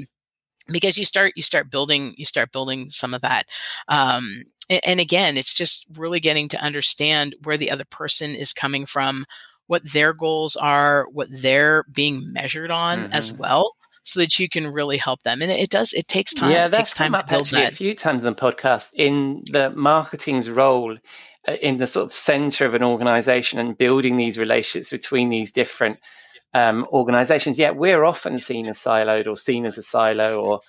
because 0.69 0.97
you 0.97 1.05
start 1.05 1.33
you 1.35 1.43
start 1.43 1.69
building 1.69 2.13
you 2.17 2.25
start 2.25 2.51
building 2.51 2.89
some 2.89 3.13
of 3.13 3.21
that 3.21 3.43
um, 3.89 4.23
and, 4.69 4.99
again 4.99 5.37
it's 5.37 5.53
just 5.53 5.85
really 5.95 6.19
getting 6.19 6.47
to 6.49 6.61
understand 6.63 7.35
where 7.43 7.57
the 7.57 7.71
other 7.71 7.85
person 7.85 8.35
is 8.35 8.53
coming 8.53 8.85
from 8.85 9.25
what 9.67 9.81
their 9.93 10.13
goals 10.13 10.55
are 10.55 11.07
what 11.11 11.27
they're 11.31 11.83
being 11.91 12.31
measured 12.33 12.71
on 12.71 13.07
as 13.11 13.31
Mhm. 13.31 13.39
well 13.39 13.75
so 14.03 14.19
that 14.19 14.37
you 14.39 14.47
can 14.47 14.67
really 14.71 14.97
help 14.97 15.23
them 15.23 15.41
and 15.41 15.51
it, 15.51 15.69
does 15.69 15.93
it 15.93 16.07
takes 16.07 16.33
time 16.33 16.51
Yeah, 16.51 16.65
it 16.65 16.71
that's 16.71 16.91
takes 16.91 16.97
time 16.97 17.07
come 17.07 17.13
to 17.13 17.19
up 17.19 17.29
build 17.29 17.41
actually 17.47 17.61
that 17.63 17.73
a 17.73 17.75
few 17.75 17.95
times 17.95 18.23
on 18.25 18.33
the 18.33 18.39
podcast 18.41 18.89
in 18.93 19.41
the 19.51 19.71
marketing's 19.71 20.49
role 20.49 20.97
uh, 21.47 21.53
in 21.61 21.77
the 21.77 21.87
sort 21.87 22.05
of 22.05 22.13
center 22.13 22.65
of 22.65 22.73
an 22.73 22.83
organization 22.83 23.59
and 23.59 23.77
building 23.77 24.17
these 24.17 24.37
relationships 24.37 24.89
between 24.91 25.29
these 25.29 25.51
different 25.51 25.99
um, 26.53 26.87
organizations. 26.91 27.57
Yet 27.59 27.75
we're 27.75 28.03
often 28.05 28.39
seen 28.39 28.67
as 28.67 28.77
siloed 28.79 29.27
or 29.27 29.35
seen 29.35 29.65
as 29.65 29.77
a 29.77 29.83
silo 29.83 30.35
or 30.41 30.61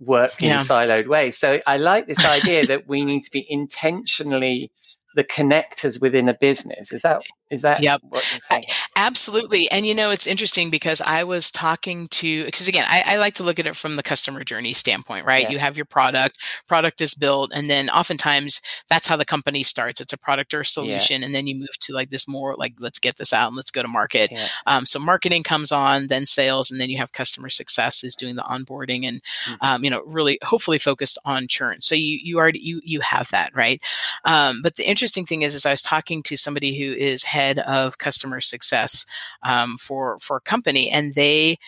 worked 0.00 0.42
in 0.42 0.48
Yeah. 0.48 0.60
a 0.60 0.64
siloed 0.64 1.06
way. 1.06 1.30
So 1.30 1.60
I 1.66 1.76
like 1.76 2.06
this 2.06 2.24
idea 2.24 2.66
that 2.66 2.88
we 2.88 3.04
need 3.04 3.22
to 3.22 3.30
be 3.30 3.46
intentionally 3.48 4.70
the 5.14 5.24
connectors 5.24 6.00
within 6.00 6.28
a 6.28 6.34
business. 6.34 6.92
Is 6.92 7.02
that 7.02 7.22
is 7.50 7.62
that 7.62 7.82
Yep. 7.82 8.00
what 8.08 8.24
you're 8.32 8.40
saying? 8.50 8.64
Absolutely. 8.96 9.70
And 9.70 9.86
you 9.86 9.94
know, 9.94 10.10
it's 10.10 10.26
interesting 10.26 10.70
because 10.70 11.00
I 11.00 11.24
was 11.24 11.50
talking 11.50 12.06
to, 12.08 12.44
because 12.44 12.68
again, 12.68 12.84
I, 12.88 13.02
I 13.06 13.16
like 13.16 13.34
to 13.34 13.42
look 13.42 13.58
at 13.58 13.66
it 13.66 13.74
from 13.76 13.96
the 13.96 14.02
customer 14.02 14.44
journey 14.44 14.72
standpoint, 14.72 15.26
right? 15.26 15.44
Yeah. 15.44 15.50
You 15.50 15.58
have 15.58 15.76
your 15.76 15.86
product, 15.86 16.38
product 16.68 17.00
is 17.00 17.14
built, 17.14 17.50
and 17.54 17.68
then 17.68 17.90
oftentimes 17.90 18.60
that's 18.88 19.06
how 19.08 19.16
the 19.16 19.24
company 19.24 19.62
starts. 19.62 20.00
It's 20.00 20.12
a 20.12 20.18
product 20.18 20.54
or 20.54 20.60
a 20.60 20.64
solution. 20.64 21.24
And 21.24 21.34
then 21.34 21.46
you 21.46 21.54
move 21.56 21.76
to 21.80 21.92
like 21.92 22.10
this 22.10 22.28
more 22.28 22.54
like, 22.56 22.74
let's 22.78 22.98
get 22.98 23.16
this 23.16 23.32
out 23.32 23.48
and 23.48 23.56
let's 23.56 23.70
go 23.72 23.82
to 23.82 23.88
market. 23.88 24.30
Yeah. 24.30 24.46
Um, 24.66 24.86
so 24.86 24.98
marketing 25.00 25.42
comes 25.42 25.72
on, 25.72 26.06
then 26.06 26.26
sales, 26.26 26.70
and 26.70 26.80
then 26.80 26.88
you 26.90 26.98
have 26.98 27.12
customer 27.12 27.48
success 27.48 28.04
is 28.04 28.14
doing 28.14 28.36
the 28.36 28.42
onboarding 28.42 29.04
and, 29.04 29.20
Mhm. 29.46 29.56
um, 29.60 29.84
you 29.84 29.90
know, 29.90 30.02
really 30.06 30.38
hopefully 30.42 30.78
focused 30.78 31.18
on 31.24 31.48
churn. 31.48 31.80
So 31.80 31.94
you, 31.94 32.18
you 32.22 32.38
already, 32.38 32.60
you, 32.60 32.80
you 32.84 33.00
have 33.00 33.30
that, 33.30 33.54
right? 33.56 33.80
Um, 34.24 34.60
but 34.62 34.76
the 34.76 34.88
interesting 34.88 35.26
thing 35.26 35.42
is, 35.42 35.54
is 35.54 35.66
I 35.66 35.72
was 35.72 35.82
talking 35.82 36.22
to 36.24 36.36
somebody 36.36 36.78
who 36.78 36.92
is 36.92 37.24
head 37.24 37.39
of 37.58 37.98
customer 37.98 38.40
success 38.40 39.06
um, 39.42 39.76
for 39.76 40.18
for 40.20 40.36
a 40.36 40.40
company, 40.40 40.90
and 40.90 41.14
they 41.14 41.58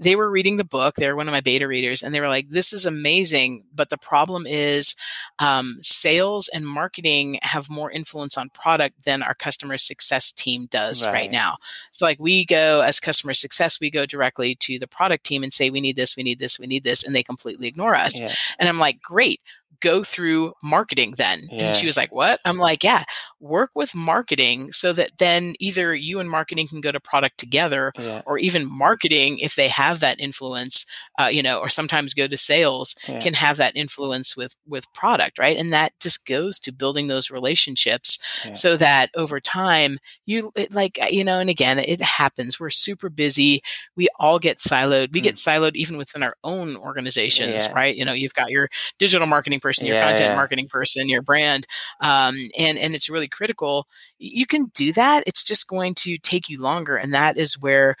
they 0.00 0.14
were 0.14 0.30
reading 0.30 0.58
the 0.58 0.64
book. 0.64 0.94
They 0.94 1.08
were 1.08 1.16
one 1.16 1.26
of 1.26 1.32
my 1.32 1.40
beta 1.40 1.66
readers, 1.66 2.04
and 2.04 2.14
they 2.14 2.20
were 2.20 2.28
like, 2.28 2.48
"This 2.50 2.72
is 2.72 2.86
amazing." 2.86 3.64
But 3.74 3.90
the 3.90 3.98
problem 3.98 4.46
is, 4.46 4.94
um, 5.40 5.78
sales 5.82 6.48
and 6.48 6.64
marketing 6.64 7.40
have 7.42 7.68
more 7.68 7.90
influence 7.90 8.38
on 8.38 8.48
product 8.50 9.02
than 9.04 9.24
our 9.24 9.34
customer 9.34 9.76
success 9.76 10.30
team 10.30 10.66
does 10.70 11.04
right, 11.04 11.12
Right. 11.12 11.30
now. 11.32 11.56
So, 11.90 12.04
like, 12.04 12.20
we 12.20 12.44
go 12.44 12.80
as 12.80 13.00
customer 13.00 13.34
success, 13.34 13.80
we 13.80 13.90
go 13.90 14.06
directly 14.06 14.54
to 14.56 14.78
the 14.78 14.86
product 14.86 15.26
team 15.26 15.42
and 15.42 15.52
say, 15.52 15.68
"We 15.68 15.80
need 15.80 15.96
this, 15.96 16.16
we 16.16 16.22
need 16.22 16.38
this, 16.38 16.60
we 16.60 16.68
need 16.68 16.84
this," 16.84 17.02
and 17.02 17.12
they 17.12 17.24
completely 17.24 17.66
ignore 17.66 17.96
us. 17.96 18.20
Yeah. 18.20 18.32
And 18.60 18.68
I'm 18.68 18.78
like, 18.78 19.02
great, 19.02 19.40
go 19.80 20.02
through 20.02 20.52
marketing 20.62 21.14
then. 21.16 21.46
Yeah. 21.50 21.66
And 21.68 21.76
she 21.76 21.86
was 21.86 21.96
like, 21.96 22.12
what? 22.12 22.40
I'm 22.44 22.56
like, 22.58 22.82
yeah, 22.82 23.04
work 23.38 23.70
with 23.76 23.94
marketing 23.94 24.72
so 24.72 24.92
that 24.94 25.12
then 25.18 25.54
either 25.60 25.94
you 25.94 26.18
and 26.18 26.28
marketing 26.28 26.66
can 26.66 26.80
go 26.80 26.90
to 26.90 26.98
product 26.98 27.38
together 27.38 27.92
Yeah. 27.96 28.22
or 28.26 28.38
even 28.38 28.66
marketing, 28.68 29.38
if 29.38 29.54
they 29.54 29.68
have 29.68 30.00
that 30.00 30.18
influence, 30.20 30.84
uh, 31.20 31.26
you 31.30 31.42
know, 31.42 31.60
or 31.60 31.68
sometimes 31.68 32.12
go 32.14 32.26
to 32.26 32.36
sales, 32.36 32.94
Yeah. 33.06 33.20
can 33.20 33.34
have 33.34 33.56
that 33.58 33.76
influence 33.76 34.36
with 34.36 34.56
with 34.66 34.92
product, 34.94 35.38
right? 35.38 35.56
And 35.56 35.72
that 35.72 35.92
just 36.00 36.26
goes 36.26 36.58
to 36.60 36.72
building 36.72 37.06
those 37.06 37.30
relationships 37.30 38.18
so 38.54 38.76
that 38.78 39.10
over 39.16 39.38
time, 39.40 39.98
you 40.26 40.50
it, 40.56 40.74
like 40.74 40.98
you 41.10 41.22
know, 41.24 41.38
and 41.38 41.50
again, 41.50 41.78
it 41.78 42.00
happens. 42.00 42.58
We're 42.58 42.70
super 42.70 43.08
busy. 43.10 43.62
We 43.96 44.08
all 44.18 44.38
get 44.40 44.58
siloed. 44.58 45.12
We 45.12 45.20
Mm. 45.20 45.24
get 45.24 45.34
siloed 45.36 45.76
even 45.76 45.96
within 45.98 46.22
our 46.24 46.36
own 46.42 46.76
organizations, 46.76 47.68
right? 47.74 47.96
You 47.96 48.04
know, 48.04 48.12
you've 48.12 48.34
got 48.34 48.50
your 48.50 48.68
digital 48.98 49.26
marketing 49.26 49.57
person, 49.60 49.86
your 49.86 49.96
Yeah, 49.96 50.04
content 50.08 50.30
yeah. 50.30 50.36
marketing 50.36 50.68
person, 50.68 51.08
your 51.08 51.22
brand, 51.22 51.66
um, 52.00 52.34
and 52.58 52.78
and 52.78 52.94
it's 52.94 53.10
really 53.10 53.28
critical. 53.28 53.86
You 54.18 54.46
can 54.46 54.66
do 54.74 54.92
that. 54.92 55.24
It's 55.26 55.42
just 55.42 55.68
going 55.68 55.94
to 55.96 56.18
take 56.18 56.48
you 56.48 56.60
longer, 56.60 56.96
and 56.96 57.12
that 57.14 57.36
is 57.36 57.60
where 57.60 57.96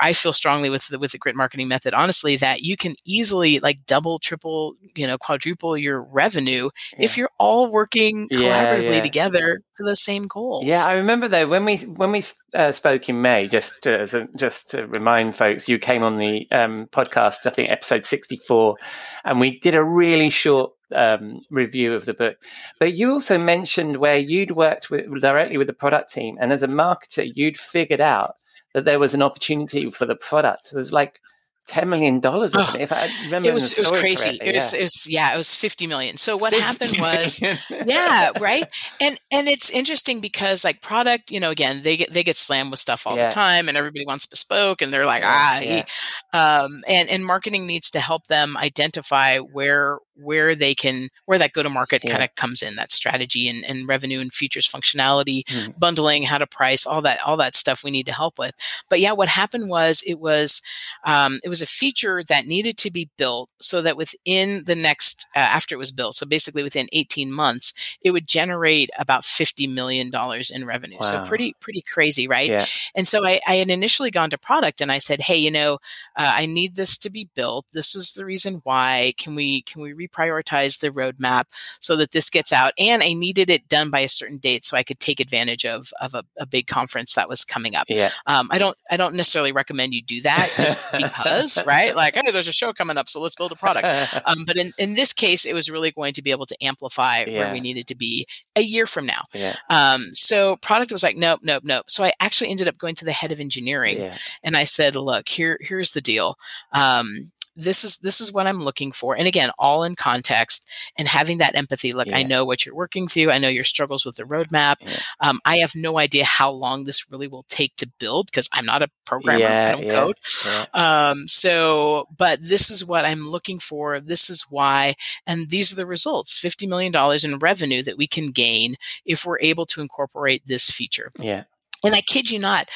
I 0.00 0.12
feel 0.12 0.32
strongly 0.32 0.70
with 0.70 0.88
the 0.88 0.98
with 0.98 1.12
the 1.12 1.18
grit 1.18 1.36
marketing 1.36 1.68
method. 1.68 1.92
Honestly, 1.92 2.36
that 2.36 2.62
you 2.62 2.76
can 2.76 2.94
easily 3.04 3.58
like 3.58 3.84
double, 3.86 4.18
triple, 4.18 4.74
you 4.94 5.06
know, 5.06 5.18
quadruple 5.18 5.76
your 5.76 6.02
revenue 6.02 6.70
if 6.98 7.16
you're 7.18 7.30
all 7.38 7.70
working 7.70 8.28
Yeah, 8.30 8.70
collaboratively 8.70 8.96
yeah. 8.96 9.02
together 9.02 9.60
for 9.74 9.84
the 9.84 9.96
same 9.96 10.26
goals. 10.28 10.64
Yeah, 10.64 10.86
I 10.86 10.92
remember 10.92 11.28
though 11.28 11.46
when 11.48 11.64
we 11.64 11.78
when 11.78 12.12
we 12.12 12.22
uh, 12.54 12.72
spoke 12.72 13.08
in 13.08 13.20
May. 13.20 13.48
Just 13.48 13.82
to, 13.82 13.98
as 14.00 14.14
a, 14.14 14.28
just 14.36 14.70
to 14.70 14.86
remind 14.86 15.36
folks, 15.36 15.68
you 15.68 15.78
came 15.78 16.02
on 16.02 16.16
the 16.16 16.46
um, 16.52 16.86
podcast. 16.92 17.44
I 17.44 17.50
think 17.50 17.70
episode 17.70 18.06
sixty 18.06 18.36
four, 18.36 18.76
and 19.24 19.40
we 19.40 19.58
did 19.58 19.74
a 19.74 19.82
really 19.84 20.30
short 20.30 20.72
um, 20.94 21.40
review 21.50 21.94
of 21.94 22.04
the 22.04 22.14
book. 22.14 22.36
But 22.78 22.94
you 22.94 23.12
also 23.12 23.38
mentioned 23.38 23.98
where 23.98 24.16
you'd 24.18 24.52
worked 24.52 24.90
with, 24.90 25.06
directly 25.20 25.56
with 25.58 25.66
the 25.66 25.72
product 25.72 26.12
team, 26.12 26.36
and 26.40 26.52
as 26.52 26.62
a 26.62 26.68
marketer, 26.68 27.30
you'd 27.34 27.58
figured 27.58 28.00
out 28.00 28.34
that 28.74 28.84
there 28.84 28.98
was 28.98 29.14
an 29.14 29.22
opportunity 29.22 29.90
for 29.90 30.06
the 30.06 30.16
product. 30.16 30.70
It 30.72 30.76
was 30.76 30.92
like 30.92 31.20
ten 31.66 31.88
million 31.88 32.20
dollars 32.20 32.54
or 32.54 32.60
something. 32.60 32.80
If 32.80 32.92
I 32.92 33.10
remember, 33.24 33.48
it 33.48 33.52
was 33.54 33.76
it 33.76 33.90
was 33.90 34.00
crazy. 34.00 34.38
It 34.40 34.54
was 34.54 34.72
yeah. 34.72 34.78
it 34.78 34.82
was 34.82 35.06
yeah, 35.08 35.34
it 35.34 35.36
was 35.36 35.54
fifty 35.54 35.86
million. 35.86 36.16
So 36.16 36.36
what 36.36 36.52
happened 36.52 36.96
was 36.98 37.40
yeah 37.40 38.30
right 38.40 38.64
and 39.00 39.18
and 39.32 39.48
it's 39.48 39.70
interesting 39.70 40.20
because 40.20 40.62
like 40.64 40.80
product 40.80 41.30
you 41.30 41.40
know 41.40 41.50
again 41.50 41.82
they 41.82 41.96
get 41.96 42.12
they 42.12 42.22
get 42.22 42.36
slammed 42.36 42.70
with 42.70 42.78
stuff 42.80 43.06
all 43.06 43.16
Yeah. 43.16 43.28
the 43.28 43.34
time 43.34 43.68
and 43.68 43.76
everybody 43.76 44.04
wants 44.06 44.26
bespoke 44.26 44.80
and 44.80 44.92
they're 44.92 45.06
like 45.06 45.22
ah 45.24 45.60
yeah. 45.60 45.84
um 46.32 46.82
and 46.88 47.08
and 47.08 47.24
marketing 47.26 47.66
needs 47.66 47.90
to 47.92 48.00
help 48.00 48.26
them 48.26 48.56
identify 48.56 49.38
where 49.38 49.98
where 50.16 50.54
they 50.54 50.74
can 50.74 51.08
where 51.26 51.38
that 51.38 51.52
go 51.52 51.62
to 51.62 51.68
market 51.68 52.02
Yeah. 52.04 52.12
kind 52.12 52.24
of 52.24 52.34
comes 52.36 52.62
in 52.62 52.76
that 52.76 52.90
strategy 52.90 53.48
and, 53.48 53.64
and 53.66 53.88
revenue 53.88 54.20
and 54.20 54.32
features 54.32 54.68
functionality 54.68 55.42
Hmm. 55.48 55.70
bundling 55.78 56.22
how 56.24 56.38
to 56.38 56.46
price 56.46 56.86
all 56.86 57.02
that 57.02 57.20
all 57.22 57.36
that 57.36 57.54
stuff 57.54 57.84
we 57.84 57.90
need 57.90 58.06
to 58.06 58.12
help 58.12 58.38
with 58.38 58.54
but 58.88 59.00
yeah 59.00 59.12
what 59.12 59.28
happened 59.28 59.68
was 59.68 60.02
it 60.06 60.18
was 60.20 60.62
um, 61.04 61.38
it 61.44 61.48
was 61.48 61.62
a 61.62 61.66
feature 61.66 62.22
that 62.28 62.46
needed 62.46 62.76
to 62.78 62.90
be 62.90 63.08
built 63.16 63.50
so 63.60 63.80
that 63.82 63.96
within 63.96 64.64
the 64.66 64.74
next 64.74 65.26
uh, 65.36 65.38
after 65.40 65.74
it 65.74 65.78
was 65.78 65.92
built 65.92 66.14
so 66.16 66.26
basically 66.26 66.62
within 66.62 66.88
18 66.92 67.30
months 67.32 67.72
it 68.02 68.10
would 68.10 68.26
generate 68.26 68.90
about 68.98 69.24
50 69.24 69.66
million 69.66 70.10
dollars 70.10 70.50
in 70.50 70.66
revenue 70.66 70.98
so 71.00 71.18
pretty 71.24 71.54
pretty 71.60 71.82
crazy 71.92 72.26
right 72.26 72.50
Yeah. 72.50 72.66
and 72.94 73.06
so 73.06 73.24
I, 73.26 73.40
I 73.46 73.56
had 73.56 73.70
initially 73.70 74.10
gone 74.10 74.30
to 74.30 74.38
product 74.38 74.80
and 74.80 74.90
I 74.92 74.98
said, 74.98 75.20
hey, 75.20 75.36
you 75.36 75.50
know, 75.50 75.74
uh, 76.16 76.32
I 76.34 76.46
need 76.46 76.76
this 76.76 76.96
to 76.98 77.10
be 77.10 77.28
built. 77.34 77.66
This 77.72 77.94
is 77.94 78.12
the 78.12 78.24
reason 78.24 78.60
why. 78.64 79.12
Can 79.18 79.34
we 79.34 79.62
can 79.62 79.82
we 79.82 79.92
reprioritize 80.08 80.80
the 80.80 80.90
roadmap 80.90 81.44
so 81.80 81.96
that 81.96 82.12
this 82.12 82.30
gets 82.30 82.52
out? 82.52 82.72
And 82.78 83.02
I 83.02 83.12
needed 83.12 83.50
it 83.50 83.68
done 83.68 83.90
by 83.90 84.00
a 84.00 84.08
certain 84.08 84.38
date 84.38 84.64
so 84.64 84.76
I 84.76 84.82
could 84.82 85.00
take 85.00 85.20
advantage 85.20 85.64
of 85.64 85.92
of 86.00 86.14
a, 86.14 86.24
a 86.38 86.46
big 86.46 86.66
conference 86.66 87.14
that 87.14 87.28
was 87.28 87.44
coming 87.44 87.74
up. 87.74 87.86
Yeah. 87.88 88.10
Um, 88.26 88.48
I 88.50 88.58
don't 88.58 88.76
I 88.90 88.96
don't 88.96 89.14
necessarily 89.14 89.52
recommend 89.52 89.92
you 89.94 90.02
do 90.02 90.20
that 90.22 90.50
just 90.56 90.78
because, 90.92 91.64
right? 91.66 91.94
Like, 91.94 92.14
hey, 92.14 92.30
there's 92.30 92.48
a 92.48 92.52
show 92.52 92.72
coming 92.72 92.96
up, 92.98 93.08
so 93.08 93.20
let's 93.20 93.36
build 93.36 93.52
a 93.52 93.56
product. 93.56 93.86
Um, 94.26 94.44
but 94.46 94.56
in, 94.56 94.72
in 94.78 94.94
this 94.94 95.12
case, 95.12 95.44
it 95.44 95.54
was 95.54 95.70
really 95.70 95.92
going 95.92 96.12
to 96.14 96.22
be 96.22 96.30
able 96.32 96.46
to 96.46 96.56
amplify 96.64 97.24
Yeah. 97.26 97.38
where 97.38 97.52
we 97.52 97.60
needed 97.60 97.86
to 97.88 97.94
be 97.94 98.26
a 98.56 98.60
year 98.60 98.86
from 98.86 99.06
now. 99.06 99.22
yeah. 99.32 99.54
Um, 99.70 100.00
so 100.14 100.56
product 100.56 100.90
was 100.90 101.02
like, 101.02 101.16
nope, 101.16 101.40
nope, 101.42 101.62
nope. 101.64 101.84
So 101.88 102.02
I 102.02 102.12
actually 102.18 102.50
ended 102.50 102.66
up 102.66 102.76
going 102.78 102.94
to 102.96 103.04
the 103.04 103.12
head 103.12 103.30
of 103.32 103.38
engineering 103.40 103.98
Yeah. 103.98 104.16
and 104.42 104.56
I 104.56 104.64
said, 104.64 104.96
look, 104.96 105.28
here, 105.28 105.58
here's 105.60 105.92
the 105.92 106.00
deal. 106.00 106.36
Um, 106.72 107.30
this 107.56 107.84
is 107.84 107.98
this 107.98 108.20
is 108.20 108.32
what 108.32 108.46
I'm 108.46 108.62
looking 108.62 108.92
for, 108.92 109.16
and 109.16 109.26
again, 109.26 109.50
all 109.58 109.82
in 109.82 109.96
context 109.96 110.68
and 110.98 111.08
having 111.08 111.38
that 111.38 111.54
empathy. 111.54 111.92
Look, 111.92 112.12
I 112.12 112.22
know 112.22 112.44
what 112.44 112.64
you're 112.64 112.74
working 112.74 113.08
through. 113.08 113.30
I 113.30 113.38
know 113.38 113.48
your 113.48 113.64
struggles 113.64 114.04
with 114.04 114.16
the 114.16 114.24
roadmap. 114.24 114.76
Yeah. 114.80 114.98
Um, 115.20 115.40
I 115.44 115.58
have 115.58 115.74
no 115.74 115.98
idea 115.98 116.24
how 116.24 116.50
long 116.50 116.84
this 116.84 117.10
really 117.10 117.28
will 117.28 117.46
take 117.48 117.74
to 117.76 117.90
build 117.98 118.26
because 118.26 118.48
I'm 118.52 118.66
not 118.66 118.82
a 118.82 118.88
programmer. 119.06 119.40
Yeah, 119.40 119.68
I 119.68 119.72
don't 119.72 119.86
yeah. 119.86 119.92
code. 119.92 120.16
Yeah. 120.44 120.66
Um, 120.74 121.28
so, 121.28 122.06
but 122.16 122.42
this 122.42 122.70
is 122.70 122.84
what 122.84 123.04
I'm 123.04 123.28
looking 123.28 123.58
for. 123.58 124.00
This 124.00 124.28
is 124.30 124.46
why, 124.50 124.94
and 125.26 125.48
these 125.48 125.72
are 125.72 125.76
the 125.76 125.86
results: 125.86 126.38
fifty 126.38 126.66
million 126.66 126.92
dollars 126.92 127.24
in 127.24 127.38
revenue 127.38 127.82
that 127.82 127.98
we 127.98 128.06
can 128.06 128.30
gain 128.30 128.76
if 129.04 129.24
we're 129.24 129.40
able 129.40 129.66
to 129.66 129.80
incorporate 129.80 130.42
this 130.46 130.70
feature. 130.70 131.10
Yeah. 131.18 131.44
And 131.84 131.94
I 131.94 132.00
kid 132.00 132.30
you 132.30 132.38
not, 132.38 132.68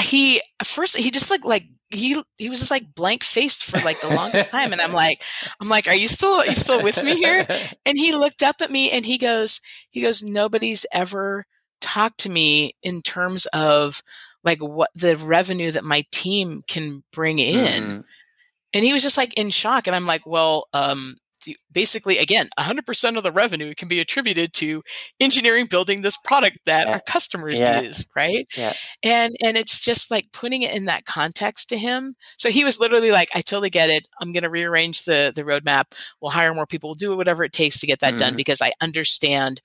he 0.00 0.40
first 0.64 0.96
he 0.96 1.10
just 1.10 1.30
like 1.30 1.44
like 1.44 1.64
he 1.90 2.22
he 2.38 2.48
was 2.48 2.58
just 2.58 2.70
like 2.70 2.94
blank 2.94 3.22
faced 3.24 3.64
for 3.64 3.78
like 3.80 4.00
the 4.00 4.08
longest 4.10 4.50
time, 4.50 4.72
and 4.72 4.80
I'm 4.80 4.92
like 5.04 5.22
I'm 5.60 5.68
like, 5.68 5.86
are 5.88 5.94
you 5.94 6.08
still 6.08 6.40
are 6.40 6.46
you 6.46 6.54
still 6.54 6.82
with 6.82 7.02
me 7.02 7.16
here? 7.16 7.46
And 7.86 7.96
he 7.98 8.12
looked 8.12 8.42
up 8.42 8.56
at 8.60 8.70
me 8.70 8.90
and 8.90 9.04
he 9.06 9.18
goes 9.18 9.60
he 9.90 10.02
goes, 10.02 10.22
nobody's 10.22 10.84
ever 10.92 11.44
talked 11.80 12.18
to 12.20 12.28
me 12.28 12.72
in 12.82 13.00
terms 13.02 13.46
of 13.52 14.02
like 14.42 14.58
what 14.60 14.90
the 14.94 15.16
revenue 15.16 15.70
that 15.72 15.84
my 15.84 16.04
team 16.12 16.62
can 16.66 17.02
bring 17.12 17.38
in 17.38 17.82
Mhm. 17.82 18.04
and 18.72 18.84
he 18.84 18.92
was 18.92 19.02
just 19.02 19.16
like 19.18 19.34
in 19.34 19.50
shock 19.50 19.86
and 19.86 19.94
i'm 19.94 20.06
like 20.06 20.24
well 20.24 20.68
um 20.72 21.16
basically 21.72 22.18
again 22.18 22.48
100% 22.58 23.16
of 23.16 23.22
the 23.22 23.32
revenue 23.32 23.74
can 23.74 23.88
be 23.88 24.00
attributed 24.00 24.52
to 24.54 24.82
engineering 25.20 25.66
building 25.66 26.02
this 26.02 26.16
product 26.24 26.58
that 26.66 26.86
Yeah. 26.86 26.94
our 26.94 27.00
customers 27.00 27.58
Yeah. 27.58 27.80
use 27.82 28.06
right 28.16 28.46
Yeah. 28.56 28.72
and 29.02 29.36
and 29.42 29.56
it's 29.56 29.80
just 29.80 30.10
like 30.10 30.26
putting 30.32 30.62
it 30.62 30.74
in 30.74 30.86
that 30.86 31.04
context 31.06 31.68
to 31.70 31.78
him 31.78 32.14
so 32.38 32.50
he 32.50 32.64
was 32.64 32.78
literally 32.80 33.12
like 33.12 33.28
i 33.34 33.40
totally 33.40 33.70
get 33.70 33.90
it 33.90 34.06
i'm 34.20 34.32
going 34.32 34.42
to 34.42 34.50
rearrange 34.50 35.04
the 35.04 35.32
the 35.34 35.42
roadmap 35.44 35.84
we'll 36.20 36.30
hire 36.30 36.54
more 36.54 36.66
people 36.66 36.88
we'll 36.90 36.94
do 36.94 37.16
whatever 37.16 37.44
it 37.44 37.52
takes 37.52 37.78
to 37.80 37.86
get 37.86 38.00
that 38.00 38.18
done 38.18 38.32
Mhm. 38.34 38.36
because 38.36 38.60
i 38.62 38.72
understand 38.80 39.60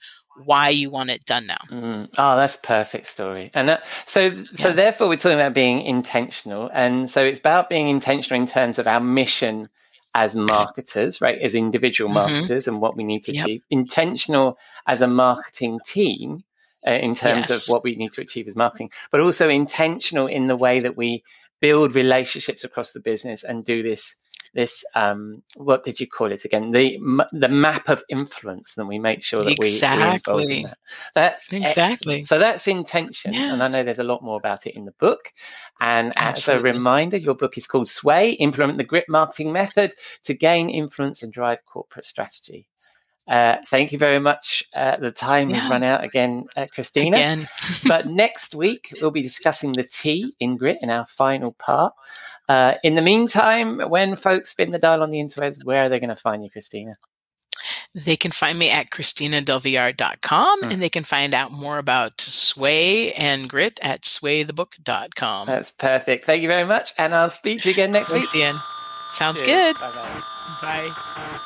why 0.46 0.70
you 0.70 0.90
want 0.90 1.10
it 1.10 1.24
done 1.26 1.46
now 1.46 1.58
Mm. 1.70 2.08
Oh, 2.18 2.38
that's 2.38 2.56
a 2.56 2.60
perfect 2.60 3.06
story. 3.08 3.52
And 3.54 3.68
that, 3.68 3.86
so, 4.06 4.44
so 4.58 4.70
Yeah. 4.70 4.74
therefore, 4.76 5.10
we're 5.10 5.18
talking 5.18 5.38
about 5.38 5.54
being 5.54 5.82
intentional, 5.82 6.70
and 6.74 7.10
so 7.10 7.24
it's 7.24 7.40
about 7.40 7.70
being 7.70 7.90
intentional 7.90 8.40
in 8.42 8.48
terms 8.48 8.80
of 8.80 8.88
our 8.88 9.02
mission 9.02 9.68
as 10.14 10.36
marketers, 10.36 11.22
right? 11.22 11.38
As 11.40 11.56
individual 11.56 12.10
Mhm. 12.12 12.16
marketers, 12.16 12.68
and 12.68 12.82
what 12.82 12.98
we 12.98 13.04
need 13.04 13.24
to 13.24 13.34
Yep. 13.34 13.46
achieve. 13.46 13.62
Intentional 13.70 14.58
as 14.88 15.02
a 15.02 15.08
marketing 15.08 15.80
team. 15.86 16.44
Uh, 16.88 16.94
in 16.94 17.14
terms 17.14 17.52
Yes. 17.52 17.68
of 17.68 17.72
what 17.74 17.84
we 17.84 17.94
need 17.94 18.12
to 18.12 18.22
achieve 18.22 18.48
as 18.48 18.56
marketing, 18.56 18.90
but 19.12 19.22
also 19.22 19.48
intentional 19.50 20.26
in 20.26 20.48
the 20.48 20.56
way 20.56 20.80
that 20.80 20.98
we 20.98 21.24
build 21.60 21.94
relationships 21.94 22.64
across 22.64 22.92
the 22.92 23.00
business 23.00 23.44
and 23.44 23.64
do 23.64 23.84
this 23.84 24.16
this 24.54 24.84
um 24.96 25.42
what 25.56 25.84
did 25.84 26.00
you 26.00 26.08
call 26.08 26.32
it 26.32 26.44
again 26.46 26.72
the 26.72 26.96
m- 26.98 27.22
the 27.32 27.48
map 27.48 27.88
of 27.88 28.04
influence 28.10 28.78
and 28.78 28.88
we 28.88 29.00
make 29.00 29.24
sure 29.24 29.40
that 29.40 29.46
we, 29.46 29.56
we 29.60 29.68
Exactly. 29.68 30.58
in 30.58 30.64
that 30.64 30.78
that's 31.16 31.52
excellent. 31.54 31.66
Exactly. 31.66 32.24
so 32.24 32.38
that's 32.38 32.68
intention 32.68 33.34
Yeah. 33.34 33.54
and 33.54 33.64
i 33.64 33.68
know 33.68 33.84
there's 33.84 34.00
a 34.00 34.04
lot 34.04 34.24
more 34.24 34.38
about 34.38 34.68
it 34.68 34.76
in 34.76 34.86
the 34.86 34.92
book 34.94 35.32
and 35.80 36.14
as 36.18 36.48
a 36.48 36.60
reminder 36.60 37.18
your 37.18 37.36
book 37.36 37.58
is 37.58 37.66
called 37.68 37.88
sway 37.88 38.32
implement 38.32 38.78
the 38.78 38.84
Grit 38.84 39.06
marketing 39.08 39.52
method 39.54 39.94
to 40.24 40.34
gain 40.34 40.70
influence 40.70 41.24
and 41.24 41.32
drive 41.32 41.60
corporate 41.66 42.06
strategy 42.06 42.68
uh, 43.32 43.56
thank 43.68 43.92
you 43.92 43.98
very 43.98 44.20
much. 44.20 44.64
Uh, 44.76 44.98
the 44.98 45.12
time 45.12 45.50
has 45.50 45.70
run 45.72 45.84
out 45.84 46.04
again, 46.04 46.46
uh, 46.58 46.66
Christina 46.74 47.16
again 47.16 47.48
but 47.88 48.08
next 48.08 48.54
week 48.54 48.94
we'll 49.02 49.10
be 49.12 49.22
discussing 49.22 49.72
the 49.72 49.84
T 49.84 50.32
in 50.40 50.58
grit 50.58 50.78
in 50.82 50.90
our 50.90 51.06
final 51.06 51.54
part. 51.54 51.94
Uh, 52.50 52.74
in 52.84 52.96
the 52.96 53.02
meantime, 53.02 53.80
when 53.90 54.16
folks 54.18 54.50
spin 54.50 54.72
the 54.72 54.80
dial 54.80 55.02
on 55.02 55.10
the 55.10 55.20
interwebs, 55.20 55.64
where 55.64 55.84
are 55.84 55.90
they 55.90 56.00
going 56.00 56.10
to 56.10 56.16
find 56.16 56.44
you, 56.44 56.50
Christina? 56.50 56.96
They 57.94 58.18
can 58.18 58.32
find 58.32 58.58
me 58.60 58.70
at 58.70 58.90
christinadelvillar.com 58.90 60.60
Hmm. 60.60 60.72
and 60.72 60.82
they 60.82 60.90
can 60.90 61.04
find 61.04 61.34
out 61.34 61.52
more 61.52 61.78
about 61.78 62.20
Sway 62.20 63.12
and 63.14 63.48
Grit 63.50 63.80
at 63.82 64.02
swaythebook.com. 64.02 65.48
That's 65.48 65.72
perfect. 65.72 66.26
Thank 66.26 66.42
you 66.42 66.48
very 66.48 66.66
much, 66.66 66.94
and 66.98 67.14
I'll 67.16 67.30
speak 67.30 67.62
to 67.62 67.70
you 67.70 67.74
again 67.74 67.92
next 67.92 68.10
Thanks, 68.10 68.34
week. 68.34 68.42
Ian. 68.44 68.56
Sounds 69.14 69.42
Cheers. 69.42 69.74
good. 69.74 69.80
Bye-bye. 69.82 70.22
Bye. 70.62 71.40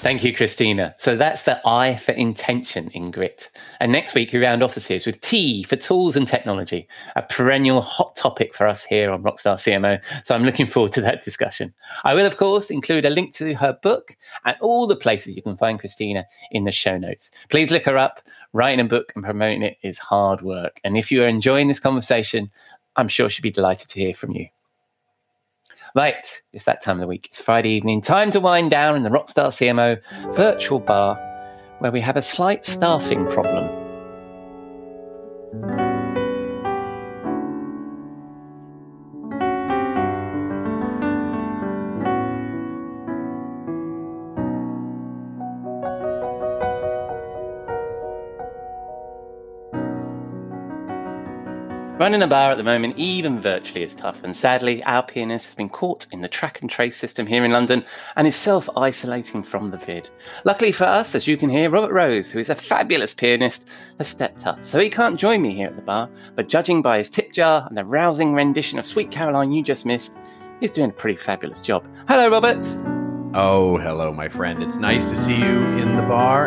Thank 0.00 0.24
you, 0.24 0.34
Christina. 0.34 0.94
So 0.96 1.14
that's 1.14 1.42
the 1.42 1.60
I 1.68 1.96
for 1.96 2.12
intention 2.12 2.88
in 2.94 3.10
grit. 3.10 3.50
And 3.80 3.92
next 3.92 4.14
week, 4.14 4.32
we 4.32 4.38
round 4.38 4.62
off 4.62 4.72
the 4.72 4.80
series 4.80 5.04
with 5.04 5.20
T 5.20 5.62
for 5.62 5.76
tools 5.76 6.16
and 6.16 6.26
technology, 6.26 6.88
a 7.16 7.22
perennial 7.22 7.82
hot 7.82 8.16
topic 8.16 8.54
for 8.54 8.66
us 8.66 8.82
here 8.82 9.10
on 9.10 9.22
Rockstar 9.22 9.56
CMO. 9.56 10.00
So 10.24 10.34
I'm 10.34 10.44
looking 10.44 10.64
forward 10.64 10.92
to 10.92 11.02
that 11.02 11.20
discussion. 11.20 11.74
I 12.04 12.14
will, 12.14 12.24
of 12.24 12.38
course, 12.38 12.70
include 12.70 13.04
a 13.04 13.10
link 13.10 13.34
to 13.34 13.52
her 13.52 13.78
book 13.82 14.16
and 14.46 14.56
all 14.62 14.86
the 14.86 14.96
places 14.96 15.36
you 15.36 15.42
can 15.42 15.58
find 15.58 15.78
Christina 15.78 16.24
in 16.50 16.64
the 16.64 16.72
show 16.72 16.96
notes. 16.96 17.30
Please 17.50 17.70
look 17.70 17.84
her 17.84 17.98
up. 17.98 18.22
Writing 18.54 18.80
a 18.80 18.88
book 18.88 19.12
and 19.14 19.22
promoting 19.22 19.62
it 19.62 19.76
is 19.82 19.98
hard 19.98 20.40
work. 20.40 20.80
And 20.82 20.96
if 20.96 21.12
you 21.12 21.22
are 21.24 21.28
enjoying 21.28 21.68
this 21.68 21.78
conversation, 21.78 22.50
I'm 22.96 23.08
sure 23.08 23.28
she'd 23.28 23.42
be 23.42 23.50
delighted 23.50 23.90
to 23.90 24.00
hear 24.00 24.14
from 24.14 24.30
you. 24.30 24.46
Right, 25.94 26.42
it's 26.52 26.64
that 26.64 26.82
time 26.82 26.96
of 26.96 27.00
the 27.00 27.06
week. 27.08 27.26
It's 27.26 27.40
Friday 27.40 27.70
evening. 27.70 28.00
Time 28.00 28.30
to 28.30 28.40
wind 28.40 28.70
down 28.70 28.94
in 28.94 29.02
the 29.02 29.08
Rockstar 29.08 29.48
CMO 29.48 30.00
virtual 30.34 30.78
bar 30.78 31.16
where 31.80 31.90
we 31.90 32.00
have 32.00 32.16
a 32.16 32.22
slight 32.22 32.64
staffing 32.64 33.26
problem. 33.26 33.68
Running 52.00 52.22
a 52.22 52.26
bar 52.26 52.50
at 52.50 52.56
the 52.56 52.64
moment, 52.64 52.96
even 52.96 53.42
virtually, 53.42 53.82
is 53.82 53.94
tough, 53.94 54.24
and 54.24 54.34
sadly, 54.34 54.82
our 54.84 55.02
pianist 55.02 55.44
has 55.44 55.54
been 55.54 55.68
caught 55.68 56.06
in 56.12 56.22
the 56.22 56.28
track 56.28 56.62
and 56.62 56.70
trace 56.70 56.96
system 56.96 57.26
here 57.26 57.44
in 57.44 57.50
London 57.50 57.84
and 58.16 58.26
is 58.26 58.34
self 58.34 58.70
isolating 58.74 59.42
from 59.42 59.70
the 59.70 59.76
vid. 59.76 60.08
Luckily 60.46 60.72
for 60.72 60.84
us, 60.84 61.14
as 61.14 61.26
you 61.26 61.36
can 61.36 61.50
hear, 61.50 61.68
Robert 61.68 61.92
Rose, 61.92 62.30
who 62.30 62.38
is 62.38 62.48
a 62.48 62.54
fabulous 62.54 63.12
pianist, 63.12 63.68
has 63.98 64.08
stepped 64.08 64.46
up, 64.46 64.64
so 64.64 64.78
he 64.78 64.88
can't 64.88 65.20
join 65.20 65.42
me 65.42 65.54
here 65.54 65.66
at 65.66 65.76
the 65.76 65.82
bar, 65.82 66.08
but 66.36 66.48
judging 66.48 66.80
by 66.80 66.96
his 66.96 67.10
tip 67.10 67.34
jar 67.34 67.66
and 67.68 67.76
the 67.76 67.84
rousing 67.84 68.32
rendition 68.32 68.78
of 68.78 68.86
Sweet 68.86 69.10
Caroline 69.10 69.52
you 69.52 69.62
just 69.62 69.84
missed, 69.84 70.16
He's 70.60 70.70
doing 70.70 70.88
a 70.88 70.94
pretty 70.94 71.16
fabulous 71.16 71.60
job. 71.60 71.86
Hello, 72.08 72.30
Robert. 72.30 72.64
Oh, 73.34 73.76
hello, 73.76 74.10
my 74.10 74.30
friend. 74.30 74.62
It's 74.62 74.76
nice 74.76 75.10
to 75.10 75.18
see 75.18 75.36
you 75.36 75.58
in 75.76 75.96
the 75.96 76.02
bar. 76.02 76.46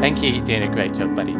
Thank 0.00 0.22
you. 0.22 0.30
You're 0.30 0.44
doing 0.44 0.62
a 0.62 0.72
great 0.72 0.94
job, 0.94 1.16
buddy. 1.16 1.34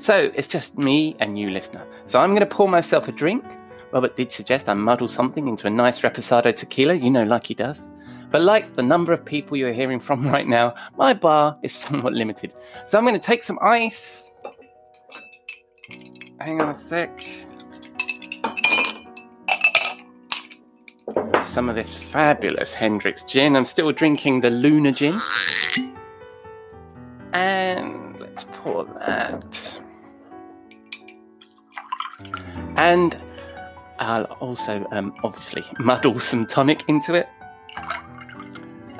So 0.00 0.30
it's 0.34 0.48
just 0.48 0.78
me 0.78 1.14
and 1.20 1.38
you, 1.38 1.50
listener. 1.50 1.86
So 2.06 2.20
I'm 2.20 2.30
going 2.30 2.40
to 2.40 2.46
pour 2.46 2.66
myself 2.66 3.06
a 3.08 3.12
drink. 3.12 3.44
Robert 3.92 4.16
did 4.16 4.32
suggest 4.32 4.70
I 4.70 4.72
muddle 4.72 5.06
something 5.06 5.46
into 5.46 5.66
a 5.66 5.70
nice 5.70 6.00
reposado 6.00 6.56
tequila, 6.56 6.94
you 6.94 7.10
know, 7.10 7.22
like 7.22 7.46
he 7.46 7.52
does. 7.52 7.92
But 8.30 8.40
like 8.40 8.76
the 8.76 8.82
number 8.82 9.12
of 9.12 9.22
people 9.22 9.58
you're 9.58 9.74
hearing 9.74 10.00
from 10.00 10.26
right 10.32 10.48
now, 10.48 10.74
my 10.96 11.12
bar 11.12 11.58
is 11.62 11.74
somewhat 11.74 12.14
limited. 12.14 12.54
So 12.86 12.96
I'm 12.96 13.04
going 13.04 13.18
to 13.18 13.24
take 13.24 13.42
some 13.42 13.58
ice. 13.60 14.30
Hang 16.40 16.62
on 16.62 16.70
a 16.70 16.74
sec. 16.74 17.22
Some 21.42 21.68
of 21.68 21.74
this 21.74 21.94
fabulous 21.94 22.72
Hendrick's 22.72 23.22
gin. 23.22 23.54
I'm 23.54 23.66
still 23.66 23.92
drinking 23.92 24.40
the 24.40 24.48
Luna 24.48 24.92
gin. 24.92 25.20
And 27.34 28.18
let's 28.18 28.44
pour 28.44 28.84
that. 28.84 29.79
And 32.80 33.14
I'll 33.98 34.24
also 34.40 34.86
um, 34.90 35.14
obviously 35.22 35.62
muddle 35.78 36.18
some 36.18 36.46
tonic 36.46 36.88
into 36.88 37.12
it. 37.12 37.28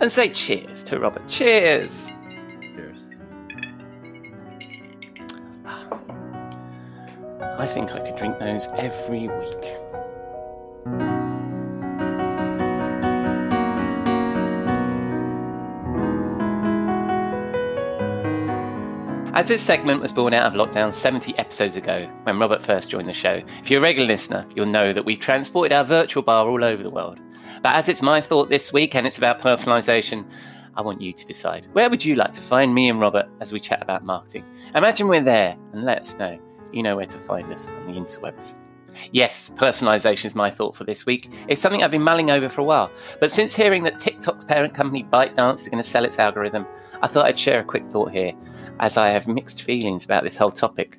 And 0.01 0.13
say 0.13 0.29
cheers 0.29 0.85
to 0.85 0.99
Robert. 0.99 1.27
Cheers! 1.27 2.13
Cheers. 2.61 3.07
I 7.59 7.67
think 7.67 7.93
I 7.93 8.01
could 8.01 8.17
drink 8.17 8.39
those 8.39 8.69
every 8.77 9.29
week. 9.29 9.80
As 19.41 19.49
this 19.49 19.63
segment 19.63 20.03
was 20.03 20.13
born 20.13 20.35
out 20.35 20.45
of 20.45 20.53
lockdown 20.53 20.93
70 20.93 21.39
episodes 21.39 21.75
ago, 21.75 22.07
when 22.25 22.39
Robert 22.39 22.63
first 22.63 22.91
joined 22.91 23.09
the 23.09 23.15
show, 23.15 23.41
if 23.63 23.71
you're 23.71 23.81
a 23.81 23.83
regular 23.83 24.07
listener, 24.07 24.47
you'll 24.55 24.67
know 24.67 24.93
that 24.93 25.07
we've 25.07 25.19
transported 25.19 25.73
our 25.73 25.83
virtual 25.83 26.23
bar 26.23 26.47
all 26.47 26.63
over 26.63 26.83
the 26.83 26.91
world. 26.91 27.19
But 27.63 27.75
as 27.75 27.89
it's 27.89 28.03
my 28.03 28.21
thought 28.21 28.51
this 28.51 28.71
week 28.71 28.95
and 28.95 29.07
it's 29.07 29.17
about 29.17 29.41
personalisation, 29.41 30.31
I 30.77 30.83
want 30.83 31.01
you 31.01 31.15
to 31.15 31.25
decide. 31.25 31.69
Where 31.73 31.89
would 31.89 32.05
you 32.05 32.17
like 32.17 32.33
to 32.33 32.43
find 32.43 32.75
me 32.75 32.91
and 32.91 33.01
Robert 33.01 33.31
as 33.41 33.51
we 33.51 33.61
chat 33.61 33.81
about 33.81 34.05
marketing? 34.05 34.45
Imagine 34.75 35.09
we're 35.09 35.23
there 35.23 35.57
and 35.73 35.85
let 35.85 36.01
us 36.01 36.19
know. 36.19 36.39
You 36.71 36.83
know 36.83 36.97
where 36.97 37.07
to 37.07 37.19
find 37.19 37.51
us 37.51 37.73
on 37.73 37.87
the 37.87 37.99
interwebs. 37.99 38.59
Yes, 39.13 39.51
personalisation 39.57 40.27
is 40.27 40.35
my 40.35 40.51
thought 40.51 40.77
for 40.77 40.85
this 40.85 41.07
week. 41.07 41.31
It's 41.49 41.61
something 41.61 41.83
I've 41.83 41.91
been 41.91 42.03
mulling 42.03 42.31
over 42.31 42.49
for 42.49 42.61
a 42.61 42.65
while. 42.65 42.91
But 43.19 43.31
since 43.31 43.55
hearing 43.55 43.83
that 43.85 43.99
TikTok's 43.99 44.45
parent 44.45 44.75
company 44.75 45.05
ByteDance 45.05 45.61
is 45.61 45.69
going 45.69 45.83
to 45.83 45.89
sell 45.89 46.05
its 46.05 46.19
algorithm, 46.19 46.67
I 47.03 47.09
thought 47.09 47.27
I'd 47.27 47.39
share 47.39 47.61
a 47.61 47.65
quick 47.65 47.91
thought 47.91 48.13
here, 48.13 48.33
as 48.81 48.97
I 48.97 49.11
have 49.11 49.27
mixed 49.27 49.63
feelings 49.63 50.05
about 50.05 50.25
this 50.25 50.37
whole 50.37 50.51
topic. 50.51 50.99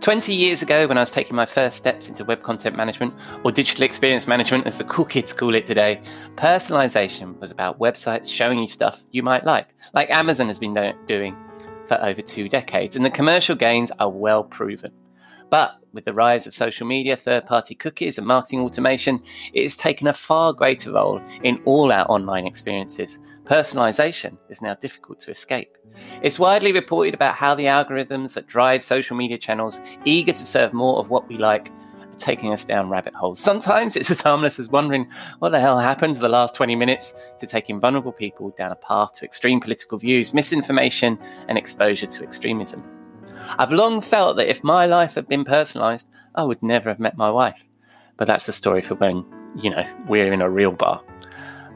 20 0.00 0.34
years 0.34 0.60
ago, 0.60 0.86
when 0.86 0.98
I 0.98 1.00
was 1.00 1.10
taking 1.10 1.34
my 1.34 1.46
first 1.46 1.78
steps 1.78 2.08
into 2.08 2.24
web 2.24 2.42
content 2.42 2.76
management, 2.76 3.14
or 3.44 3.50
digital 3.50 3.82
experience 3.82 4.26
management 4.26 4.66
as 4.66 4.76
the 4.76 4.84
cool 4.84 5.06
kids 5.06 5.32
call 5.32 5.54
it 5.54 5.66
today, 5.66 6.00
personalization 6.36 7.38
was 7.40 7.50
about 7.50 7.78
websites 7.80 8.28
showing 8.28 8.58
you 8.58 8.68
stuff 8.68 9.02
you 9.10 9.22
might 9.22 9.44
like, 9.44 9.74
like 9.94 10.10
Amazon 10.10 10.48
has 10.48 10.58
been 10.58 10.94
doing 11.06 11.34
for 11.88 12.02
over 12.04 12.20
two 12.20 12.48
decades, 12.48 12.94
and 12.94 13.04
the 13.04 13.10
commercial 13.10 13.56
gains 13.56 13.90
are 13.98 14.10
well 14.10 14.44
proven. 14.44 14.92
But 15.48 15.76
with 15.96 16.04
the 16.04 16.14
rise 16.14 16.46
of 16.46 16.54
social 16.54 16.86
media, 16.86 17.16
third 17.16 17.46
party 17.46 17.74
cookies, 17.74 18.18
and 18.18 18.26
marketing 18.26 18.60
automation, 18.60 19.20
it 19.52 19.64
has 19.64 19.74
taken 19.74 20.06
a 20.06 20.12
far 20.12 20.52
greater 20.52 20.92
role 20.92 21.20
in 21.42 21.60
all 21.64 21.90
our 21.90 22.08
online 22.08 22.46
experiences. 22.46 23.18
Personalization 23.42 24.38
is 24.48 24.62
now 24.62 24.74
difficult 24.74 25.18
to 25.20 25.32
escape. 25.32 25.76
It's 26.22 26.38
widely 26.38 26.72
reported 26.72 27.14
about 27.14 27.34
how 27.34 27.54
the 27.54 27.64
algorithms 27.64 28.34
that 28.34 28.46
drive 28.46 28.84
social 28.84 29.16
media 29.16 29.38
channels, 29.38 29.80
eager 30.04 30.32
to 30.32 30.38
serve 30.38 30.72
more 30.72 30.98
of 30.98 31.10
what 31.10 31.28
we 31.28 31.36
like, 31.36 31.70
are 32.02 32.18
taking 32.18 32.52
us 32.52 32.64
down 32.64 32.88
rabbit 32.88 33.14
holes. 33.14 33.40
Sometimes 33.40 33.96
it's 33.96 34.10
as 34.10 34.20
harmless 34.20 34.58
as 34.58 34.68
wondering 34.68 35.08
what 35.38 35.50
the 35.50 35.60
hell 35.60 35.78
happened 35.78 36.14
to 36.14 36.20
the 36.20 36.28
last 36.28 36.54
20 36.54 36.76
minutes 36.76 37.14
to 37.38 37.46
taking 37.46 37.80
vulnerable 37.80 38.12
people 38.12 38.54
down 38.56 38.72
a 38.72 38.76
path 38.76 39.14
to 39.14 39.24
extreme 39.24 39.60
political 39.60 39.98
views, 39.98 40.34
misinformation, 40.34 41.18
and 41.48 41.56
exposure 41.56 42.06
to 42.06 42.22
extremism. 42.22 42.95
I've 43.58 43.72
long 43.72 44.00
felt 44.00 44.36
that 44.36 44.50
if 44.50 44.64
my 44.64 44.86
life 44.86 45.14
had 45.14 45.28
been 45.28 45.44
personalised, 45.44 46.04
I 46.34 46.44
would 46.44 46.62
never 46.62 46.88
have 46.88 46.98
met 46.98 47.16
my 47.16 47.30
wife. 47.30 47.64
But 48.16 48.26
that's 48.26 48.46
the 48.46 48.52
story 48.52 48.82
for 48.82 48.94
when, 48.94 49.24
you 49.56 49.70
know, 49.70 49.86
we're 50.08 50.32
in 50.32 50.42
a 50.42 50.50
real 50.50 50.72
bar. 50.72 51.02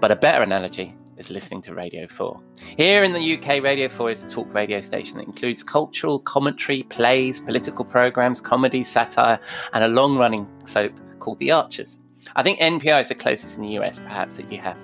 But 0.01 0.11
a 0.11 0.17
better 0.17 0.43
analogy 0.43 0.95
is 1.19 1.31
listening 1.31 1.61
to 1.63 1.75
Radio 1.75 2.07
4. 2.07 2.41
Here 2.77 3.05
in 3.05 3.13
the 3.13 3.37
UK, 3.37 3.63
Radio 3.63 3.89
4 3.89 4.11
is 4.11 4.25
a 4.25 4.29
talk 4.29 4.53
radio 4.55 4.81
station 4.81 5.19
that 5.19 5.27
includes 5.27 5.63
cultural 5.63 6.19
commentary, 6.19 6.83
plays, 6.85 7.41
political 7.41 7.85
programmes, 7.85 8.41
comedy, 8.41 8.83
satire, 8.83 9.39
and 9.75 9.85
a 9.85 9.89
long 9.89 10.17
running 10.17 10.49
soap 10.65 10.93
called 11.19 11.39
The 11.39 11.51
Archers. 11.51 11.99
I 12.37 12.43
think 12.43 12.59
NPR 12.59 13.03
is 13.03 13.09
the 13.09 13.15
closest 13.15 13.57
in 13.57 13.63
the 13.63 13.79
US, 13.79 14.01
perhaps, 14.01 14.37
that 14.39 14.51
you 14.51 14.59
have. 14.59 14.79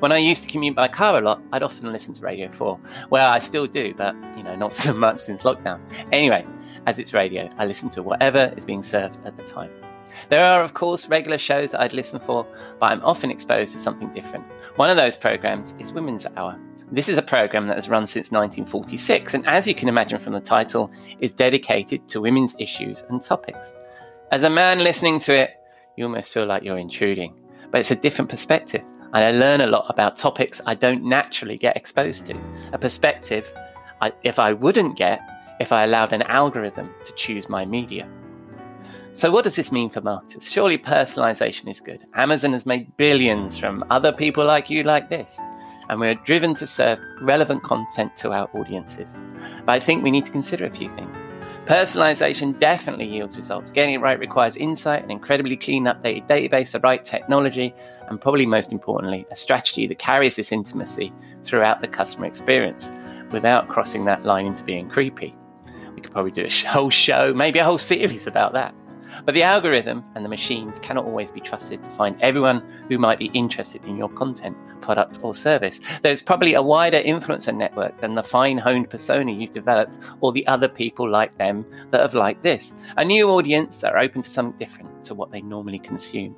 When 0.00 0.12
I 0.12 0.18
used 0.18 0.42
to 0.42 0.48
commute 0.48 0.74
by 0.74 0.88
car 0.88 1.18
a 1.18 1.20
lot, 1.20 1.42
I'd 1.52 1.62
often 1.62 1.92
listen 1.92 2.14
to 2.14 2.22
Radio 2.22 2.50
4. 2.50 2.78
Well, 3.10 3.32
I 3.32 3.38
still 3.38 3.66
do, 3.66 3.94
but 3.94 4.14
you 4.36 4.42
know, 4.42 4.54
not 4.54 4.72
so 4.84 4.92
much 4.92 5.20
since 5.20 5.42
lockdown. 5.42 5.80
Anyway, 6.12 6.46
as 6.86 6.98
it's 6.98 7.14
radio, 7.14 7.48
I 7.58 7.66
listen 7.66 7.88
to 7.90 8.02
whatever 8.02 8.52
is 8.56 8.66
being 8.66 8.82
served 8.82 9.18
at 9.24 9.36
the 9.36 9.44
time. 9.44 9.70
There 10.30 10.44
are, 10.44 10.62
of 10.62 10.74
course, 10.74 11.08
regular 11.08 11.38
shows 11.38 11.74
I'd 11.74 11.92
listen 11.92 12.20
for, 12.20 12.46
but 12.78 12.92
I'm 12.92 13.02
often 13.02 13.30
exposed 13.30 13.72
to 13.72 13.78
something 13.78 14.12
different. 14.12 14.44
One 14.76 14.90
of 14.90 14.96
those 14.96 15.16
programs 15.16 15.74
is 15.78 15.92
Women's 15.92 16.26
Hour. 16.36 16.58
This 16.92 17.08
is 17.08 17.18
a 17.18 17.22
program 17.22 17.66
that 17.68 17.76
has 17.76 17.88
run 17.88 18.06
since 18.06 18.30
1946, 18.30 19.34
and 19.34 19.46
as 19.46 19.66
you 19.66 19.74
can 19.74 19.88
imagine 19.88 20.18
from 20.18 20.32
the 20.34 20.40
title, 20.40 20.90
is 21.20 21.32
dedicated 21.32 22.06
to 22.08 22.20
women's 22.20 22.54
issues 22.58 23.04
and 23.08 23.20
topics. 23.22 23.74
As 24.30 24.42
a 24.42 24.50
man 24.50 24.80
listening 24.80 25.18
to 25.20 25.34
it, 25.34 25.50
you 25.96 26.04
almost 26.04 26.32
feel 26.32 26.46
like 26.46 26.62
you're 26.62 26.78
intruding, 26.78 27.34
but 27.70 27.80
it's 27.80 27.90
a 27.90 27.96
different 27.96 28.30
perspective 28.30 28.82
and 29.14 29.24
I 29.24 29.30
learn 29.30 29.60
a 29.60 29.66
lot 29.68 29.86
about 29.88 30.16
topics 30.16 30.60
I 30.66 30.74
don't 30.74 31.04
naturally 31.04 31.56
get 31.56 31.76
exposed 31.76 32.26
to. 32.26 32.38
A 32.72 32.78
perspective 32.78 33.50
I, 34.00 34.12
if 34.24 34.38
I 34.38 34.52
wouldn't 34.52 34.96
get 34.96 35.20
if 35.60 35.72
I 35.72 35.84
allowed 35.84 36.12
an 36.12 36.22
algorithm 36.22 36.90
to 37.04 37.12
choose 37.12 37.48
my 37.48 37.64
media. 37.64 38.08
So, 39.12 39.30
what 39.30 39.44
does 39.44 39.54
this 39.54 39.70
mean 39.70 39.88
for 39.88 40.00
marketers? 40.00 40.50
Surely 40.50 40.76
personalization 40.76 41.70
is 41.70 41.78
good. 41.78 42.04
Amazon 42.14 42.52
has 42.52 42.66
made 42.66 42.96
billions 42.96 43.56
from 43.56 43.84
other 43.88 44.12
people 44.12 44.44
like 44.44 44.68
you, 44.68 44.82
like 44.82 45.08
this, 45.08 45.38
and 45.88 46.00
we're 46.00 46.16
driven 46.16 46.52
to 46.54 46.66
serve 46.66 46.98
relevant 47.20 47.62
content 47.62 48.16
to 48.16 48.32
our 48.32 48.50
audiences. 48.54 49.16
But 49.64 49.72
I 49.72 49.78
think 49.78 50.02
we 50.02 50.10
need 50.10 50.24
to 50.24 50.32
consider 50.32 50.64
a 50.64 50.70
few 50.70 50.88
things. 50.88 51.24
Personalization 51.66 52.58
definitely 52.58 53.06
yields 53.06 53.38
results. 53.38 53.70
Getting 53.70 53.94
it 53.94 53.98
right 53.98 54.18
requires 54.18 54.54
insight, 54.56 55.02
an 55.02 55.10
incredibly 55.10 55.56
clean, 55.56 55.84
updated 55.84 56.28
database, 56.28 56.72
the 56.72 56.80
right 56.80 57.02
technology, 57.02 57.74
and 58.08 58.20
probably 58.20 58.44
most 58.44 58.70
importantly, 58.70 59.26
a 59.30 59.36
strategy 59.36 59.86
that 59.86 59.98
carries 59.98 60.36
this 60.36 60.52
intimacy 60.52 61.10
throughout 61.42 61.80
the 61.80 61.88
customer 61.88 62.26
experience 62.26 62.92
without 63.32 63.68
crossing 63.68 64.04
that 64.04 64.26
line 64.26 64.44
into 64.44 64.62
being 64.62 64.90
creepy. 64.90 65.34
We 65.94 66.02
could 66.02 66.12
probably 66.12 66.32
do 66.32 66.44
a 66.44 66.50
whole 66.68 66.90
show, 66.90 67.32
maybe 67.32 67.60
a 67.60 67.64
whole 67.64 67.78
series 67.78 68.26
about 68.26 68.52
that. 68.52 68.74
But 69.24 69.34
the 69.34 69.42
algorithm 69.42 70.04
and 70.14 70.24
the 70.24 70.28
machines 70.28 70.78
cannot 70.78 71.04
always 71.04 71.30
be 71.30 71.40
trusted 71.40 71.82
to 71.82 71.90
find 71.90 72.20
everyone 72.20 72.62
who 72.88 72.98
might 72.98 73.18
be 73.18 73.30
interested 73.34 73.84
in 73.84 73.96
your 73.96 74.08
content, 74.10 74.56
product, 74.80 75.20
or 75.22 75.34
service. 75.34 75.80
There's 76.02 76.22
probably 76.22 76.54
a 76.54 76.62
wider 76.62 77.00
influencer 77.00 77.56
network 77.56 78.00
than 78.00 78.14
the 78.14 78.22
fine 78.22 78.58
honed 78.58 78.90
persona 78.90 79.32
you've 79.32 79.52
developed 79.52 79.98
or 80.20 80.32
the 80.32 80.46
other 80.46 80.68
people 80.68 81.08
like 81.08 81.36
them 81.38 81.64
that 81.90 82.00
have 82.00 82.14
liked 82.14 82.42
this. 82.42 82.74
A 82.96 83.04
new 83.04 83.30
audience 83.30 83.80
that 83.80 83.92
are 83.92 83.98
open 83.98 84.22
to 84.22 84.30
something 84.30 84.58
different 84.58 85.04
to 85.04 85.14
what 85.14 85.30
they 85.30 85.42
normally 85.42 85.78
consume. 85.78 86.36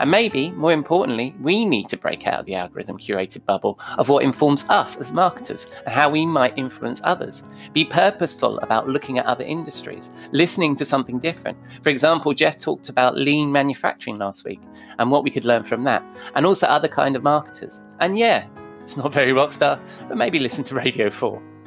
And 0.00 0.10
maybe, 0.10 0.50
more 0.50 0.72
importantly, 0.72 1.34
we 1.40 1.64
need 1.64 1.88
to 1.88 1.96
break 1.96 2.26
out 2.26 2.40
of 2.40 2.46
the 2.46 2.54
algorithm 2.54 2.98
curated 2.98 3.44
bubble 3.44 3.78
of 3.96 4.08
what 4.08 4.24
informs 4.24 4.64
us 4.68 4.96
as 4.96 5.12
marketers 5.12 5.68
and 5.84 5.94
how 5.94 6.08
we 6.08 6.26
might 6.26 6.56
influence 6.58 7.00
others. 7.04 7.42
Be 7.72 7.84
purposeful 7.84 8.58
about 8.60 8.88
looking 8.88 9.18
at 9.18 9.26
other 9.26 9.44
industries, 9.44 10.10
listening 10.32 10.76
to 10.76 10.84
something 10.84 11.18
different. 11.18 11.58
For 11.82 11.88
example, 11.90 12.34
Jeff 12.34 12.58
talked 12.58 12.88
about 12.88 13.16
lean 13.16 13.52
manufacturing 13.52 14.18
last 14.18 14.44
week 14.44 14.60
and 14.98 15.10
what 15.10 15.24
we 15.24 15.30
could 15.30 15.44
learn 15.44 15.64
from 15.64 15.84
that, 15.84 16.02
and 16.34 16.44
also 16.44 16.66
other 16.66 16.88
kind 16.88 17.16
of 17.16 17.22
marketers. 17.22 17.84
And 18.00 18.18
yeah, 18.18 18.46
it's 18.82 18.96
not 18.96 19.12
very 19.12 19.32
rockstar, 19.32 19.80
but 20.08 20.16
maybe 20.16 20.38
listen 20.38 20.64
to 20.64 20.74
Radio 20.74 21.10
4. 21.10 21.57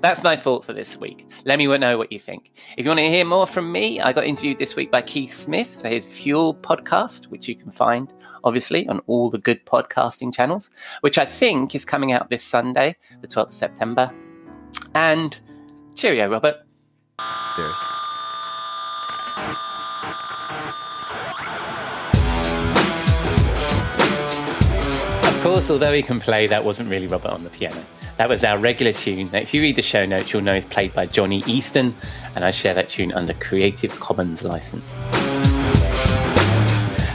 That's 0.00 0.22
my 0.22 0.36
thought 0.36 0.64
for 0.64 0.72
this 0.72 0.96
week. 0.96 1.28
Let 1.44 1.58
me 1.58 1.66
know 1.66 1.98
what 1.98 2.10
you 2.12 2.18
think. 2.18 2.52
If 2.76 2.84
you 2.84 2.90
want 2.90 3.00
to 3.00 3.08
hear 3.08 3.24
more 3.24 3.46
from 3.46 3.70
me, 3.70 4.00
I 4.00 4.12
got 4.12 4.24
interviewed 4.24 4.58
this 4.58 4.76
week 4.76 4.90
by 4.90 5.02
Keith 5.02 5.32
Smith 5.32 5.80
for 5.80 5.88
his 5.88 6.16
Fuel 6.18 6.54
podcast, 6.54 7.26
which 7.26 7.48
you 7.48 7.54
can 7.54 7.70
find 7.70 8.12
obviously 8.44 8.88
on 8.88 9.00
all 9.06 9.30
the 9.30 9.38
good 9.38 9.64
podcasting 9.66 10.32
channels, 10.32 10.70
which 11.02 11.18
I 11.18 11.26
think 11.26 11.74
is 11.74 11.84
coming 11.84 12.12
out 12.12 12.30
this 12.30 12.42
Sunday, 12.44 12.96
the 13.20 13.28
12th 13.28 13.48
of 13.48 13.52
September. 13.52 14.12
And 14.94 15.38
cheerio, 15.94 16.28
Robert. 16.30 16.56
Cheers. 17.56 17.74
Of 25.22 25.42
course, 25.42 25.70
although 25.70 25.92
he 25.92 26.02
can 26.02 26.20
play, 26.20 26.46
that 26.46 26.64
wasn't 26.64 26.90
really 26.90 27.06
Robert 27.06 27.30
on 27.30 27.44
the 27.44 27.50
piano. 27.50 27.82
That 28.20 28.28
was 28.28 28.44
our 28.44 28.58
regular 28.58 28.92
tune. 28.92 29.30
Now, 29.32 29.38
if 29.38 29.54
you 29.54 29.62
read 29.62 29.76
the 29.76 29.82
show 29.82 30.04
notes, 30.04 30.30
you'll 30.30 30.42
know 30.42 30.52
it's 30.52 30.66
played 30.66 30.92
by 30.92 31.06
Johnny 31.06 31.42
Easton, 31.46 31.96
and 32.34 32.44
I 32.44 32.50
share 32.50 32.74
that 32.74 32.90
tune 32.90 33.12
under 33.12 33.32
Creative 33.32 33.98
Commons 33.98 34.42
license. 34.42 34.84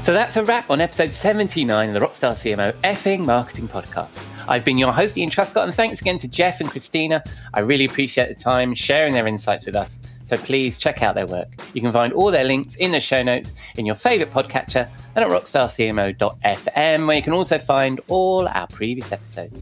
So 0.03 0.13
that's 0.13 0.35
a 0.35 0.43
wrap 0.43 0.71
on 0.71 0.81
episode 0.81 1.11
79 1.11 1.89
of 1.89 1.93
the 1.93 1.99
Rockstar 1.99 2.31
CMO 2.31 2.73
effing 2.81 3.23
marketing 3.23 3.67
podcast. 3.67 4.19
I've 4.47 4.65
been 4.65 4.79
your 4.79 4.91
host, 4.91 5.15
Ian 5.15 5.29
Truscott, 5.29 5.65
and 5.65 5.75
thanks 5.75 6.01
again 6.01 6.17
to 6.17 6.27
Jeff 6.27 6.59
and 6.59 6.71
Christina. 6.71 7.23
I 7.53 7.59
really 7.59 7.85
appreciate 7.85 8.29
the 8.29 8.43
time 8.43 8.73
sharing 8.73 9.13
their 9.13 9.27
insights 9.27 9.67
with 9.67 9.75
us. 9.75 10.01
So 10.23 10.37
please 10.37 10.79
check 10.79 11.03
out 11.03 11.13
their 11.13 11.27
work. 11.27 11.49
You 11.75 11.81
can 11.81 11.91
find 11.91 12.13
all 12.13 12.31
their 12.31 12.45
links 12.45 12.77
in 12.77 12.91
the 12.91 12.99
show 12.99 13.21
notes 13.21 13.53
in 13.77 13.85
your 13.85 13.93
favorite 13.93 14.31
podcatcher 14.31 14.89
and 15.15 15.23
at 15.23 15.29
rockstarcmo.fm, 15.29 17.05
where 17.05 17.15
you 17.15 17.21
can 17.21 17.33
also 17.33 17.59
find 17.59 18.01
all 18.07 18.47
our 18.47 18.65
previous 18.65 19.11
episodes. 19.11 19.61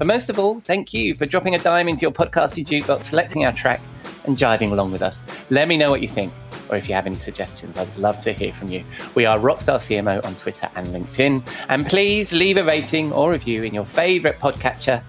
But 0.00 0.06
most 0.06 0.30
of 0.30 0.38
all, 0.38 0.60
thank 0.60 0.94
you 0.94 1.14
for 1.14 1.26
dropping 1.26 1.54
a 1.54 1.58
dime 1.58 1.86
into 1.86 2.00
your 2.00 2.10
podcasting 2.10 2.64
jukebox, 2.64 3.04
selecting 3.04 3.44
our 3.44 3.52
track, 3.52 3.82
and 4.24 4.34
jiving 4.34 4.72
along 4.72 4.92
with 4.92 5.02
us. 5.02 5.22
Let 5.50 5.68
me 5.68 5.76
know 5.76 5.90
what 5.90 6.00
you 6.00 6.08
think, 6.08 6.32
or 6.70 6.76
if 6.78 6.88
you 6.88 6.94
have 6.94 7.04
any 7.04 7.18
suggestions, 7.18 7.76
I'd 7.76 7.94
love 7.98 8.18
to 8.20 8.32
hear 8.32 8.50
from 8.54 8.68
you. 8.68 8.82
We 9.14 9.26
are 9.26 9.38
Rockstar 9.38 9.76
CMO 9.76 10.24
on 10.24 10.36
Twitter 10.36 10.70
and 10.74 10.86
LinkedIn. 10.86 11.46
And 11.68 11.84
please 11.84 12.32
leave 12.32 12.56
a 12.56 12.64
rating 12.64 13.12
or 13.12 13.30
review 13.30 13.62
in 13.62 13.74
your 13.74 13.84
favorite 13.84 14.38
podcatcher, 14.38 15.02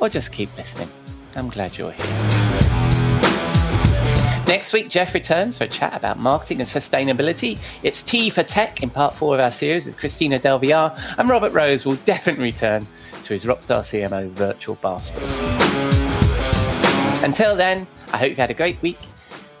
or 0.00 0.08
just 0.08 0.32
keep 0.32 0.54
listening. 0.56 0.90
I'm 1.36 1.48
glad 1.48 1.78
you're 1.78 1.92
here. 1.92 2.06
Next 4.48 4.72
week, 4.72 4.90
Jeff 4.90 5.14
returns 5.14 5.56
for 5.56 5.64
a 5.64 5.68
chat 5.68 5.94
about 5.94 6.18
marketing 6.18 6.58
and 6.58 6.68
sustainability. 6.68 7.60
It's 7.84 8.02
T 8.02 8.30
for 8.30 8.42
Tech 8.42 8.82
in 8.82 8.90
part 8.90 9.14
four 9.14 9.36
of 9.36 9.40
our 9.40 9.52
series 9.52 9.86
with 9.86 9.96
Christina 9.96 10.40
Del 10.40 10.58
Villar, 10.58 10.92
and 11.18 11.28
Robert 11.28 11.52
Rose 11.52 11.84
will 11.84 11.94
definitely 12.04 12.46
return 12.46 12.84
to 13.24 13.32
his 13.32 13.44
Rockstar 13.44 13.80
CMO 13.80 14.30
virtual 14.30 14.76
bar 14.76 15.00
store. 15.00 15.22
Until 17.24 17.56
then, 17.56 17.86
I 18.12 18.18
hope 18.18 18.28
you've 18.28 18.38
had 18.38 18.50
a 18.50 18.54
great 18.54 18.80
week, 18.82 18.98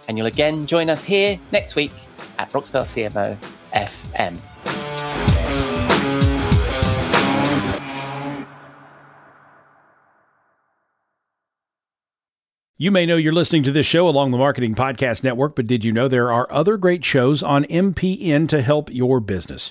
and 0.06 0.16
you'll 0.18 0.26
again 0.26 0.66
join 0.66 0.90
us 0.90 1.02
here 1.02 1.40
next 1.50 1.74
week 1.74 1.92
at 2.38 2.50
Rockstar 2.50 2.82
CMO 2.84 3.38
FM. 3.72 4.40
You 12.76 12.90
may 12.90 13.06
know 13.06 13.16
you're 13.16 13.32
listening 13.32 13.62
to 13.62 13.72
this 13.72 13.86
show 13.86 14.08
along 14.08 14.32
the 14.32 14.36
Marketing 14.36 14.74
Podcast 14.74 15.22
Network, 15.22 15.54
but 15.54 15.66
did 15.66 15.84
you 15.84 15.92
know 15.92 16.08
there 16.08 16.32
are 16.32 16.46
other 16.50 16.76
great 16.76 17.04
shows 17.04 17.40
on 17.42 17.64
MPN 17.64 18.48
to 18.48 18.60
help 18.60 18.92
your 18.92 19.20
business? 19.20 19.70